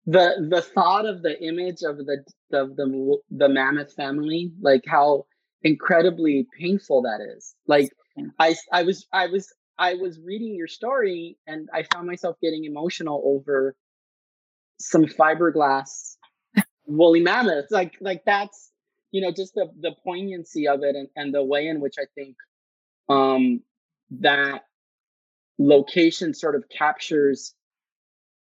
the 0.07 0.47
the 0.49 0.63
thought 0.63 1.05
of 1.07 1.23
the 1.23 1.41
image 1.43 1.83
of 1.83 1.99
the 1.99 2.25
of 2.53 2.77
the 2.77 3.19
the 3.31 3.49
mammoth 3.49 3.93
family 3.95 4.53
like 4.61 4.85
how 4.87 5.27
incredibly 5.63 6.47
painful 6.59 7.03
that 7.03 7.21
is. 7.37 7.55
Like 7.67 7.91
i 8.39 8.55
i 8.73 8.83
was 8.83 9.07
i 9.13 9.27
was 9.27 9.53
i 9.79 9.95
was 9.95 10.19
reading 10.21 10.55
your 10.55 10.69
story 10.69 11.37
and 11.47 11.69
i 11.75 11.85
found 11.93 12.07
myself 12.07 12.37
getting 12.41 12.65
emotional 12.65 13.21
over 13.25 13.75
some 14.79 15.05
fiberglass 15.05 16.17
woolly 16.87 17.21
mammoths. 17.21 17.71
Like 17.71 17.95
like 18.01 18.23
that's 18.25 18.71
you 19.11 19.23
know 19.23 19.33
just 19.33 19.55
the 19.55 19.71
the 19.81 19.93
poignancy 20.05 20.69
of 20.69 20.83
it 20.83 20.95
and, 20.95 21.09
and 21.17 21.35
the 21.35 21.43
way 21.43 21.67
in 21.67 21.81
which 21.81 21.95
i 21.99 22.05
think 22.15 22.37
um 23.09 23.61
that 24.11 24.63
location 25.59 26.35
sort 26.35 26.55
of 26.55 26.65
captures 26.69 27.55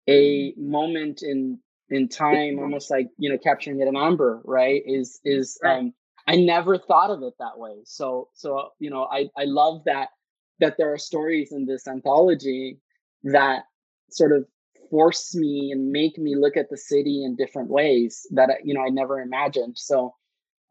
a 0.08 0.54
moment 0.56 1.22
in 1.22 1.58
in 1.90 2.08
time 2.08 2.58
almost 2.58 2.90
like 2.90 3.08
you 3.18 3.30
know 3.30 3.38
capturing 3.38 3.80
it 3.80 3.88
in 3.88 3.96
amber 3.96 4.40
right 4.44 4.82
is 4.86 5.20
is 5.24 5.58
um 5.64 5.92
I 6.26 6.36
never 6.36 6.78
thought 6.78 7.10
of 7.10 7.22
it 7.22 7.34
that 7.38 7.58
way. 7.58 7.82
So 7.84 8.28
so 8.34 8.70
you 8.78 8.90
know, 8.90 9.04
I 9.04 9.28
I 9.36 9.44
love 9.44 9.82
that 9.86 10.08
that 10.60 10.76
there 10.78 10.92
are 10.92 10.98
stories 10.98 11.52
in 11.52 11.66
this 11.66 11.86
anthology 11.86 12.78
that 13.24 13.64
sort 14.10 14.32
of 14.32 14.46
force 14.90 15.34
me 15.34 15.70
and 15.72 15.90
make 15.90 16.16
me 16.18 16.36
look 16.36 16.56
at 16.56 16.70
the 16.70 16.76
city 16.76 17.24
in 17.24 17.36
different 17.36 17.68
ways 17.68 18.26
that 18.32 18.50
you 18.64 18.74
know 18.74 18.82
I 18.82 18.88
never 18.88 19.20
imagined. 19.20 19.76
So 19.76 20.14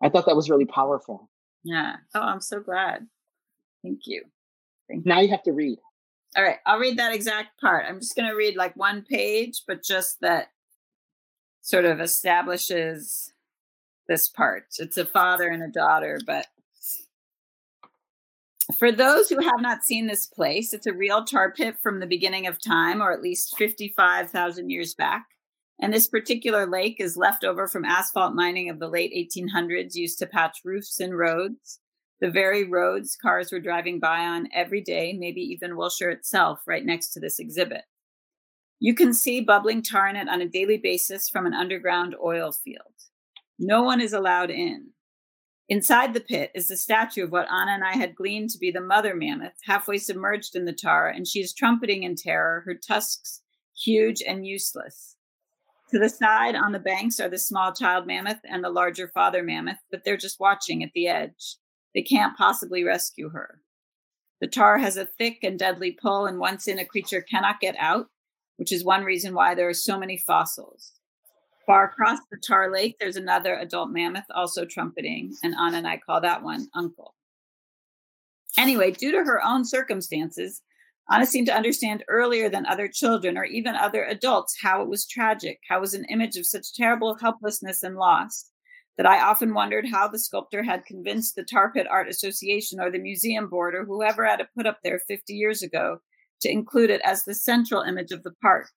I 0.02 0.10
thought 0.10 0.26
that 0.26 0.36
was 0.36 0.50
really 0.50 0.66
powerful. 0.66 1.30
Yeah. 1.64 1.98
Oh, 2.16 2.22
I'm 2.22 2.42
so 2.42 2.60
glad. 2.60 3.08
Thank 3.84 4.02
you. 4.06 4.24
Thank 4.90 5.06
you. 5.06 5.10
Now 5.10 5.22
you 5.22 5.30
have 5.30 5.44
to 5.44 5.54
read. 5.54 5.78
All 6.36 6.44
right, 6.44 6.58
I'll 6.66 6.80
read 6.80 6.98
that 6.98 7.14
exact 7.14 7.62
part. 7.62 7.86
I'm 7.88 8.00
just 8.00 8.16
going 8.16 8.30
to 8.30 8.36
read 8.36 8.56
like 8.56 8.76
one 8.76 9.04
page, 9.04 9.64
but 9.68 9.84
just 9.84 10.20
that 10.22 10.48
sort 11.62 11.86
of 11.86 12.02
establishes 12.02 13.34
this 14.08 14.28
part. 14.28 14.66
It's 14.80 14.98
a 14.98 15.06
father 15.06 15.48
and 15.48 15.62
a 15.62 15.68
daughter, 15.68 16.20
but 16.26 16.48
for 18.78 18.92
those 18.92 19.30
who 19.30 19.40
have 19.40 19.62
not 19.62 19.84
seen 19.84 20.08
this 20.08 20.26
place, 20.26 20.74
it's 20.74 20.88
a 20.88 20.94
real 20.94 21.24
tar 21.24 21.52
pit 21.52 21.76
from 21.82 22.00
the 22.00 22.08
beginning 22.08 22.48
of 22.48 22.62
time, 22.62 23.02
or 23.02 23.12
at 23.12 23.22
least 23.22 23.58
55,000 23.58 24.70
years 24.70 24.94
back. 24.94 25.26
And 25.80 25.94
this 25.94 26.08
particular 26.08 26.66
lake 26.66 26.98
is 27.00 27.18
left 27.18 27.44
over 27.44 27.68
from 27.68 27.86
asphalt 27.86 28.34
mining 28.34 28.70
of 28.70 28.80
the 28.80 28.88
late 28.88 29.14
1800s 29.14 29.96
used 29.96 30.18
to 30.20 30.26
patch 30.26 30.60
roofs 30.64 31.00
and 31.00 31.18
roads. 31.18 31.80
The 32.24 32.32
very 32.32 32.64
roads 32.64 33.18
cars 33.18 33.52
were 33.52 33.60
driving 33.60 34.00
by 34.00 34.20
on 34.20 34.48
every 34.54 34.80
day, 34.80 35.12
maybe 35.12 35.42
even 35.42 35.76
Wilshire 35.76 36.10
itself, 36.10 36.62
right 36.66 36.86
next 36.86 37.10
to 37.10 37.20
this 37.20 37.38
exhibit. 37.38 37.82
You 38.80 38.96
can 38.96 39.14
see 39.14 39.42
bubbling 39.42 39.82
tar 39.82 40.08
in 40.08 40.16
it 40.16 40.30
on 40.30 40.40
a 40.40 40.48
daily 40.48 40.78
basis 40.78 41.28
from 41.28 41.46
an 41.46 41.54
underground 41.54 42.16
oil 42.24 42.54
field. 42.54 42.94
No 43.60 43.84
one 43.84 44.00
is 44.00 44.14
allowed 44.14 44.52
in. 44.52 44.92
Inside 45.68 46.14
the 46.14 46.22
pit 46.22 46.52
is 46.56 46.70
the 46.70 46.78
statue 46.78 47.26
of 47.26 47.34
what 47.34 47.52
Anna 47.52 47.72
and 47.72 47.84
I 47.84 47.98
had 47.98 48.16
gleaned 48.16 48.52
to 48.52 48.58
be 48.58 48.72
the 48.72 48.80
mother 48.80 49.16
mammoth, 49.16 49.60
halfway 49.66 49.98
submerged 49.98 50.56
in 50.56 50.64
the 50.64 50.72
tar, 50.72 51.10
and 51.10 51.28
she 51.28 51.42
is 51.42 51.54
trumpeting 51.54 52.04
in 52.04 52.16
terror, 52.16 52.64
her 52.66 52.74
tusks 52.74 53.42
huge 53.76 54.24
and 54.26 54.48
useless. 54.48 55.18
To 55.90 56.00
the 56.00 56.08
side 56.08 56.56
on 56.56 56.72
the 56.72 56.80
banks 56.80 57.20
are 57.20 57.28
the 57.28 57.38
small 57.38 57.74
child 57.74 58.08
mammoth 58.08 58.40
and 58.50 58.64
the 58.64 58.70
larger 58.70 59.10
father 59.10 59.44
mammoth, 59.44 59.80
but 59.92 60.06
they're 60.06 60.16
just 60.16 60.40
watching 60.40 60.86
at 60.86 60.94
the 60.96 61.10
edge. 61.10 61.58
They 61.94 62.02
can't 62.02 62.38
possibly 62.38 62.84
rescue 62.84 63.30
her. 63.30 63.62
The 64.42 64.48
tar 64.48 64.80
has 64.80 64.98
a 64.98 65.06
thick 65.06 65.40
and 65.44 65.58
deadly 65.58 65.92
pull, 65.92 66.26
and 66.26 66.40
once 66.40 66.68
in, 66.68 66.80
a 66.80 66.86
creature 66.86 67.22
cannot 67.22 67.62
get 67.62 67.76
out, 67.78 68.08
which 68.58 68.72
is 68.72 68.84
one 68.84 69.04
reason 69.04 69.34
why 69.34 69.56
there 69.56 69.70
are 69.70 69.74
so 69.74 69.98
many 69.98 70.18
fossils. 70.18 70.94
Far 71.66 71.86
across 71.86 72.20
the 72.30 72.38
tar 72.38 72.70
lake, 72.70 72.98
there's 73.00 73.16
another 73.16 73.56
adult 73.56 73.90
mammoth 73.90 74.26
also 74.34 74.66
trumpeting, 74.66 75.34
and 75.44 75.56
Anna 75.56 75.78
and 75.78 75.88
I 75.88 75.98
call 75.98 76.20
that 76.22 76.44
one 76.44 76.68
Uncle. 76.76 77.16
Anyway, 78.58 78.92
due 78.92 79.12
to 79.12 79.24
her 79.24 79.44
own 79.44 79.64
circumstances, 79.64 80.62
Anna 81.10 81.26
seemed 81.26 81.48
to 81.48 81.56
understand 81.56 82.04
earlier 82.08 82.50
than 82.50 82.66
other 82.66 82.88
children 82.88 83.38
or 83.38 83.46
even 83.46 83.76
other 83.76 84.04
adults 84.04 84.58
how 84.62 84.82
it 84.82 84.90
was 84.90 85.08
tragic, 85.08 85.60
how 85.70 85.78
it 85.78 85.82
was 85.82 85.94
an 85.94 86.06
image 86.06 86.36
of 86.38 86.46
such 86.46 86.74
terrible 86.74 87.16
helplessness 87.16 87.84
and 87.84 87.96
loss, 87.96 88.52
that 88.98 89.06
I 89.08 89.22
often 89.22 89.54
wondered 89.54 89.88
how 89.90 90.08
the 90.08 90.20
sculptor 90.20 90.64
had 90.64 90.86
convinced 90.86 91.36
the 91.36 91.44
Tar 91.44 91.72
Pit 91.72 91.88
Art 91.90 92.08
Association 92.08 92.80
or 92.80 92.92
the 92.92 93.00
museum 93.00 93.50
board 93.50 93.74
or 93.76 93.86
whoever 93.86 94.26
had 94.26 94.40
it 94.40 94.50
put 94.56 94.68
up 94.68 94.80
there 94.84 95.00
50 95.00 95.34
years 95.34 95.64
ago 95.64 96.00
to 96.42 96.52
include 96.52 96.90
it 96.90 97.02
as 97.04 97.24
the 97.24 97.34
central 97.34 97.82
image 97.82 98.12
of 98.12 98.24
the 98.24 98.34
park 98.42 98.70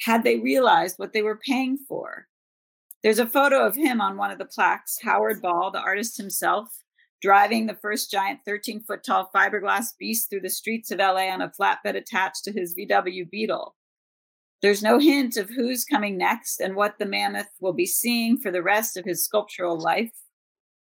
had 0.00 0.24
they 0.24 0.38
realized 0.38 0.94
what 0.96 1.12
they 1.12 1.22
were 1.22 1.38
paying 1.46 1.76
for. 1.76 2.26
There's 3.02 3.18
a 3.18 3.26
photo 3.26 3.66
of 3.66 3.76
him 3.76 4.00
on 4.00 4.16
one 4.16 4.30
of 4.30 4.38
the 4.38 4.44
plaques, 4.44 4.98
Howard 5.02 5.42
Ball, 5.42 5.70
the 5.70 5.80
artist 5.80 6.16
himself, 6.16 6.68
driving 7.20 7.66
the 7.66 7.74
first 7.74 8.10
giant 8.10 8.40
13 8.46 8.82
foot 8.82 9.04
tall 9.04 9.30
fiberglass 9.34 9.88
beast 9.98 10.30
through 10.30 10.40
the 10.40 10.50
streets 10.50 10.90
of 10.90 10.98
LA 10.98 11.28
on 11.28 11.42
a 11.42 11.50
flatbed 11.50 11.96
attached 11.96 12.44
to 12.44 12.52
his 12.52 12.74
VW 12.74 13.28
Beetle. 13.30 13.74
There's 14.62 14.82
no 14.82 14.98
hint 14.98 15.36
of 15.36 15.48
who's 15.48 15.84
coming 15.84 16.18
next 16.18 16.60
and 16.60 16.76
what 16.76 16.98
the 16.98 17.06
mammoth 17.06 17.48
will 17.60 17.72
be 17.72 17.86
seeing 17.86 18.36
for 18.38 18.50
the 18.50 18.62
rest 18.62 18.96
of 18.96 19.04
his 19.04 19.24
sculptural 19.24 19.78
life. 19.80 20.12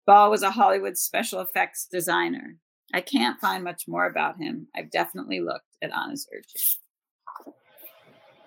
Ball 0.06 0.30
was 0.30 0.42
a 0.42 0.50
Hollywood 0.50 0.98
special 0.98 1.40
effects 1.40 1.86
designer. 1.90 2.56
I 2.92 3.00
can't 3.00 3.40
find 3.40 3.64
much 3.64 3.84
more 3.88 4.04
about 4.06 4.38
him. 4.38 4.68
I've 4.76 4.90
definitely 4.90 5.40
looked 5.40 5.76
at 5.82 5.92
Anna's 5.92 6.28
urging. 6.32 7.54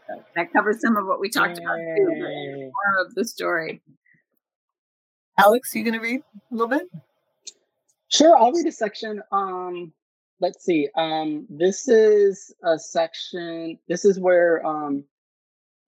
So 0.08 0.24
that 0.36 0.54
covers 0.54 0.80
some 0.82 0.96
of 0.96 1.06
what 1.06 1.20
we 1.20 1.30
talked 1.30 1.58
Yay. 1.58 1.64
about 1.64 1.78
too, 1.78 2.72
more 2.72 3.06
of 3.06 3.16
the 3.16 3.26
story. 3.26 3.82
Alex, 5.40 5.74
you 5.76 5.84
gonna 5.84 6.00
read 6.00 6.22
a 6.52 6.56
little 6.56 6.68
bit? 6.68 6.88
Sure, 8.10 8.38
I'll 8.38 8.52
read 8.52 8.68
a 8.68 8.72
section. 8.72 9.22
Um, 9.32 9.92
let's 10.40 10.64
see. 10.64 10.90
Um, 10.96 11.46
this 11.50 11.88
is 11.88 12.54
a 12.64 12.78
section. 12.78 13.80
This 13.88 14.06
is 14.06 14.20
where 14.20 14.66
um, 14.66 15.04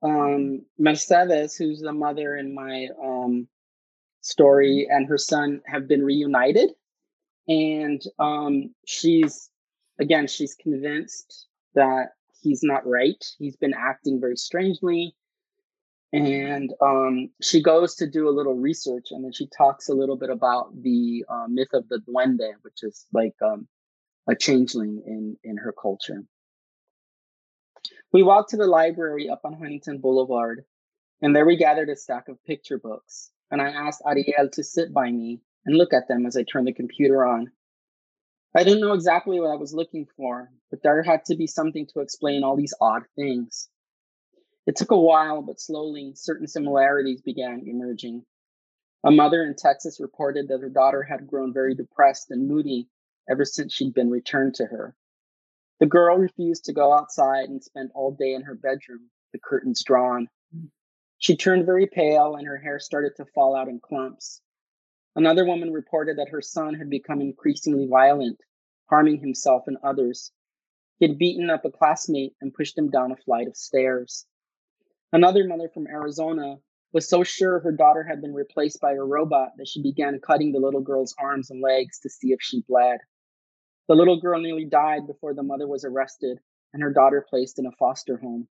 um, 0.02 0.66
Mercedes, 0.78 1.56
who's 1.56 1.82
the 1.82 1.94
mother 1.94 2.36
in 2.36 2.54
my 2.54 2.88
um, 3.02 3.48
story, 4.22 4.88
and 4.90 5.08
her 5.08 5.18
son 5.18 5.62
have 5.66 5.88
been 5.88 6.04
reunited, 6.04 6.72
and 7.48 8.02
um, 8.20 8.74
she's 8.86 9.50
again, 10.00 10.28
she's 10.28 10.56
convinced 10.56 11.48
that 11.76 12.14
he's 12.42 12.64
not 12.64 12.88
right. 12.88 13.24
He's 13.38 13.58
been 13.58 13.74
acting 13.78 14.20
very 14.20 14.38
strangely. 14.38 15.16
And 16.12 16.74
um, 16.82 17.30
she 17.40 17.62
goes 17.62 17.94
to 17.96 18.08
do 18.10 18.28
a 18.28 18.32
little 18.32 18.56
research 18.56 19.10
and 19.12 19.24
then 19.24 19.32
she 19.32 19.48
talks 19.56 19.90
a 19.90 19.94
little 19.94 20.16
bit 20.16 20.32
about 20.32 20.72
the 20.82 21.24
uh, 21.30 21.46
myth 21.48 21.68
of 21.74 21.88
the 21.88 22.00
duende, 22.00 22.54
which 22.64 22.82
is 22.82 23.06
like 23.14 23.36
um, 23.46 23.68
a 24.30 24.36
changeling 24.36 25.02
in, 25.06 25.38
in 25.44 25.58
her 25.58 25.74
culture. 25.74 26.24
We 28.14 28.24
walked 28.24 28.52
to 28.52 28.58
the 28.58 28.68
library 28.68 29.30
up 29.30 29.42
on 29.44 29.54
Huntington 29.54 30.00
Boulevard, 30.00 30.66
and 31.22 31.36
there 31.36 31.46
we 31.46 31.58
gathered 31.58 31.90
a 31.90 31.96
stack 31.96 32.28
of 32.28 32.44
picture 32.46 32.78
books. 32.78 33.32
And 33.52 33.62
I 33.62 33.70
asked 33.70 34.04
Ariel 34.06 34.50
to 34.54 34.64
sit 34.64 34.94
by 34.94 35.10
me 35.12 35.42
and 35.66 35.76
look 35.76 35.94
at 35.94 36.08
them 36.08 36.26
as 36.26 36.38
I 36.38 36.44
turned 36.44 36.68
the 36.68 36.74
computer 36.74 37.26
on. 37.26 37.52
I 38.56 38.64
didn't 38.64 38.82
know 38.82 38.94
exactly 38.94 39.40
what 39.40 39.52
I 39.52 39.56
was 39.56 39.74
looking 39.74 40.08
for, 40.16 40.50
but 40.70 40.82
there 40.84 41.02
had 41.04 41.26
to 41.26 41.36
be 41.36 41.48
something 41.48 41.88
to 41.94 42.02
explain 42.02 42.44
all 42.44 42.56
these 42.56 42.74
odd 42.80 43.04
things. 43.16 43.70
It 44.68 44.76
took 44.76 44.92
a 44.92 45.00
while, 45.00 45.42
but 45.42 45.60
slowly 45.60 46.14
certain 46.16 46.48
similarities 46.48 47.22
began 47.22 47.64
emerging. 47.66 48.24
A 49.04 49.12
mother 49.12 49.44
in 49.44 49.56
Texas 49.56 50.00
reported 50.00 50.50
that 50.50 50.62
her 50.62 50.70
daughter 50.70 51.02
had 51.02 51.28
grown 51.28 51.54
very 51.54 51.74
depressed 51.74 52.30
and 52.30 52.48
moody 52.48 52.88
ever 53.30 53.46
since 53.46 53.74
she'd 53.74 53.94
been 53.94 54.10
returned 54.10 54.56
to 54.56 54.66
her. 54.66 54.96
The 55.80 55.86
girl 55.86 56.18
refused 56.18 56.66
to 56.66 56.74
go 56.74 56.94
outside 56.94 57.50
and 57.50 57.64
spent 57.64 57.92
all 57.96 58.12
day 58.12 58.34
in 58.34 58.42
her 58.42 58.56
bedroom, 58.56 59.10
the 59.32 59.40
curtains 59.40 59.84
drawn. 59.84 60.28
She 61.18 61.38
turned 61.38 61.66
very 61.66 61.88
pale 61.88 62.36
and 62.36 62.48
her 62.48 62.58
hair 62.58 62.80
started 62.80 63.16
to 63.18 63.26
fall 63.26 63.56
out 63.56 63.68
in 63.68 63.80
clumps. 63.80 64.42
Another 65.16 65.46
woman 65.46 65.72
reported 65.72 66.18
that 66.18 66.30
her 66.30 66.42
son 66.42 66.74
had 66.74 66.90
become 66.90 67.22
increasingly 67.22 67.88
violent, 67.88 68.40
harming 68.90 69.20
himself 69.20 69.64
and 69.68 69.78
others. 69.84 70.32
He 70.98 71.08
had 71.08 71.18
beaten 71.18 71.50
up 71.50 71.66
a 71.66 71.72
classmate 71.72 72.36
and 72.42 72.54
pushed 72.54 72.78
him 72.78 72.90
down 72.90 73.12
a 73.12 73.16
flight 73.16 73.48
of 73.48 73.56
stairs. 73.56 74.26
Another 75.12 75.46
mother 75.46 75.70
from 75.70 75.88
Arizona 75.88 76.58
was 76.92 77.08
so 77.08 77.24
sure 77.24 77.60
her 77.60 77.72
daughter 77.72 78.04
had 78.04 78.22
been 78.22 78.34
replaced 78.34 78.82
by 78.82 78.94
a 78.94 79.04
robot 79.04 79.52
that 79.58 79.68
she 79.68 79.82
began 79.82 80.20
cutting 80.20 80.52
the 80.52 80.60
little 80.60 80.82
girl's 80.82 81.16
arms 81.20 81.52
and 81.52 81.62
legs 81.62 82.00
to 82.00 82.10
see 82.10 82.32
if 82.32 82.42
she 82.42 82.64
bled. 82.68 83.00
The 83.90 83.96
little 83.96 84.22
girl 84.22 84.40
nearly 84.40 84.66
died 84.66 85.08
before 85.08 85.34
the 85.34 85.44
mother 85.44 85.68
was 85.68 85.84
arrested 85.84 86.40
and 86.74 86.82
her 86.82 86.94
daughter 86.94 87.26
placed 87.28 87.60
in 87.60 87.66
a 87.66 87.72
foster 87.74 88.16
home. 88.16 88.48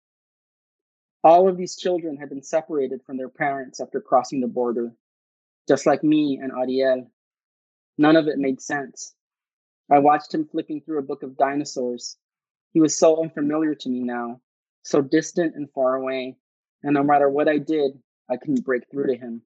All 1.23 1.49
of 1.49 1.57
these 1.57 1.75
children 1.75 2.17
had 2.17 2.29
been 2.29 2.43
separated 2.43 3.01
from 3.03 3.17
their 3.17 3.29
parents 3.29 3.81
after 3.81 3.99
crossing 3.99 4.39
the 4.39 4.47
border 4.47 4.95
just 5.67 5.85
like 5.85 6.03
me 6.03 6.39
and 6.41 6.51
Ariel. 6.51 7.09
None 7.97 8.15
of 8.15 8.27
it 8.27 8.37
made 8.37 8.61
sense. 8.61 9.13
I 9.89 9.99
watched 9.99 10.33
him 10.33 10.45
flipping 10.45 10.81
through 10.81 10.99
a 10.99 11.03
book 11.03 11.23
of 11.23 11.37
dinosaurs. 11.37 12.17
He 12.71 12.81
was 12.81 12.97
so 12.97 13.21
unfamiliar 13.21 13.75
to 13.75 13.89
me 13.89 14.01
now, 14.01 14.41
so 14.83 15.01
distant 15.01 15.55
and 15.55 15.71
far 15.71 15.95
away, 15.95 16.37
and 16.81 16.93
no 16.93 17.03
matter 17.03 17.29
what 17.29 17.47
I 17.47 17.59
did, 17.59 17.93
I 18.29 18.37
couldn't 18.37 18.65
break 18.65 18.89
through 18.89 19.07
to 19.07 19.17
him. 19.17 19.41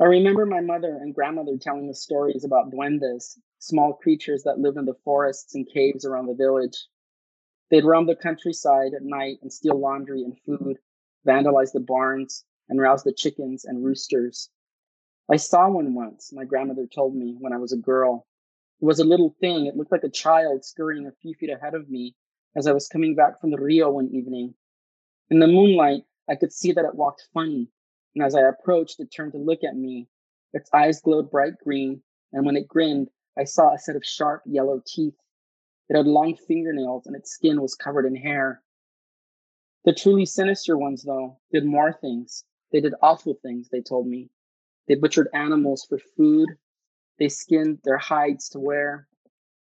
I 0.00 0.04
remember 0.04 0.44
my 0.44 0.60
mother 0.60 0.96
and 0.96 1.14
grandmother 1.14 1.56
telling 1.56 1.88
us 1.88 2.00
stories 2.00 2.44
about 2.44 2.70
duendes, 2.70 3.38
small 3.66 3.94
creatures 3.94 4.42
that 4.44 4.58
live 4.58 4.76
in 4.76 4.84
the 4.84 4.98
forests 5.04 5.54
and 5.54 5.68
caves 5.68 6.04
around 6.04 6.26
the 6.26 6.34
village. 6.34 6.86
They'd 7.70 7.84
roam 7.84 8.06
the 8.06 8.16
countryside 8.16 8.94
at 8.94 9.02
night 9.02 9.38
and 9.42 9.52
steal 9.52 9.78
laundry 9.78 10.22
and 10.22 10.38
food, 10.40 10.78
vandalize 11.26 11.72
the 11.72 11.80
barns, 11.80 12.44
and 12.68 12.80
rouse 12.80 13.02
the 13.02 13.12
chickens 13.12 13.64
and 13.64 13.84
roosters. 13.84 14.50
I 15.30 15.36
saw 15.36 15.70
one 15.70 15.94
once, 15.94 16.32
my 16.32 16.44
grandmother 16.44 16.86
told 16.86 17.16
me 17.16 17.36
when 17.38 17.52
I 17.52 17.58
was 17.58 17.72
a 17.72 17.78
girl. 17.78 18.26
It 18.80 18.84
was 18.84 19.00
a 19.00 19.04
little 19.04 19.34
thing. 19.40 19.66
It 19.66 19.76
looked 19.76 19.92
like 19.92 20.04
a 20.04 20.10
child 20.10 20.64
scurrying 20.64 21.06
a 21.06 21.12
few 21.22 21.34
feet 21.34 21.50
ahead 21.50 21.74
of 21.74 21.88
me 21.88 22.14
as 22.54 22.66
I 22.66 22.72
was 22.72 22.88
coming 22.88 23.14
back 23.14 23.40
from 23.40 23.50
the 23.50 23.60
Rio 23.60 23.90
one 23.90 24.08
evening. 24.08 24.54
In 25.30 25.38
the 25.38 25.46
moonlight, 25.46 26.04
I 26.28 26.36
could 26.36 26.52
see 26.52 26.72
that 26.72 26.84
it 26.84 26.94
walked 26.94 27.28
funny, 27.32 27.70
and 28.14 28.22
as 28.22 28.34
I 28.34 28.42
approached, 28.42 29.00
it 29.00 29.10
turned 29.10 29.32
to 29.32 29.38
look 29.38 29.64
at 29.64 29.76
me, 29.76 30.08
Its 30.52 30.70
eyes 30.72 31.00
glowed 31.00 31.30
bright 31.30 31.58
green, 31.58 32.00
and 32.32 32.46
when 32.46 32.56
it 32.56 32.68
grinned, 32.68 33.10
I 33.36 33.44
saw 33.44 33.74
a 33.74 33.78
set 33.78 33.96
of 33.96 34.04
sharp 34.04 34.42
yellow 34.46 34.82
teeth. 34.86 35.16
It 35.88 35.96
had 35.96 36.06
long 36.06 36.36
fingernails, 36.36 37.06
and 37.06 37.16
its 37.16 37.30
skin 37.30 37.60
was 37.60 37.74
covered 37.74 38.06
in 38.06 38.16
hair. 38.16 38.62
The 39.84 39.92
truly 39.92 40.24
sinister 40.24 40.78
ones, 40.78 41.02
though, 41.02 41.38
did 41.50 41.64
more 41.64 41.92
things. 41.92 42.44
They 42.70 42.80
did 42.80 42.94
awful 43.02 43.34
things, 43.34 43.68
they 43.68 43.82
told 43.82 44.06
me. 44.06 44.30
They 44.86 44.94
butchered 44.94 45.28
animals 45.34 45.84
for 45.84 45.98
food. 45.98 46.48
They 47.18 47.28
skinned 47.28 47.80
their 47.84 47.98
hides 47.98 48.48
to 48.50 48.60
wear. 48.60 49.08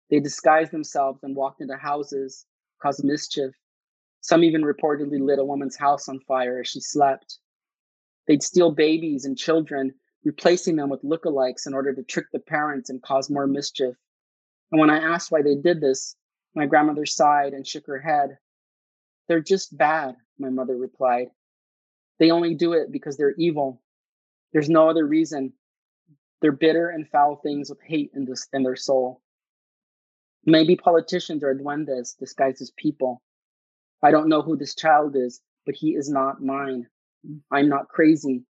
They 0.09 0.19
disguised 0.19 0.71
themselves 0.71 1.23
and 1.23 1.35
walked 1.35 1.61
into 1.61 1.77
houses, 1.77 2.45
caused 2.81 3.03
mischief. 3.03 3.55
Some 4.21 4.43
even 4.43 4.63
reportedly 4.63 5.19
lit 5.21 5.39
a 5.39 5.45
woman's 5.45 5.77
house 5.77 6.09
on 6.09 6.19
fire 6.21 6.59
as 6.59 6.67
she 6.67 6.81
slept. 6.81 7.39
They'd 8.27 8.43
steal 8.43 8.71
babies 8.71 9.25
and 9.25 9.37
children, 9.37 9.93
replacing 10.23 10.75
them 10.75 10.89
with 10.89 11.03
lookalikes 11.03 11.65
in 11.67 11.73
order 11.73 11.93
to 11.93 12.03
trick 12.03 12.25
the 12.31 12.39
parents 12.39 12.89
and 12.89 13.01
cause 13.01 13.29
more 13.29 13.47
mischief. 13.47 13.95
And 14.71 14.79
when 14.79 14.89
I 14.89 14.99
asked 14.99 15.31
why 15.31 15.41
they 15.41 15.55
did 15.55 15.81
this, 15.81 16.15
my 16.55 16.65
grandmother 16.65 17.05
sighed 17.05 17.53
and 17.53 17.65
shook 17.65 17.87
her 17.87 17.99
head. 17.99 18.37
They're 19.27 19.41
just 19.41 19.77
bad, 19.77 20.15
my 20.37 20.49
mother 20.49 20.75
replied. 20.75 21.27
They 22.19 22.31
only 22.31 22.55
do 22.55 22.73
it 22.73 22.91
because 22.91 23.17
they're 23.17 23.35
evil. 23.37 23.81
There's 24.51 24.69
no 24.69 24.89
other 24.89 25.05
reason. 25.05 25.53
They're 26.41 26.51
bitter 26.51 26.89
and 26.89 27.07
foul 27.07 27.37
things 27.37 27.69
with 27.69 27.79
hate 27.81 28.11
in, 28.13 28.25
this, 28.25 28.47
in 28.53 28.63
their 28.63 28.75
soul. 28.75 29.21
Maybe 30.45 30.75
politicians 30.75 31.43
are 31.43 31.53
duendes 31.53 32.17
disguised 32.17 32.61
as 32.61 32.71
people. 32.71 33.21
I 34.01 34.11
don't 34.11 34.29
know 34.29 34.41
who 34.41 34.57
this 34.57 34.75
child 34.75 35.15
is, 35.15 35.41
but 35.65 35.75
he 35.75 35.95
is 35.95 36.09
not 36.09 36.41
mine. 36.41 36.87
I'm 37.51 37.69
not 37.69 37.89
crazy. 37.89 38.43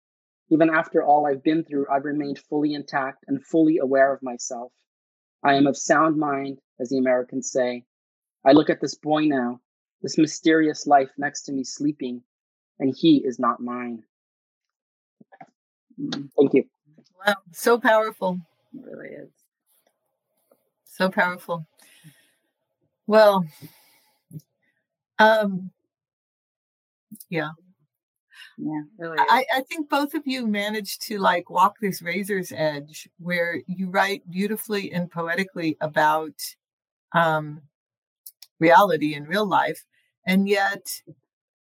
Even 0.49 0.69
after 0.69 1.03
all 1.03 1.25
I've 1.25 1.43
been 1.43 1.63
through, 1.63 1.87
I've 1.91 2.05
remained 2.05 2.39
fully 2.39 2.73
intact 2.73 3.25
and 3.27 3.45
fully 3.45 3.79
aware 3.79 4.13
of 4.13 4.23
myself. 4.23 4.71
I 5.43 5.55
am 5.55 5.67
of 5.67 5.77
sound 5.77 6.17
mind, 6.17 6.59
as 6.79 6.89
the 6.89 6.97
Americans 6.97 7.51
say. 7.51 7.83
I 8.45 8.53
look 8.53 8.69
at 8.69 8.79
this 8.79 8.95
boy 8.95 9.25
now, 9.25 9.59
this 10.01 10.17
mysterious 10.17 10.87
life 10.87 11.09
next 11.17 11.43
to 11.43 11.51
me 11.51 11.63
sleeping, 11.63 12.21
and 12.79 12.95
he 12.95 13.17
is 13.25 13.39
not 13.39 13.59
mine. 13.59 14.03
Thank 15.99 16.53
you. 16.53 16.63
Wow, 17.25 17.35
so 17.51 17.79
powerful. 17.79 18.39
It 18.73 18.85
really 18.85 19.09
is. 19.09 19.29
So 20.85 21.09
powerful. 21.09 21.67
Well, 23.05 23.45
um, 25.19 25.71
yeah. 27.29 27.51
Yeah, 28.57 28.81
really. 28.97 29.17
I, 29.19 29.45
I 29.53 29.61
think 29.61 29.87
both 29.89 30.15
of 30.15 30.23
you 30.25 30.47
managed 30.47 31.03
to 31.03 31.19
like 31.19 31.49
walk 31.49 31.75
this 31.79 32.01
razor's 32.01 32.51
edge 32.51 33.07
where 33.19 33.61
you 33.67 33.89
write 33.89 34.29
beautifully 34.31 34.91
and 34.91 35.11
poetically 35.11 35.77
about 35.79 36.33
um, 37.13 37.61
reality 38.59 39.13
in 39.15 39.25
real 39.25 39.45
life, 39.47 39.85
and 40.25 40.49
yet 40.49 40.87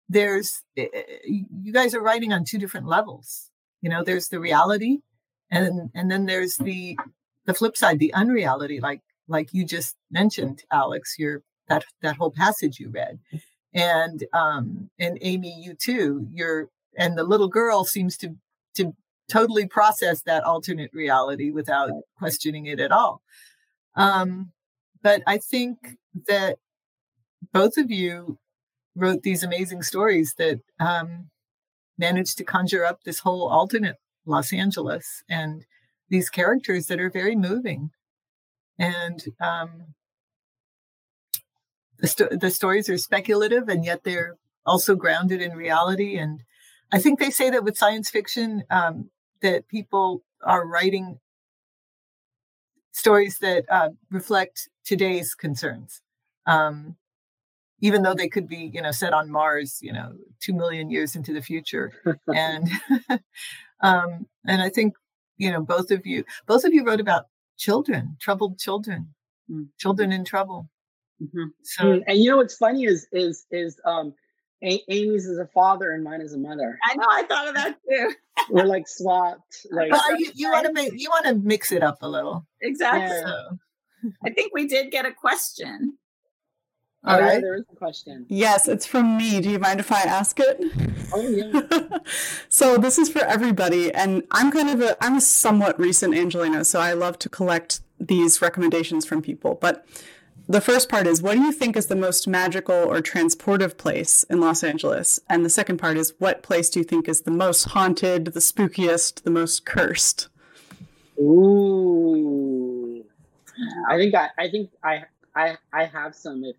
there's 0.09 0.63
eh, 0.77 0.87
eh, 0.95 1.03
you 1.27 1.73
guys 1.73 1.95
are 1.95 2.03
writing 2.03 2.33
on 2.33 2.45
two 2.45 2.59
different 2.59 2.87
levels. 2.89 3.51
You 3.83 3.91
know, 3.91 4.05
there's 4.05 4.29
the 4.29 4.41
reality, 4.41 4.99
and 5.51 5.91
and 5.95 6.11
then 6.11 6.27
there's 6.27 6.57
the 6.57 6.99
the 7.47 7.55
flip 7.55 7.77
side, 7.77 7.99
the 7.99 8.15
unreality, 8.15 8.81
like 8.81 9.03
like 9.29 9.53
you 9.53 9.65
just 9.67 9.97
mentioned, 10.11 10.65
Alex, 10.73 11.17
your 11.19 11.43
that 11.69 11.85
that 12.03 12.17
whole 12.17 12.33
passage 12.33 12.81
you 12.81 12.91
read, 12.91 13.19
and 13.75 14.25
um 14.33 14.91
and 14.99 15.19
Aimee, 15.23 15.63
you 15.65 15.75
too. 15.75 16.29
You're 16.33 16.71
and 16.97 17.17
the 17.17 17.25
little 17.25 17.49
girl 17.49 17.85
seems 17.85 18.17
to 18.19 18.37
to 18.75 18.95
totally 19.29 19.67
process 19.67 20.23
that 20.23 20.45
alternate 20.45 20.91
reality 20.93 21.51
without 21.51 21.91
questioning 22.19 22.67
it 22.67 22.79
at 22.79 22.93
all. 22.93 23.23
Um, 23.97 24.53
but 25.03 25.23
I 25.27 25.39
think 25.39 25.99
that 26.29 26.59
both 27.53 27.77
of 27.77 27.91
you 27.91 28.39
wrote 28.95 29.23
these 29.23 29.43
amazing 29.43 29.83
stories 29.83 30.35
that 30.39 30.61
um, 30.81 31.31
managed 31.99 32.39
to 32.39 32.45
conjure 32.45 32.85
up 32.85 33.03
this 33.03 33.21
whole 33.21 33.49
alternate 33.49 33.97
Los 34.25 34.53
Angeles 34.53 35.23
and 35.29 35.65
these 36.09 36.29
characters 36.29 36.87
that 36.87 37.01
are 37.01 37.11
very 37.11 37.37
moving. 37.37 37.91
And 38.79 39.23
um, 39.41 39.95
the, 41.99 42.07
sto- 42.07 42.29
the 42.31 42.51
stories 42.51 42.89
are 42.89 42.99
speculative 42.99 43.69
and 43.69 43.85
yet 43.85 44.05
they're 44.05 44.37
also 44.65 44.95
grounded 44.95 45.41
in 45.41 45.53
reality. 45.53 46.17
And 46.17 46.41
I 46.93 46.99
think 46.99 47.19
they 47.19 47.31
say 47.31 47.51
that 47.51 47.65
with 47.65 47.77
science 47.77 48.11
fiction, 48.11 48.65
um, 48.71 49.11
that 49.43 49.69
people 49.69 50.23
are 50.43 50.67
writing 50.67 51.19
stories 52.93 53.39
that 53.39 53.65
uh, 53.71 53.91
reflect 54.11 54.69
today's 54.85 55.35
concerns. 55.35 56.01
Um, 56.47 56.97
even 57.81 58.03
though 58.03 58.15
they 58.15 58.29
could 58.29 58.49
be, 58.49 58.71
you 58.73 58.81
know, 58.81 58.91
set 58.91 59.13
on 59.13 59.31
Mars, 59.31 59.81
you 59.83 59.93
know, 59.93 60.13
two 60.41 60.55
million 60.55 60.91
years 60.91 61.15
into 61.15 61.33
the 61.33 61.43
future, 61.43 61.93
and 62.27 62.69
um, 63.83 64.27
and 64.47 64.63
I 64.63 64.71
think, 64.71 64.95
you 65.37 65.51
know, 65.51 65.61
both 65.61 65.91
of 65.91 66.07
you, 66.07 66.25
both 66.47 66.65
of 66.65 66.73
you 66.73 66.85
wrote 66.85 67.01
about 67.01 67.27
children, 67.59 68.17
troubled 68.21 68.59
children, 68.59 69.15
mm. 69.51 69.67
children 69.79 70.11
in 70.13 70.25
trouble. 70.25 70.71
Mm-hmm. 71.23 71.49
So, 71.63 72.01
and 72.07 72.19
you 72.19 72.31
know 72.31 72.39
what's 72.39 72.57
funny 72.57 72.85
is 72.85 73.07
is 73.13 73.45
is 73.51 73.79
um, 73.85 74.15
a- 74.63 74.83
Aimee's 74.91 75.27
is 75.27 75.39
a 75.39 75.47
father 75.47 75.93
and 75.93 76.03
mine 76.03 76.21
is 76.21 76.33
a 76.33 76.39
mother. 76.39 76.79
I 76.85 76.95
know. 76.97 77.07
I 77.09 77.23
thought 77.25 77.49
of 77.49 77.55
that 77.55 77.77
too. 77.89 78.13
We're 78.51 78.65
like 78.65 78.89
swapped. 78.89 79.67
Like 79.71 79.91
well, 79.91 80.19
you, 80.19 80.31
you 80.35 80.51
want 80.51 80.67
to 80.67 80.73
make 80.73 80.93
you 80.95 81.09
want 81.11 81.27
to 81.27 81.35
mix 81.35 81.73
it 81.73 81.83
up 81.83 81.99
a 82.03 82.09
little. 82.09 82.47
Exactly. 82.63 83.03
Yeah. 83.03 83.25
So. 83.25 83.59
I 84.25 84.31
think 84.31 84.53
we 84.55 84.67
did 84.67 84.91
get 84.91 85.07
a 85.07 85.13
question. 85.13 85.99
Oh, 87.05 87.15
All 87.15 87.21
right. 87.21 87.35
Yeah, 87.35 87.41
there 87.41 87.55
is 87.55 87.65
a 87.73 87.77
question. 87.77 88.27
Yes, 88.29 88.67
it's 88.67 88.85
from 88.85 89.17
me. 89.17 89.41
Do 89.41 89.51
you 89.51 89.59
mind 89.59 89.79
if 89.79 89.93
I 89.93 90.01
ask 90.01 90.41
it? 90.41 90.61
Oh 91.13 91.21
yeah. 91.21 91.99
so 92.49 92.77
this 92.79 92.99
is 92.99 93.09
for 93.09 93.21
everybody, 93.21 93.95
and 93.95 94.25
I'm 94.33 94.51
kind 94.51 94.71
of 94.71 94.81
a 94.81 95.03
I'm 95.05 95.17
a 95.17 95.21
somewhat 95.21 95.79
recent 95.79 96.15
Angeleno, 96.15 96.67
so 96.67 96.81
I 96.81 96.95
love 96.95 97.19
to 97.21 97.29
collect 97.29 97.81
these 98.01 98.43
recommendations 98.43 99.07
from 99.07 99.23
people. 99.23 99.57
But 99.61 99.87
the 100.49 100.61
first 100.61 100.89
part 100.89 101.07
is, 101.07 101.23
what 101.23 101.35
do 101.35 101.41
you 101.41 101.53
think 101.53 101.77
is 101.77 101.87
the 101.87 101.97
most 101.97 102.29
magical 102.29 102.75
or 102.75 103.01
transportive 103.01 103.77
place 103.77 104.23
in 104.25 104.41
Los 104.41 104.63
Angeles? 104.63 105.19
And 105.29 105.45
the 105.45 105.51
second 105.51 105.79
part 105.79 105.97
is, 105.97 106.15
what 106.19 106.43
place 106.43 106.71
do 106.71 106.81
you 106.81 106.85
think 106.85 107.09
is 107.09 107.23
the 107.23 107.31
most 107.31 107.65
haunted, 107.65 108.27
the 108.27 108.41
spookiest, 108.41 109.23
the 109.23 109.31
most 109.31 109.65
cursed? 109.65 110.29
Ooh. 111.19 113.05
I 113.89 113.97
think 113.97 114.15
I, 114.15 114.29
I 114.39 114.51
think 114.51 114.71
I 114.85 115.05
I 115.35 115.57
I 115.73 115.85
have 115.87 116.15
some 116.15 116.45
if 116.45 116.57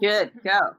Good. 0.00 0.30
Go. 0.44 0.76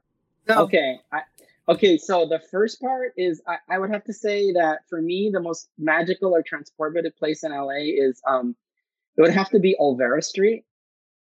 Okay. 0.50 1.00
I, 1.12 1.22
okay. 1.70 1.98
So 1.98 2.28
the 2.28 2.40
first 2.52 2.80
part 2.80 3.14
is 3.18 3.42
I, 3.48 3.58
I 3.70 3.80
would 3.80 3.92
have 3.92 4.04
to 4.06 4.14
say 4.14 4.52
that 4.54 4.80
for 4.90 5.02
me, 5.02 5.30
the 5.34 5.42
most 5.42 5.70
magical 5.78 6.36
or 6.36 6.44
transportative 6.44 7.16
place 7.18 7.44
in 7.44 7.52
LA 7.52 7.82
is 7.82 8.22
um, 8.28 8.56
it 9.18 9.22
would 9.22 9.34
have 9.34 9.50
to 9.50 9.60
be 9.60 9.76
Olvera 9.80 10.24
Street. 10.24 10.64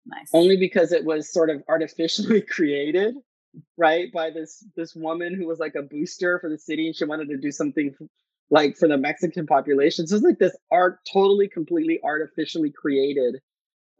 Nice. 0.07 0.31
Only 0.33 0.57
because 0.57 0.93
it 0.93 1.05
was 1.05 1.33
sort 1.33 1.51
of 1.51 1.63
artificially 1.69 2.41
created, 2.49 3.15
right, 3.77 4.13
by 4.13 4.31
this 4.31 4.65
this 4.77 4.95
woman 4.95 5.35
who 5.35 5.47
was 5.47 5.59
like 5.59 5.75
a 5.75 5.83
booster 5.83 6.39
for 6.41 6.51
the 6.51 6.59
city, 6.59 6.87
and 6.87 6.97
she 6.97 7.05
wanted 7.05 7.29
to 7.31 7.37
do 7.39 7.51
something 7.51 7.95
like 8.51 8.77
for 8.77 8.89
the 8.89 8.99
Mexican 8.99 9.47
population. 9.47 10.07
So 10.07 10.17
it's 10.17 10.25
like 10.25 10.39
this 10.39 10.57
art, 10.71 10.99
totally, 11.11 11.49
completely 11.49 12.01
artificially 12.05 12.71
created 12.71 13.41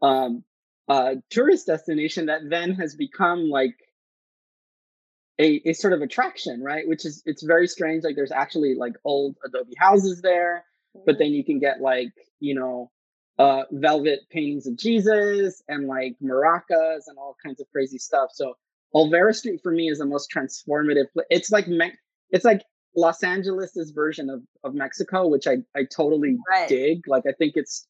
um, 0.01 0.43
uh, 0.87 1.15
tourist 1.29 1.65
destination 1.65 2.27
that 2.27 2.41
then 2.49 2.75
has 2.75 2.95
become 2.95 3.49
like 3.49 3.75
a, 5.39 5.61
a 5.65 5.73
sort 5.73 5.93
of 5.93 6.01
attraction, 6.01 6.61
right? 6.61 6.87
Which 6.87 7.05
is 7.05 7.23
it's 7.25 7.43
very 7.43 7.67
strange. 7.67 8.03
Like 8.03 8.15
there's 8.15 8.31
actually 8.31 8.75
like 8.75 8.93
old 9.03 9.35
adobe 9.43 9.73
houses 9.77 10.21
there, 10.21 10.63
but 11.05 11.17
then 11.17 11.31
you 11.31 11.43
can 11.43 11.59
get 11.59 11.81
like 11.81 12.13
you 12.39 12.55
know 12.55 12.91
uh, 13.37 13.63
velvet 13.71 14.21
paintings 14.29 14.67
of 14.67 14.77
Jesus 14.77 15.61
and 15.67 15.87
like 15.87 16.15
maracas 16.23 17.03
and 17.07 17.17
all 17.17 17.35
kinds 17.43 17.59
of 17.59 17.67
crazy 17.71 17.97
stuff. 17.97 18.29
So 18.33 18.55
Olvera 18.93 19.35
Street 19.35 19.59
for 19.61 19.71
me 19.71 19.89
is 19.89 19.99
the 19.99 20.05
most 20.05 20.31
transformative. 20.31 21.05
It's 21.29 21.51
like 21.51 21.67
Me- 21.67 21.93
it's 22.29 22.45
like 22.45 22.61
Los 22.95 23.23
Angeles's 23.23 23.91
version 23.91 24.29
of 24.29 24.41
of 24.63 24.73
Mexico, 24.73 25.27
which 25.27 25.47
I 25.47 25.57
I 25.75 25.83
totally 25.83 26.37
right. 26.49 26.69
dig. 26.69 27.07
Like 27.07 27.23
I 27.27 27.33
think 27.33 27.53
it's 27.55 27.87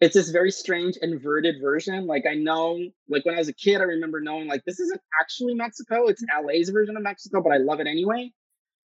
it's 0.00 0.14
this 0.14 0.30
very 0.30 0.50
strange 0.50 0.96
inverted 1.02 1.56
version. 1.60 2.06
Like 2.06 2.24
I 2.26 2.34
know, 2.34 2.78
like 3.08 3.24
when 3.26 3.34
I 3.34 3.38
was 3.38 3.48
a 3.48 3.52
kid, 3.52 3.82
I 3.82 3.84
remember 3.84 4.20
knowing 4.20 4.48
like 4.48 4.64
this 4.64 4.80
isn't 4.80 5.00
actually 5.20 5.54
Mexico; 5.54 6.06
it's 6.06 6.24
LA's 6.42 6.70
version 6.70 6.96
of 6.96 7.02
Mexico, 7.02 7.42
but 7.42 7.52
I 7.52 7.58
love 7.58 7.80
it 7.80 7.86
anyway. 7.86 8.32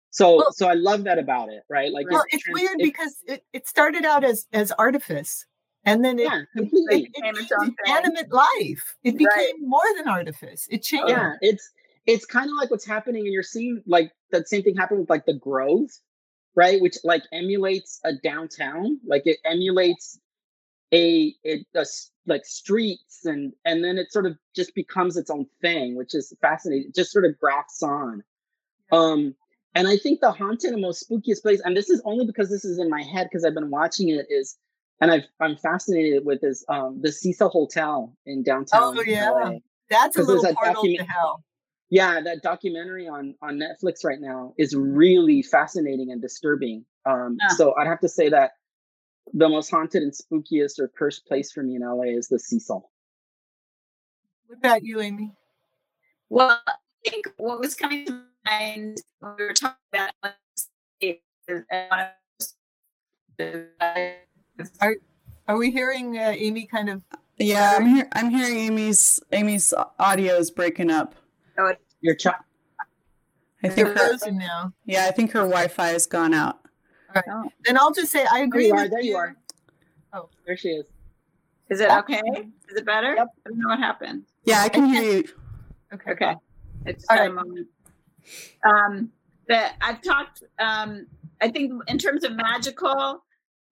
So, 0.09 0.37
well, 0.37 0.51
so 0.51 0.67
I 0.67 0.73
love 0.73 1.03
that 1.03 1.19
about 1.19 1.49
it, 1.49 1.63
right? 1.69 1.91
Like, 1.91 2.09
well, 2.09 2.23
it's, 2.29 2.45
it's 2.47 2.59
weird 2.59 2.79
it, 2.79 2.83
because 2.83 3.15
it, 3.27 3.43
it 3.53 3.67
started 3.67 4.03
out 4.03 4.23
as 4.23 4.47
as 4.51 4.71
artifice, 4.73 5.45
and 5.87 6.03
then 6.03 6.19
it, 6.19 6.23
yeah, 6.23 6.41
completely 6.55 7.03
it, 7.03 7.11
it, 7.15 7.47
it 7.49 7.73
animate 7.87 8.31
life. 8.31 8.95
It 9.03 9.17
became 9.17 9.29
right. 9.29 9.53
more 9.61 9.81
than 9.97 10.07
artifice. 10.07 10.67
It 10.69 10.83
changed. 10.83 11.09
Yeah, 11.09 11.33
it's 11.41 11.71
it's 12.05 12.25
kind 12.25 12.49
of 12.49 12.55
like 12.57 12.69
what's 12.69 12.85
happening, 12.85 13.23
and 13.23 13.33
you're 13.33 13.41
seeing 13.41 13.81
like 13.87 14.11
that 14.31 14.49
same 14.49 14.63
thing 14.63 14.75
happen 14.75 14.99
with 14.99 15.09
like 15.09 15.25
the 15.25 15.33
Grove, 15.33 15.89
right? 16.55 16.81
Which 16.81 16.97
like 17.05 17.23
emulates 17.31 18.01
a 18.03 18.11
downtown, 18.13 18.99
like 19.05 19.23
it 19.25 19.37
emulates 19.45 20.19
a 20.93 21.33
it 21.43 21.65
a, 21.73 21.85
like 22.25 22.45
streets 22.45 23.25
and 23.25 23.53
and 23.65 23.83
then 23.83 23.97
it 23.97 24.11
sort 24.11 24.25
of 24.25 24.37
just 24.55 24.75
becomes 24.75 25.15
its 25.15 25.29
own 25.29 25.45
thing, 25.61 25.95
which 25.95 26.13
is 26.13 26.33
fascinating. 26.41 26.89
It 26.89 26.95
just 26.95 27.11
sort 27.11 27.25
of 27.25 27.39
grafts 27.39 27.81
on. 27.81 28.23
Um, 28.91 29.35
and 29.73 29.87
I 29.87 29.97
think 29.97 30.19
the 30.19 30.31
haunted 30.31 30.73
and 30.73 30.81
most 30.81 31.09
spookiest 31.09 31.43
place, 31.43 31.61
and 31.63 31.77
this 31.77 31.89
is 31.89 32.01
only 32.03 32.25
because 32.25 32.49
this 32.49 32.65
is 32.65 32.79
in 32.79 32.89
my 32.89 33.03
head 33.03 33.27
because 33.29 33.45
I've 33.45 33.53
been 33.53 33.69
watching 33.69 34.09
it, 34.09 34.25
is 34.29 34.57
and 34.99 35.11
I've, 35.11 35.27
I'm 35.39 35.55
fascinated 35.57 36.25
with 36.25 36.43
is 36.43 36.65
um, 36.69 36.99
the 37.01 37.11
Cecil 37.11 37.49
Hotel 37.49 38.15
in 38.25 38.43
downtown. 38.43 38.97
Oh 38.97 39.03
yeah, 39.05 39.29
LA. 39.29 39.51
that's 39.89 40.17
a 40.17 40.23
little 40.23 40.43
portal 40.55 40.83
docu- 40.83 40.97
to 40.97 41.03
hell. 41.03 41.43
Yeah, 41.89 42.19
that 42.21 42.41
documentary 42.41 43.07
on 43.07 43.35
on 43.41 43.59
Netflix 43.59 44.03
right 44.03 44.19
now 44.19 44.53
is 44.57 44.75
really 44.75 45.41
fascinating 45.41 46.11
and 46.11 46.21
disturbing. 46.21 46.85
Um, 47.05 47.37
yeah. 47.39 47.55
So 47.55 47.75
I'd 47.75 47.87
have 47.87 48.01
to 48.01 48.09
say 48.09 48.29
that 48.29 48.51
the 49.33 49.49
most 49.49 49.69
haunted 49.69 50.03
and 50.03 50.11
spookiest 50.11 50.79
or 50.79 50.89
cursed 50.97 51.25
place 51.25 51.51
for 51.51 51.63
me 51.63 51.75
in 51.75 51.81
LA 51.81 52.17
is 52.17 52.27
the 52.27 52.39
Cecil. 52.39 52.89
What 54.47 54.57
about 54.57 54.83
you, 54.83 55.01
Aimee? 55.01 55.33
Well, 56.29 56.59
I 56.67 56.73
think 57.09 57.27
what 57.37 57.59
was 57.59 57.73
coming 57.73 58.05
to 58.05 58.21
mind 58.45 59.01
when 59.19 59.35
we 59.37 59.43
were 59.45 59.53
talking 59.53 59.77
about 59.93 60.11
are 64.81 64.95
are 65.47 65.57
we 65.57 65.71
hearing 65.71 66.17
uh, 66.17 66.33
Aimee 66.35 66.65
kind 66.65 66.89
of? 66.89 67.01
Yeah, 67.37 67.73
I'm 67.77 67.85
here. 67.85 68.07
I'm 68.13 68.29
hearing 68.29 68.71
Aimee's 68.71 69.19
Aimee's 69.31 69.73
audio 69.99 70.35
is 70.35 70.51
breaking 70.51 70.89
up. 70.89 71.15
Oh, 71.59 71.73
your 72.01 72.15
chat. 72.15 72.43
I 73.63 73.69
think 73.69 73.87
her, 73.87 74.31
now. 74.31 74.73
Yeah, 74.85 75.05
I 75.05 75.11
think 75.11 75.31
her 75.31 75.39
Wi-Fi 75.39 75.87
has 75.89 76.05
gone 76.05 76.33
out. 76.33 76.59
All 77.09 77.15
right. 77.15 77.23
Oh. 77.31 77.49
Then 77.65 77.77
I'll 77.77 77.93
just 77.93 78.11
say 78.11 78.25
I 78.31 78.39
agree. 78.39 78.69
There 78.69 78.77
you 78.77 78.85
are. 78.85 78.89
There 78.89 79.01
you 79.01 79.15
are. 79.15 79.35
Oh, 80.13 80.29
there 80.45 80.57
she 80.57 80.69
is. 80.69 80.85
Is 81.69 81.81
it 81.81 81.89
okay? 81.89 82.21
Is 82.69 82.77
it 82.77 82.85
better? 82.85 83.15
Yep. 83.15 83.27
I 83.45 83.49
don't 83.49 83.59
know 83.59 83.69
what 83.69 83.79
happened. 83.79 84.23
Yeah, 84.45 84.61
I 84.61 84.69
can 84.69 84.85
hear 84.85 85.01
you. 85.01 85.23
Okay. 85.93 86.11
Okay. 86.11 86.35
It's 86.85 87.05
All 87.09 87.17
right. 87.17 87.29
a 87.29 87.33
moment. 87.33 87.67
Um, 88.65 89.11
that 89.47 89.75
I've 89.81 90.01
talked. 90.01 90.43
Um, 90.59 91.07
I 91.41 91.49
think 91.49 91.73
in 91.87 91.97
terms 91.97 92.23
of 92.23 92.35
magical, 92.35 93.23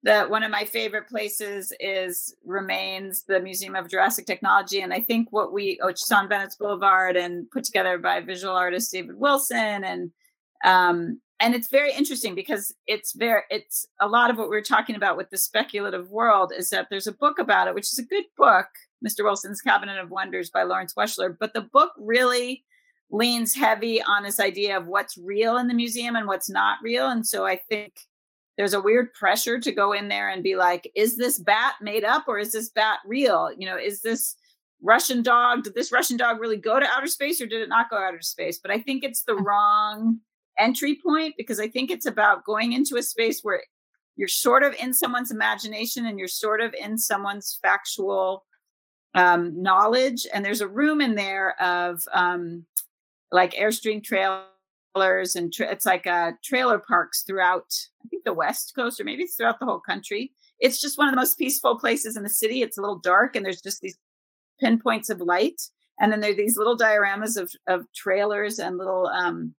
that 0.06 0.30
one 0.30 0.44
of 0.44 0.52
my 0.52 0.64
favorite 0.64 1.08
places 1.08 1.72
is 1.80 2.32
remains 2.44 3.24
the 3.24 3.40
Museum 3.40 3.74
of 3.74 3.90
Jurassic 3.90 4.24
Technology, 4.24 4.80
and 4.80 4.92
I 4.92 5.00
think 5.00 5.26
what 5.32 5.52
we 5.52 5.80
which 5.82 6.00
is 6.00 6.12
on 6.12 6.28
Venice 6.28 6.54
Boulevard 6.54 7.16
and 7.16 7.50
put 7.50 7.64
together 7.64 7.98
by 7.98 8.20
visual 8.20 8.54
artist 8.54 8.92
David 8.92 9.18
Wilson, 9.18 9.82
and 9.82 10.12
um, 10.64 11.20
and 11.40 11.56
it's 11.56 11.68
very 11.68 11.92
interesting 11.92 12.36
because 12.36 12.72
it's 12.86 13.14
very 13.14 13.42
it's 13.50 13.84
a 14.00 14.06
lot 14.06 14.30
of 14.30 14.38
what 14.38 14.48
we 14.48 14.56
are 14.56 14.62
talking 14.62 14.94
about 14.94 15.16
with 15.16 15.28
the 15.30 15.36
speculative 15.36 16.08
world 16.08 16.52
is 16.56 16.70
that 16.70 16.86
there's 16.88 17.08
a 17.08 17.12
book 17.12 17.40
about 17.40 17.66
it, 17.66 17.74
which 17.74 17.92
is 17.92 17.98
a 17.98 18.04
good 18.04 18.26
book, 18.36 18.68
Mr. 19.04 19.24
Wilson's 19.24 19.60
Cabinet 19.60 19.98
of 19.98 20.10
Wonders 20.10 20.50
by 20.50 20.62
Lawrence 20.62 20.94
Weschler, 20.96 21.36
but 21.36 21.52
the 21.52 21.62
book 21.62 21.90
really 21.98 22.62
leans 23.10 23.56
heavy 23.56 24.00
on 24.00 24.22
this 24.22 24.38
idea 24.38 24.76
of 24.76 24.86
what's 24.86 25.18
real 25.18 25.56
in 25.56 25.66
the 25.66 25.74
museum 25.74 26.14
and 26.14 26.28
what's 26.28 26.48
not 26.48 26.78
real, 26.80 27.08
and 27.08 27.26
so 27.26 27.44
I 27.44 27.56
think 27.68 27.92
there's 28.56 28.74
a 28.74 28.80
weird 28.80 29.12
pressure 29.12 29.60
to 29.60 29.72
go 29.72 29.92
in 29.92 30.08
there 30.08 30.30
and 30.30 30.42
be 30.42 30.56
like, 30.56 30.90
is 30.94 31.16
this 31.16 31.38
bat 31.38 31.74
made 31.80 32.04
up 32.04 32.24
or 32.26 32.38
is 32.38 32.52
this 32.52 32.70
bat 32.70 33.00
real? 33.04 33.50
You 33.56 33.66
know, 33.66 33.76
is 33.76 34.00
this 34.00 34.36
Russian 34.82 35.22
dog, 35.22 35.64
did 35.64 35.74
this 35.74 35.92
Russian 35.92 36.16
dog 36.16 36.40
really 36.40 36.56
go 36.56 36.80
to 36.80 36.86
outer 36.86 37.06
space 37.06 37.40
or 37.40 37.46
did 37.46 37.60
it 37.60 37.68
not 37.68 37.90
go 37.90 37.96
outer 37.96 38.22
space? 38.22 38.58
But 38.58 38.70
I 38.70 38.80
think 38.80 39.04
it's 39.04 39.22
the 39.22 39.36
wrong 39.36 40.20
entry 40.58 40.98
point 41.04 41.34
because 41.36 41.60
I 41.60 41.68
think 41.68 41.90
it's 41.90 42.06
about 42.06 42.44
going 42.44 42.72
into 42.72 42.96
a 42.96 43.02
space 43.02 43.40
where 43.42 43.62
you're 44.16 44.28
sort 44.28 44.62
of 44.62 44.74
in 44.74 44.94
someone's 44.94 45.30
imagination 45.30 46.06
and 46.06 46.18
you're 46.18 46.28
sort 46.28 46.62
of 46.62 46.74
in 46.74 46.96
someone's 46.96 47.58
factual 47.60 48.46
um, 49.14 49.60
knowledge. 49.62 50.26
And 50.32 50.44
there's 50.44 50.62
a 50.62 50.68
room 50.68 51.02
in 51.02 51.14
there 51.14 51.60
of 51.60 52.02
um, 52.12 52.64
like 53.30 53.52
Airstream 53.52 54.02
Trail 54.02 54.44
and 54.96 55.52
tra- 55.52 55.70
it's 55.70 55.86
like 55.86 56.06
uh, 56.06 56.32
trailer 56.42 56.78
parks 56.78 57.22
throughout 57.22 57.72
i 58.04 58.08
think 58.08 58.24
the 58.24 58.32
west 58.32 58.72
coast 58.74 59.00
or 59.00 59.04
maybe 59.04 59.22
it's 59.22 59.36
throughout 59.36 59.58
the 59.58 59.66
whole 59.66 59.80
country. 59.80 60.32
It's 60.58 60.80
just 60.80 60.98
one 60.98 61.08
of 61.08 61.12
the 61.12 61.20
most 61.20 61.38
peaceful 61.38 61.78
places 61.78 62.16
in 62.16 62.22
the 62.22 62.28
city. 62.28 62.62
It's 62.62 62.78
a 62.78 62.80
little 62.80 62.98
dark 62.98 63.36
and 63.36 63.44
there's 63.44 63.60
just 63.60 63.80
these 63.80 63.98
pinpoints 64.60 65.10
of 65.10 65.20
light. 65.20 65.60
And 66.00 66.12
then 66.12 66.20
there 66.20 66.30
are 66.30 66.34
these 66.34 66.56
little 66.56 66.76
dioramas 66.76 67.36
of, 67.36 67.50
of 67.66 67.86
trailers 67.94 68.58
and 68.58 68.78
little 68.78 69.06
um, 69.06 69.54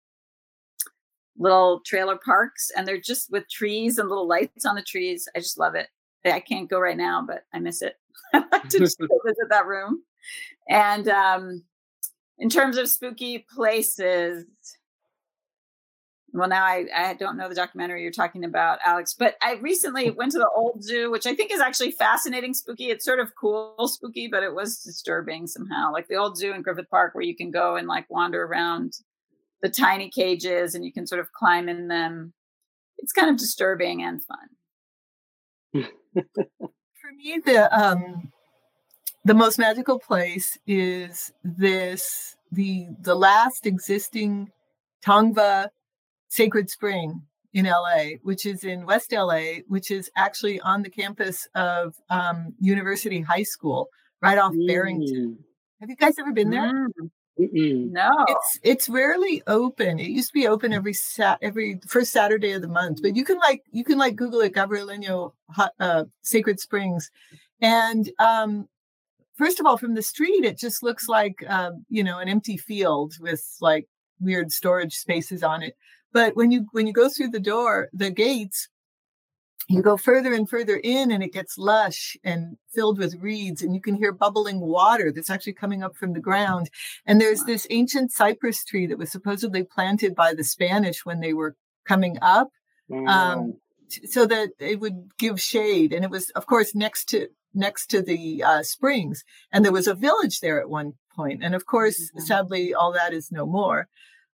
little 1.37 1.81
trailer 1.85 2.17
parks. 2.17 2.71
And 2.75 2.87
they're 2.87 2.99
just 2.99 3.31
with 3.31 3.49
trees 3.49 3.97
and 3.97 4.09
little 4.09 4.27
lights 4.27 4.65
on 4.65 4.75
the 4.75 4.81
trees. 4.81 5.27
I 5.35 5.39
just 5.39 5.59
love 5.59 5.75
it. 5.75 5.87
I 6.25 6.41
can't 6.41 6.69
go 6.69 6.77
right 6.77 6.97
now 6.97 7.23
but 7.25 7.43
i 7.53 7.59
miss 7.59 7.81
it. 7.81 7.95
I 8.33 8.43
like 8.51 8.69
to 8.69 8.79
visit 8.79 8.97
that 9.49 9.65
room. 9.65 10.03
And 10.67 11.07
um, 11.07 11.63
in 12.37 12.49
terms 12.49 12.77
of 12.77 12.89
spooky 12.89 13.45
places 13.55 14.45
well 16.33 16.49
now 16.49 16.63
I, 16.63 16.85
I 16.95 17.13
don't 17.13 17.37
know 17.37 17.49
the 17.49 17.55
documentary 17.55 18.03
you're 18.03 18.11
talking 18.11 18.43
about 18.43 18.79
alex 18.85 19.13
but 19.17 19.35
i 19.41 19.53
recently 19.55 20.09
went 20.11 20.33
to 20.33 20.39
the 20.39 20.49
old 20.55 20.83
zoo 20.83 21.09
which 21.09 21.25
i 21.25 21.33
think 21.33 21.51
is 21.51 21.61
actually 21.61 21.91
fascinating 21.91 22.53
spooky. 22.53 22.89
It's 22.89 23.05
sort 23.05 23.19
of 23.19 23.35
cool 23.35 23.75
spooky 23.87 24.27
but 24.27 24.43
it 24.43 24.53
was 24.53 24.79
disturbing 24.79 25.47
somehow. 25.47 25.91
Like 25.91 26.07
the 26.07 26.15
old 26.15 26.37
zoo 26.37 26.53
in 26.53 26.61
griffith 26.61 26.89
park 26.89 27.15
where 27.15 27.23
you 27.23 27.35
can 27.35 27.51
go 27.51 27.75
and 27.75 27.87
like 27.87 28.09
wander 28.09 28.43
around 28.43 28.93
the 29.61 29.69
tiny 29.69 30.09
cages 30.09 30.75
and 30.75 30.83
you 30.85 30.91
can 30.91 31.07
sort 31.07 31.19
of 31.19 31.31
climb 31.33 31.69
in 31.69 31.87
them. 31.87 32.33
It's 32.97 33.11
kind 33.11 33.29
of 33.29 33.37
disturbing 33.37 34.03
and 34.03 34.21
fun. 34.23 34.49
For 36.13 37.11
me 37.15 37.41
the 37.45 37.77
um 37.77 38.31
the 39.23 39.33
most 39.33 39.59
magical 39.59 39.99
place 39.99 40.57
is 40.65 41.31
this 41.43 42.35
the 42.51 42.87
the 43.01 43.15
last 43.15 43.65
existing 43.65 44.51
tongva 45.05 45.69
Sacred 46.29 46.69
Spring 46.69 47.21
in 47.53 47.65
LA, 47.65 48.17
which 48.21 48.45
is 48.45 48.63
in 48.63 48.85
West 48.85 49.11
LA, 49.11 49.61
which 49.67 49.91
is 49.91 50.09
actually 50.15 50.59
on 50.61 50.83
the 50.83 50.89
campus 50.89 51.47
of 51.55 51.95
um, 52.09 52.53
University 52.59 53.21
High 53.21 53.43
School, 53.43 53.89
right 54.21 54.37
off 54.37 54.53
mm. 54.53 54.67
Barrington. 54.67 55.39
Have 55.79 55.89
you 55.89 55.95
guys 55.95 56.19
ever 56.19 56.33
been 56.33 56.49
there? 56.49 56.87
Mm. 57.39 57.91
No, 57.91 58.09
it's 58.27 58.59
it's 58.63 58.89
rarely 58.89 59.43
open. 59.45 59.99
It 59.99 60.09
used 60.09 60.29
to 60.29 60.33
be 60.33 60.47
open 60.47 60.73
every 60.73 60.93
sat 60.93 61.37
every 61.41 61.79
first 61.87 62.11
Saturday 62.11 62.51
of 62.53 62.63
the 62.63 62.67
month, 62.67 63.01
but 63.01 63.15
you 63.15 63.23
can 63.23 63.37
like 63.37 63.63
you 63.71 63.83
can 63.83 63.97
like 63.99 64.15
Google 64.15 64.41
it, 64.41 64.53
Gabrielino 64.53 65.33
uh, 65.79 66.05
Sacred 66.23 66.59
Springs, 66.59 67.11
and 67.61 68.09
um, 68.17 68.67
first 69.35 69.59
of 69.59 69.67
all, 69.67 69.77
from 69.77 69.93
the 69.93 70.01
street, 70.01 70.45
it 70.45 70.57
just 70.57 70.81
looks 70.81 71.07
like 71.07 71.43
uh, 71.47 71.71
you 71.89 72.03
know 72.03 72.17
an 72.17 72.27
empty 72.27 72.57
field 72.57 73.13
with 73.19 73.43
like 73.61 73.87
weird 74.19 74.51
storage 74.51 74.95
spaces 74.95 75.43
on 75.43 75.61
it. 75.61 75.75
But 76.17 76.35
when 76.35 76.49
you 76.49 76.65
when 76.71 76.87
you 76.87 76.93
go 76.93 77.09
through 77.09 77.29
the 77.29 77.39
door, 77.39 77.89
the 77.93 78.09
gates, 78.09 78.69
you 79.69 79.83
go 79.83 79.97
further 79.97 80.33
and 80.33 80.49
further 80.49 80.81
in 80.83 81.11
and 81.11 81.21
it 81.21 81.31
gets 81.31 81.59
lush 81.59 82.17
and 82.23 82.57
filled 82.73 82.97
with 82.97 83.21
reeds 83.21 83.61
and 83.61 83.75
you 83.75 83.79
can 83.79 83.93
hear 83.93 84.11
bubbling 84.11 84.59
water 84.59 85.11
that's 85.11 85.29
actually 85.29 85.53
coming 85.53 85.83
up 85.83 85.95
from 85.95 86.13
the 86.13 86.19
ground. 86.19 86.71
And 87.05 87.21
there's 87.21 87.43
this 87.43 87.67
ancient 87.69 88.11
cypress 88.11 88.65
tree 88.65 88.87
that 88.87 88.97
was 88.97 89.11
supposedly 89.11 89.63
planted 89.63 90.15
by 90.15 90.33
the 90.33 90.43
spanish 90.43 91.05
when 91.05 91.19
they 91.19 91.33
were 91.33 91.55
coming 91.85 92.17
up 92.19 92.49
um, 93.07 93.53
so 94.03 94.25
that 94.25 94.49
it 94.59 94.79
would 94.79 95.11
give 95.19 95.39
shade. 95.39 95.93
And 95.93 96.03
it 96.03 96.09
was 96.09 96.31
of 96.31 96.47
course 96.47 96.73
next 96.73 97.09
to 97.09 97.27
next 97.53 97.91
to 97.91 98.01
the 98.01 98.41
uh, 98.43 98.63
springs. 98.63 99.23
And 99.51 99.63
there 99.63 99.71
was 99.71 99.85
a 99.85 99.93
village 99.93 100.39
there 100.39 100.59
at 100.59 100.67
one 100.67 100.93
point. 101.15 101.43
And 101.43 101.53
of 101.53 101.67
course 101.67 102.01
mm-hmm. 102.01 102.25
sadly 102.25 102.73
all 102.73 102.91
that 102.93 103.13
is 103.13 103.31
no 103.31 103.45
more 103.45 103.87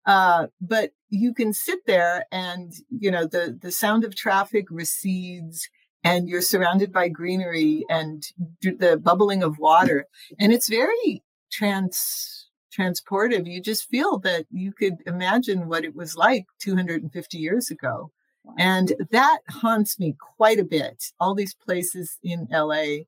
uh, 0.06 0.46
but 0.60 0.90
you 1.10 1.34
can 1.34 1.52
sit 1.52 1.80
there 1.86 2.26
and, 2.32 2.72
you 2.90 3.10
know, 3.10 3.26
the, 3.26 3.56
the 3.60 3.70
sound 3.70 4.04
of 4.04 4.16
traffic 4.16 4.66
recedes 4.70 5.68
and 6.04 6.28
you're 6.28 6.42
surrounded 6.42 6.92
by 6.92 7.08
greenery 7.08 7.84
and 7.88 8.24
the 8.62 9.00
bubbling 9.00 9.42
of 9.42 9.58
water. 9.58 10.06
And 10.38 10.52
it's 10.52 10.68
very 10.68 11.22
trans, 11.52 12.48
transportive. 12.76 13.46
You 13.46 13.60
just 13.60 13.88
feel 13.88 14.18
that 14.20 14.46
you 14.50 14.72
could 14.72 14.96
imagine 15.06 15.68
what 15.68 15.84
it 15.84 15.94
was 15.94 16.16
like 16.16 16.46
250 16.60 17.38
years 17.38 17.70
ago. 17.70 18.10
And 18.58 18.92
that 19.12 19.38
haunts 19.48 20.00
me 20.00 20.16
quite 20.36 20.58
a 20.58 20.64
bit. 20.64 21.04
All 21.20 21.34
these 21.34 21.54
places 21.54 22.18
in 22.24 22.48
LA 22.50 23.04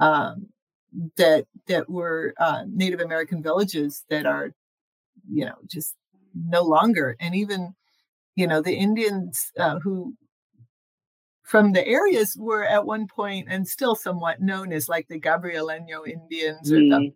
um, 0.00 0.48
that 1.16 1.46
that 1.68 1.88
were 1.88 2.34
uh, 2.38 2.64
Native 2.68 3.00
American 3.00 3.42
villages 3.42 4.04
that 4.10 4.26
are, 4.26 4.50
you 5.30 5.44
know, 5.44 5.54
just 5.70 5.94
no 6.34 6.62
longer. 6.62 7.16
And 7.20 7.34
even, 7.34 7.74
you 8.34 8.46
know, 8.46 8.60
the 8.60 8.74
Indians 8.74 9.50
uh, 9.58 9.78
who 9.80 10.14
from 11.42 11.72
the 11.72 11.86
areas 11.86 12.36
were 12.38 12.64
at 12.64 12.86
one 12.86 13.06
point 13.06 13.48
and 13.50 13.68
still 13.68 13.94
somewhat 13.94 14.40
known 14.40 14.72
as 14.72 14.88
like 14.88 15.08
the 15.08 15.20
Gabrielino 15.20 16.06
Indians 16.06 16.72
or 16.72 16.76
mm. 16.76 16.90
the 16.90 17.12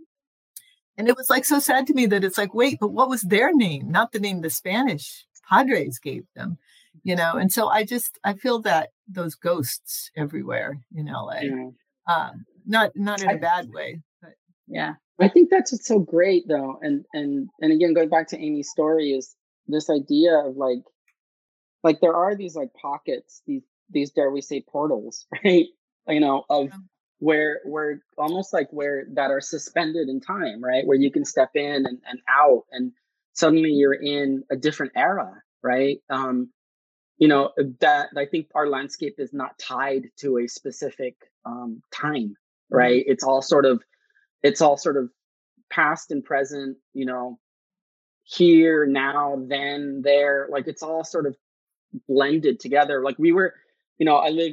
and 0.99 1.09
it 1.09 1.17
was 1.17 1.29
like 1.29 1.45
so 1.45 1.59
sad 1.59 1.87
to 1.87 1.95
me 1.95 2.07
that 2.07 2.25
it's 2.25 2.39
like, 2.39 2.55
wait, 2.55 2.79
but 2.81 2.93
what 2.93 3.11
was 3.11 3.23
their 3.23 3.55
name? 3.55 3.91
Not 3.91 4.13
the 4.13 4.21
name 4.21 4.41
the 4.41 4.51
Spanish 4.51 5.27
Padres 5.49 5.99
gave 5.99 6.25
them. 6.35 6.59
you 7.03 7.15
know. 7.15 7.35
And 7.35 7.53
so 7.53 7.69
I 7.69 7.85
just 7.85 8.19
I 8.25 8.35
feel 8.35 8.61
that 8.63 8.91
those 9.09 9.35
ghosts 9.35 10.11
everywhere 10.17 10.79
in 10.95 11.07
LA. 11.07 11.41
Yeah. 11.43 11.69
Uh, 12.09 12.31
not 12.67 12.93
not 12.95 13.23
in 13.23 13.31
a 13.31 13.39
bad 13.39 13.69
way, 13.71 14.01
but 14.21 14.33
Yeah. 14.67 14.95
I 15.21 15.29
think 15.29 15.51
that's 15.51 15.73
what's 15.73 15.87
so 15.87 15.99
great 15.99 16.47
though. 16.47 16.79
And 16.83 17.05
and 17.13 17.49
and 17.61 17.73
again 17.73 17.95
going 17.95 18.09
back 18.09 18.29
to 18.29 18.39
Aimee's 18.39 18.71
story 18.71 19.13
is 19.13 19.35
this 19.67 19.89
idea 19.91 20.37
of 20.39 20.57
like 20.57 20.83
like 21.83 22.01
there 22.01 22.15
are 22.15 22.35
these 22.35 22.55
like 22.57 22.73
pockets, 22.75 23.43
these 23.47 23.63
these 23.91 24.11
dare 24.11 24.31
we 24.31 24.41
say 24.41 24.65
portals, 24.67 25.27
right? 25.45 25.67
You 26.09 26.21
know, 26.21 26.45
of 26.51 26.71
where 27.19 27.61
where 27.65 28.03
almost 28.19 28.53
like 28.53 28.69
where 28.71 29.07
that 29.15 29.31
are 29.31 29.41
suspended 29.41 30.09
in 30.09 30.21
time, 30.21 30.63
right? 30.63 30.87
Where 30.87 30.99
you 30.99 31.11
can 31.11 31.25
step 31.25 31.51
in 31.55 31.87
and, 31.87 31.99
and 32.09 32.21
out 32.29 32.65
and 32.71 32.93
suddenly 33.33 33.71
you're 33.71 33.95
in 33.95 34.45
a 34.51 34.57
different 34.57 34.93
era, 34.97 35.33
right? 35.63 35.99
Um, 36.11 36.51
you 37.19 37.29
know, 37.29 37.53
that 37.81 38.09
I 38.17 38.27
think 38.27 38.49
our 38.55 38.69
landscape 38.69 39.15
is 39.19 39.33
not 39.33 39.59
tied 39.59 40.11
to 40.19 40.39
a 40.39 40.49
specific 40.49 41.17
um 41.47 41.83
time, 41.91 42.37
right? 42.71 43.03
It's 43.07 43.25
all 43.25 43.41
sort 43.41 43.65
of 43.65 43.83
it's 44.47 44.61
all 44.61 44.77
sort 44.77 44.97
of 44.97 45.11
past 45.71 46.11
and 46.13 46.25
present, 46.25 46.77
you 46.95 47.05
know, 47.05 47.39
here, 48.23 48.87
now, 48.87 49.45
then, 49.49 50.03
there. 50.05 50.49
Like 50.51 50.69
it's 50.69 50.83
all 50.83 51.05
sort 51.05 51.27
of 51.27 51.37
blended 52.09 52.61
together. 52.61 53.03
Like 53.03 53.19
we 53.19 53.33
were, 53.33 53.55
you 53.99 54.07
know, 54.07 54.17
I 54.17 54.29
live, 54.29 54.53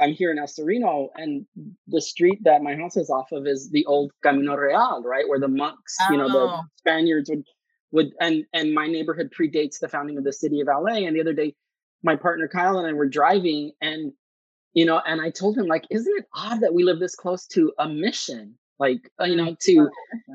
I'm 0.00 0.12
here 0.12 0.30
in 0.30 0.38
El 0.38 0.46
Sereno, 0.46 1.10
and 1.16 1.44
the 1.88 2.00
street 2.00 2.38
that 2.44 2.62
my 2.62 2.76
house 2.76 2.96
is 2.96 3.10
off 3.10 3.32
of 3.32 3.46
is 3.46 3.70
the 3.70 3.84
old 3.86 4.12
Camino 4.22 4.54
Real, 4.54 5.02
right, 5.04 5.28
where 5.28 5.40
the 5.40 5.48
monks, 5.48 5.96
you 6.08 6.16
know, 6.16 6.28
the 6.28 6.38
Oh. 6.38 6.60
Spaniards 6.76 7.30
would 7.30 7.44
would 7.90 8.12
and 8.20 8.44
and 8.52 8.72
my 8.72 8.86
neighborhood 8.86 9.30
predates 9.36 9.78
the 9.80 9.88
founding 9.88 10.18
of 10.18 10.24
the 10.24 10.32
city 10.32 10.60
of 10.60 10.68
LA. 10.68 11.06
And 11.06 11.16
the 11.16 11.20
other 11.20 11.32
day, 11.32 11.54
my 12.02 12.14
partner 12.16 12.48
Kyle 12.48 12.78
and 12.78 12.86
I 12.86 12.92
were 12.92 13.08
driving, 13.08 13.72
and 13.80 14.12
you 14.72 14.84
know, 14.86 15.00
and 15.04 15.20
I 15.20 15.30
told 15.30 15.58
him 15.58 15.66
like, 15.66 15.84
isn't 15.90 16.16
it 16.16 16.26
odd 16.34 16.60
that 16.60 16.74
we 16.74 16.84
live 16.84 17.00
this 17.00 17.16
close 17.16 17.46
to 17.48 17.72
a 17.78 17.88
mission? 17.88 18.56
Like, 18.78 19.10
uh, 19.20 19.24
you 19.24 19.36
know, 19.36 19.56
to 19.62 19.88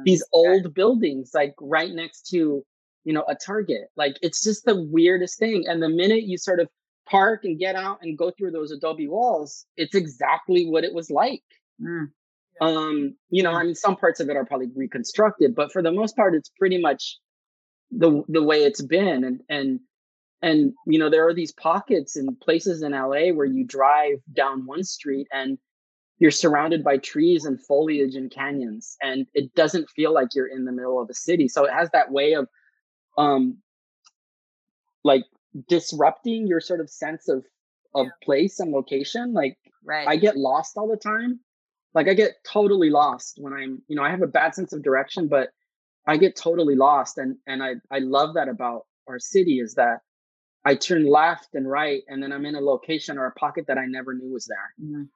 these 0.05 0.23
old 0.31 0.73
buildings 0.73 1.31
like 1.33 1.53
right 1.59 1.91
next 1.91 2.27
to 2.29 2.63
you 3.03 3.13
know 3.13 3.23
a 3.27 3.35
target. 3.35 3.89
Like 3.95 4.17
it's 4.21 4.43
just 4.43 4.65
the 4.65 4.81
weirdest 4.81 5.39
thing 5.39 5.65
and 5.67 5.81
the 5.81 5.89
minute 5.89 6.23
you 6.23 6.37
sort 6.37 6.59
of 6.59 6.67
park 7.09 7.45
and 7.45 7.57
get 7.57 7.75
out 7.75 7.99
and 8.01 8.17
go 8.17 8.31
through 8.31 8.51
those 8.51 8.71
adobe 8.71 9.07
walls 9.07 9.65
it's 9.77 9.95
exactly 9.95 10.65
what 10.65 10.83
it 10.83 10.93
was 10.93 11.09
like. 11.09 11.41
Mm. 11.81 12.07
um 12.59 13.15
you 13.29 13.43
know 13.43 13.51
i 13.51 13.63
mean 13.63 13.75
some 13.75 13.95
parts 13.95 14.19
of 14.19 14.29
it 14.29 14.35
are 14.35 14.45
probably 14.45 14.67
reconstructed 14.75 15.53
but 15.53 15.71
for 15.71 15.83
the 15.83 15.91
most 15.91 16.15
part 16.15 16.33
it's 16.33 16.49
pretty 16.57 16.81
much 16.81 17.19
the 17.91 18.23
the 18.27 18.41
way 18.41 18.63
it's 18.63 18.81
been 18.81 19.23
and 19.23 19.41
and 19.47 19.79
and 20.41 20.73
you 20.85 20.99
know 20.99 21.09
there 21.09 21.27
are 21.27 21.33
these 21.33 21.53
pockets 21.53 22.15
and 22.15 22.39
places 22.39 22.81
in 22.81 22.91
LA 22.91 23.29
where 23.29 23.45
you 23.45 23.63
drive 23.63 24.17
down 24.33 24.65
one 24.65 24.83
street 24.83 25.27
and 25.31 25.57
you're 26.19 26.31
surrounded 26.31 26.83
by 26.83 26.97
trees 26.97 27.45
and 27.45 27.61
foliage 27.61 28.15
and 28.15 28.31
canyons 28.31 28.97
and 29.01 29.27
it 29.33 29.53
doesn't 29.55 29.89
feel 29.89 30.13
like 30.13 30.29
you're 30.33 30.47
in 30.47 30.65
the 30.65 30.71
middle 30.71 31.01
of 31.01 31.09
a 31.09 31.13
city 31.13 31.47
so 31.47 31.65
it 31.65 31.71
has 31.73 31.89
that 31.91 32.11
way 32.11 32.33
of 32.33 32.47
um 33.17 33.57
like 35.03 35.23
disrupting 35.69 36.47
your 36.47 36.59
sort 36.59 36.79
of 36.79 36.89
sense 36.89 37.27
of 37.29 37.43
of 37.95 38.07
place 38.23 38.59
and 38.59 38.71
location 38.71 39.33
like 39.33 39.57
Right. 39.87 40.07
I 40.07 40.17
get 40.17 40.37
lost 40.37 40.77
all 40.77 40.87
the 40.87 40.97
time. 40.97 41.39
Like 41.93 42.09
I 42.09 42.13
get 42.13 42.43
totally 42.43 42.89
lost 42.89 43.37
when 43.41 43.53
I'm, 43.53 43.81
you 43.87 43.95
know, 43.95 44.03
I 44.03 44.11
have 44.11 44.21
a 44.21 44.27
bad 44.27 44.53
sense 44.53 44.73
of 44.73 44.83
direction, 44.83 45.29
but 45.29 45.49
I 46.05 46.17
get 46.17 46.35
totally 46.35 46.75
lost. 46.75 47.17
And 47.17 47.37
and 47.47 47.63
I 47.63 47.75
I 47.89 47.99
love 47.99 48.35
that 48.35 48.49
about 48.49 48.85
our 49.07 49.17
city 49.17 49.59
is 49.59 49.75
that 49.75 50.01
I 50.65 50.75
turn 50.75 51.05
left 51.05 51.55
and 51.55 51.67
right, 51.67 52.03
and 52.09 52.21
then 52.21 52.33
I'm 52.33 52.45
in 52.45 52.55
a 52.55 52.59
location 52.59 53.17
or 53.17 53.25
a 53.25 53.31
pocket 53.31 53.65
that 53.67 53.77
I 53.77 53.85
never 53.85 54.13
knew 54.13 54.33
was 54.33 54.45
there, 54.45 54.73
Mhm. 54.83 55.07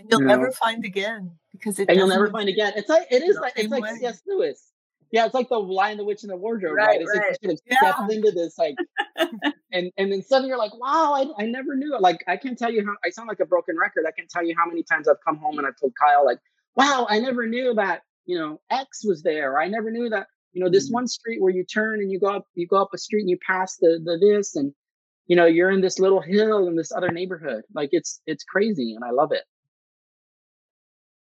And 0.00 0.10
you'll 0.10 0.20
You 0.20 0.26
never 0.26 0.50
find 0.50 0.84
again 0.84 1.32
because 1.52 1.78
it 1.78 1.88
and 1.88 1.98
you'll 1.98 2.08
never 2.08 2.30
find 2.30 2.48
again. 2.48 2.72
It's 2.76 2.88
like 2.88 3.06
it 3.10 3.22
is 3.22 3.36
like 3.36 3.52
it's 3.56 3.70
like 3.70 3.82
way. 3.82 3.94
C.S. 3.98 4.22
Lewis. 4.26 4.66
Yeah, 5.12 5.26
it's 5.26 5.34
like 5.34 5.48
the 5.48 5.58
Lion, 5.58 5.98
the 5.98 6.04
Witch, 6.04 6.22
and 6.22 6.30
the 6.30 6.36
Wardrobe, 6.36 6.76
right? 6.76 6.86
Right, 6.86 7.00
It's 7.00 7.12
like 7.12 7.22
right. 7.22 7.36
you 7.42 7.76
sort 7.76 7.94
of 7.98 8.08
Yeah. 8.08 8.16
into 8.16 8.30
this 8.30 8.56
like, 8.58 8.76
and 9.72 9.90
and 9.96 10.12
then 10.12 10.22
suddenly 10.22 10.48
you're 10.50 10.58
like, 10.58 10.72
wow, 10.78 11.12
I, 11.14 11.42
I 11.42 11.46
never 11.46 11.74
knew 11.76 11.94
it. 11.94 12.00
Like 12.00 12.24
I 12.28 12.36
can't 12.36 12.56
tell 12.58 12.72
you 12.72 12.84
how 12.84 12.94
I 13.04 13.10
sound 13.10 13.28
like 13.28 13.40
a 13.40 13.46
broken 13.46 13.76
record. 13.78 14.04
I 14.06 14.12
can't 14.12 14.30
tell 14.30 14.44
you 14.44 14.54
how 14.56 14.66
many 14.66 14.82
times 14.84 15.08
I've 15.08 15.22
come 15.26 15.36
home 15.36 15.58
and 15.58 15.66
I've 15.66 15.76
told 15.80 15.92
Kyle 16.00 16.24
like, 16.24 16.38
wow, 16.76 17.06
I 17.10 17.18
never 17.18 17.46
knew 17.46 17.74
that 17.74 18.02
you 18.26 18.38
know 18.38 18.60
X 18.70 19.04
was 19.04 19.22
there. 19.22 19.60
I 19.60 19.66
never 19.68 19.90
knew 19.90 20.08
that 20.10 20.28
you 20.52 20.62
know 20.62 20.70
this 20.70 20.88
Mhm. 20.90 20.94
one 20.94 21.08
street 21.08 21.40
where 21.40 21.52
you 21.52 21.64
turn 21.64 22.00
and 22.00 22.10
you 22.10 22.20
go 22.20 22.28
up 22.28 22.46
you 22.54 22.66
go 22.68 22.76
up 22.80 22.90
a 22.94 22.98
street 22.98 23.20
and 23.22 23.30
you 23.30 23.38
pass 23.44 23.76
the 23.78 24.00
the 24.04 24.16
this 24.18 24.54
and 24.56 24.72
you 25.26 25.34
know 25.36 25.46
you're 25.46 25.70
in 25.70 25.80
this 25.80 25.98
little 25.98 26.20
hill 26.20 26.68
in 26.68 26.76
this 26.76 26.92
other 26.92 27.10
neighborhood. 27.10 27.62
Like 27.74 27.88
it's 27.92 28.20
it's 28.26 28.44
crazy 28.44 28.94
and 28.94 29.04
I 29.04 29.10
love 29.10 29.32
it. 29.32 29.42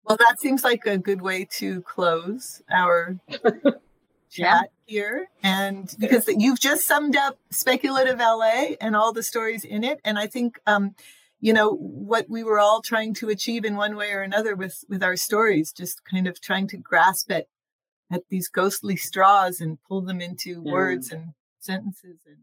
Well, 0.06 0.18
that 0.18 0.40
seems 0.40 0.64
like 0.64 0.86
a 0.86 0.98
good 0.98 1.22
way 1.22 1.46
to 1.60 1.82
close 1.84 2.62
our 2.72 3.18
chat 4.32 4.72
here. 4.86 5.28
And 5.44 5.94
because 6.00 6.28
you've 6.28 6.60
just 6.60 6.86
summed 6.88 7.16
up 7.16 7.38
speculative 7.52 8.20
LA 8.20 8.74
and 8.82 8.96
all 8.96 9.14
the 9.14 9.24
stories 9.24 9.64
in 9.64 9.84
it. 9.84 10.00
And 10.04 10.18
I 10.20 10.28
think, 10.28 10.60
um, 10.68 10.96
you 11.40 11.54
know, 11.54 11.72
what 11.76 12.30
we 12.30 12.44
were 12.44 12.60
all 12.60 12.82
trying 12.82 13.14
to 13.16 13.30
achieve 13.30 13.66
in 13.66 13.76
one 13.76 13.96
way 13.96 14.12
or 14.12 14.22
another 14.22 14.56
with, 14.56 14.84
with 14.90 15.04
our 15.04 15.16
stories, 15.16 15.72
just 15.72 16.04
kind 16.06 16.28
of 16.28 16.42
trying 16.42 16.68
to 16.68 16.78
grasp 16.78 17.32
at, 17.32 17.48
at 18.12 18.24
these 18.30 18.48
ghostly 18.48 18.96
straws 18.98 19.62
and 19.62 19.78
pull 19.88 20.02
them 20.02 20.20
into 20.22 20.62
Yeah. 20.64 20.72
words 20.72 21.12
and 21.12 21.34
sentences. 21.60 22.20
And 22.28 22.38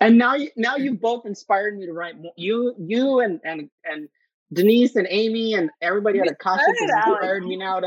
And 0.00 0.18
now, 0.18 0.34
you, 0.34 0.50
now 0.56 0.76
you've 0.76 1.00
both 1.00 1.26
inspired 1.26 1.76
me 1.76 1.86
to 1.86 1.92
write 1.92 2.18
more. 2.18 2.32
You, 2.36 2.74
you, 2.78 3.20
and 3.20 3.40
and 3.44 3.70
and 3.84 4.08
Denise 4.52 4.96
and 4.96 5.06
Aimee 5.10 5.54
and 5.54 5.70
everybody 5.80 6.18
at 6.20 6.30
Akashic 6.30 6.66
Good, 6.66 6.90
has 6.90 6.90
Alex. 7.06 7.20
inspired 7.22 7.44
me 7.46 7.56
now 7.56 7.80
to, 7.80 7.86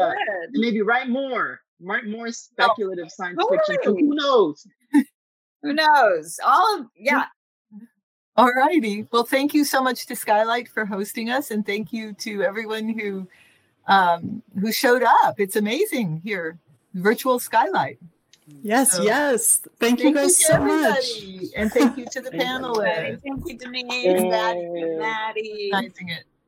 Good. 0.52 0.60
maybe 0.60 0.82
write 0.82 1.10
more, 1.10 1.60
write 1.82 2.06
more 2.08 2.32
speculative 2.32 3.12
science 3.12 3.40
fiction. 3.50 3.78
So 3.84 3.94
who 3.94 4.16
knows? 4.16 4.66
Who 5.64 5.74
knows? 5.74 6.40
All 6.44 6.80
of 6.80 6.88
yeah. 6.98 7.26
All 8.38 8.52
righty. 8.52 9.08
Well, 9.12 9.24
thank 9.24 9.54
you 9.54 9.64
so 9.64 9.82
much 9.82 10.06
to 10.08 10.16
Skylight 10.16 10.68
for 10.68 10.86
hosting 10.86 11.30
us, 11.30 11.52
and 11.52 11.66
thank 11.66 11.94
you 11.94 12.14
to 12.20 12.44
everyone 12.44 12.90
who 12.90 13.28
um, 13.88 14.44
who 14.60 14.72
showed 14.72 15.04
up. 15.04 15.40
It's 15.40 15.56
amazing 15.56 16.22
here, 16.24 16.58
virtual 16.94 17.40
Skylight. 17.40 17.98
Yes, 18.62 18.92
So- 18.92 19.04
yes. 19.04 19.62
Thank, 19.80 20.02
you 20.02 20.14
guys 20.14 20.38
to 20.38 20.44
so 20.44 20.60
much. 20.60 21.06
and 21.56 21.72
thank 21.72 21.98
you 21.98 22.06
to 22.12 22.22
the 22.22 22.30
panelists. 22.30 23.22
Thank 23.24 23.48
you, 23.48 23.58
Denise. 23.58 23.86
Yay. 23.92 24.30
Maddie. 24.30 25.70
Maddie. 25.72 25.92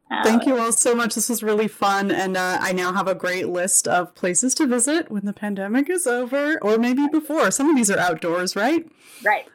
Thank 0.09 0.45
you 0.45 0.57
all 0.57 0.71
so 0.71 0.95
much. 0.95 1.15
This 1.15 1.29
was 1.29 1.43
really 1.43 1.67
fun. 1.67 2.11
And 2.11 2.37
uh, 2.37 2.59
I 2.61 2.71
now 2.71 2.93
have 2.93 3.07
a 3.07 3.15
great 3.15 3.49
list 3.49 3.87
of 3.87 4.15
places 4.15 4.55
to 4.55 4.65
visit 4.65 5.11
when 5.11 5.25
the 5.25 5.33
pandemic 5.33 5.89
is 5.89 6.07
over, 6.07 6.57
or 6.61 6.77
maybe 6.77 7.07
before. 7.07 7.51
Some 7.51 7.69
of 7.69 7.75
these 7.75 7.91
are 7.91 7.99
outdoors, 7.99 8.55
right? 8.55 8.89
Right. 9.23 9.47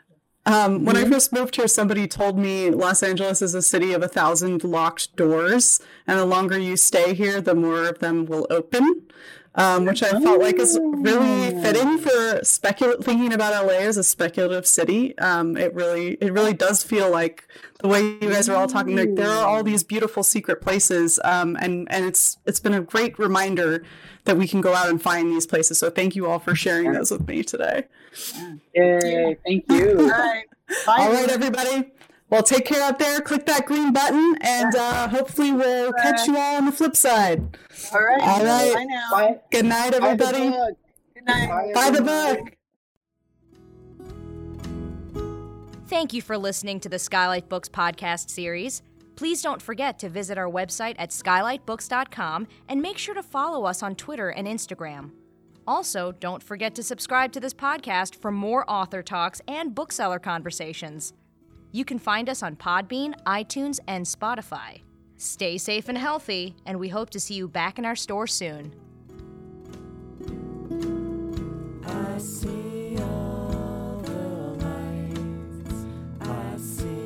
Um, 0.45 0.84
when 0.84 0.97
I 0.97 1.05
first 1.05 1.32
moved 1.32 1.55
here, 1.57 1.68
somebody 1.68 2.09
told 2.09 2.36
me 2.36 2.70
Los 2.70 3.03
Angeles 3.03 3.43
is 3.43 3.55
a 3.55 3.62
city 3.62 3.93
of 3.93 4.03
a 4.03 4.09
thousand 4.09 4.64
locked 4.64 5.14
doors, 5.14 5.80
and 6.07 6.18
the 6.18 6.26
longer 6.26 6.59
you 6.59 6.76
stay 6.76 7.14
here, 7.14 7.40
the 7.40 7.55
more 7.55 7.84
of 7.86 8.01
them 8.01 8.26
will 8.26 8.47
open. 8.51 9.03
Um, 9.55 9.84
which 9.84 10.03
I 10.03 10.12
felt 10.12 10.40
like 10.40 10.59
is 10.59 10.80
really 10.82 11.51
fitting 11.62 11.99
for 11.99 12.40
specul- 12.40 13.05
thinking 13.05 13.34
about 13.34 13.66
LA 13.66 13.80
as 13.80 13.99
a 13.99 14.03
speculative 14.03 14.66
city. 14.66 15.16
Um, 15.18 15.59
it 15.59 15.74
really, 15.74 16.12
it 16.22 16.32
really 16.32 16.55
does 16.55 16.82
feel 16.82 17.11
like 17.11 17.47
the 17.80 17.88
way 17.88 18.01
you 18.01 18.30
guys 18.30 18.49
are 18.49 18.57
all 18.57 18.66
talking. 18.66 18.97
Like 18.97 19.14
there 19.14 19.28
are 19.28 19.47
all 19.47 19.62
these 19.62 19.84
beautiful 19.84 20.22
secret 20.22 20.62
places, 20.62 21.20
um, 21.22 21.59
and 21.61 21.86
and 21.90 22.07
it's 22.07 22.38
it's 22.47 22.61
been 22.61 22.72
a 22.72 22.80
great 22.80 23.18
reminder 23.18 23.84
that 24.24 24.38
we 24.38 24.49
can 24.49 24.62
go 24.62 24.72
out 24.72 24.88
and 24.88 25.03
find 25.03 25.30
these 25.30 25.47
places. 25.47 25.78
So 25.78 25.90
thank 25.90 26.16
you 26.16 26.26
all 26.26 26.38
for 26.38 26.55
sharing 26.55 26.93
those 26.93 27.11
with 27.11 27.28
me 27.28 27.43
today. 27.43 27.84
Yay! 28.75 29.37
Thank 29.45 29.65
you. 29.71 30.11
right. 30.11 30.45
Bye. 30.87 30.97
All 30.99 31.13
right, 31.13 31.29
everybody. 31.29 31.93
Well, 32.31 32.43
take 32.43 32.65
care 32.65 32.83
out 32.83 32.99
there. 32.99 33.21
Click 33.21 33.45
that 33.45 33.67
green 33.67 33.93
button, 33.93 34.37
and 34.41 34.75
uh, 34.75 35.09
hopefully 35.09 35.53
we'll 35.53 35.93
catch 35.93 36.27
you 36.27 36.37
all 36.37 36.57
on 36.57 36.65
the 36.67 36.73
flip 36.73 36.97
side. 36.97 37.59
All 37.93 38.03
right. 38.03 38.23
All 38.23 38.45
right. 38.45 38.75
Bye 38.75 38.85
now. 38.85 39.09
Bye. 39.11 39.41
Good 39.51 39.67
night, 39.67 39.93
everybody. 39.93 40.51
Good 40.51 41.25
night. 41.27 41.49
Bye, 41.49 41.73
Buy 41.75 41.91
the 41.91 42.03
book. 42.03 42.57
Thank 45.89 46.15
you 46.15 46.23
for 46.23 46.39
listening 46.39 46.81
to 46.81 46.89
the 46.89 46.99
Skylight 46.99 47.51
Books 47.51 47.69
podcast 47.69 48.31
series. 48.31 48.83
Please 49.15 49.43
don't 49.43 49.61
forget 49.61 49.99
to 49.99 50.09
visit 50.09 50.39
our 50.39 50.49
website 50.49 50.95
at 50.99 51.11
skylightbooks.com 51.11 52.49
and 52.67 52.81
make 52.81 52.97
sure 52.97 53.15
to 53.15 53.23
follow 53.23 53.67
us 53.67 53.83
on 53.83 53.95
Twitter 53.95 54.31
and 54.31 54.49
Instagram. 54.49 55.11
Also, 55.67 56.13
don't 56.13 56.43
forget 56.43 56.75
to 56.75 56.83
subscribe 56.83 57.33
to 57.33 57.41
this 57.41 57.55
podcast 57.55 58.17
for 58.17 58.33
more 58.33 58.69
author 58.69 59.03
talks 59.03 59.41
and 59.47 59.75
bookseller 59.75 60.19
conversations. 60.19 61.13
You 61.71 61.85
can 61.85 61.99
find 61.99 62.29
us 62.29 62.43
on 62.43 62.57
Podbean, 62.57 63.15
iTunes, 63.25 63.79
and 63.87 64.05
Spotify. 64.05 64.83
Stay 65.17 65.57
safe 65.57 65.89
and 65.89 65.97
healthy, 65.97 66.57
and 66.67 66.79
we 66.81 66.89
hope 66.89 67.11
to 67.11 67.21
see 67.21 67.35
you 67.35 67.47
back 67.49 67.79
in 67.79 67.85
our 67.85 67.97
store 67.97 68.27
soon. 68.27 68.75
I 71.87 72.19
see 72.19 72.97
all 72.99 74.01
the 74.03 74.65
lights. 74.65 75.87
I 76.21 76.57
see. 76.59 77.01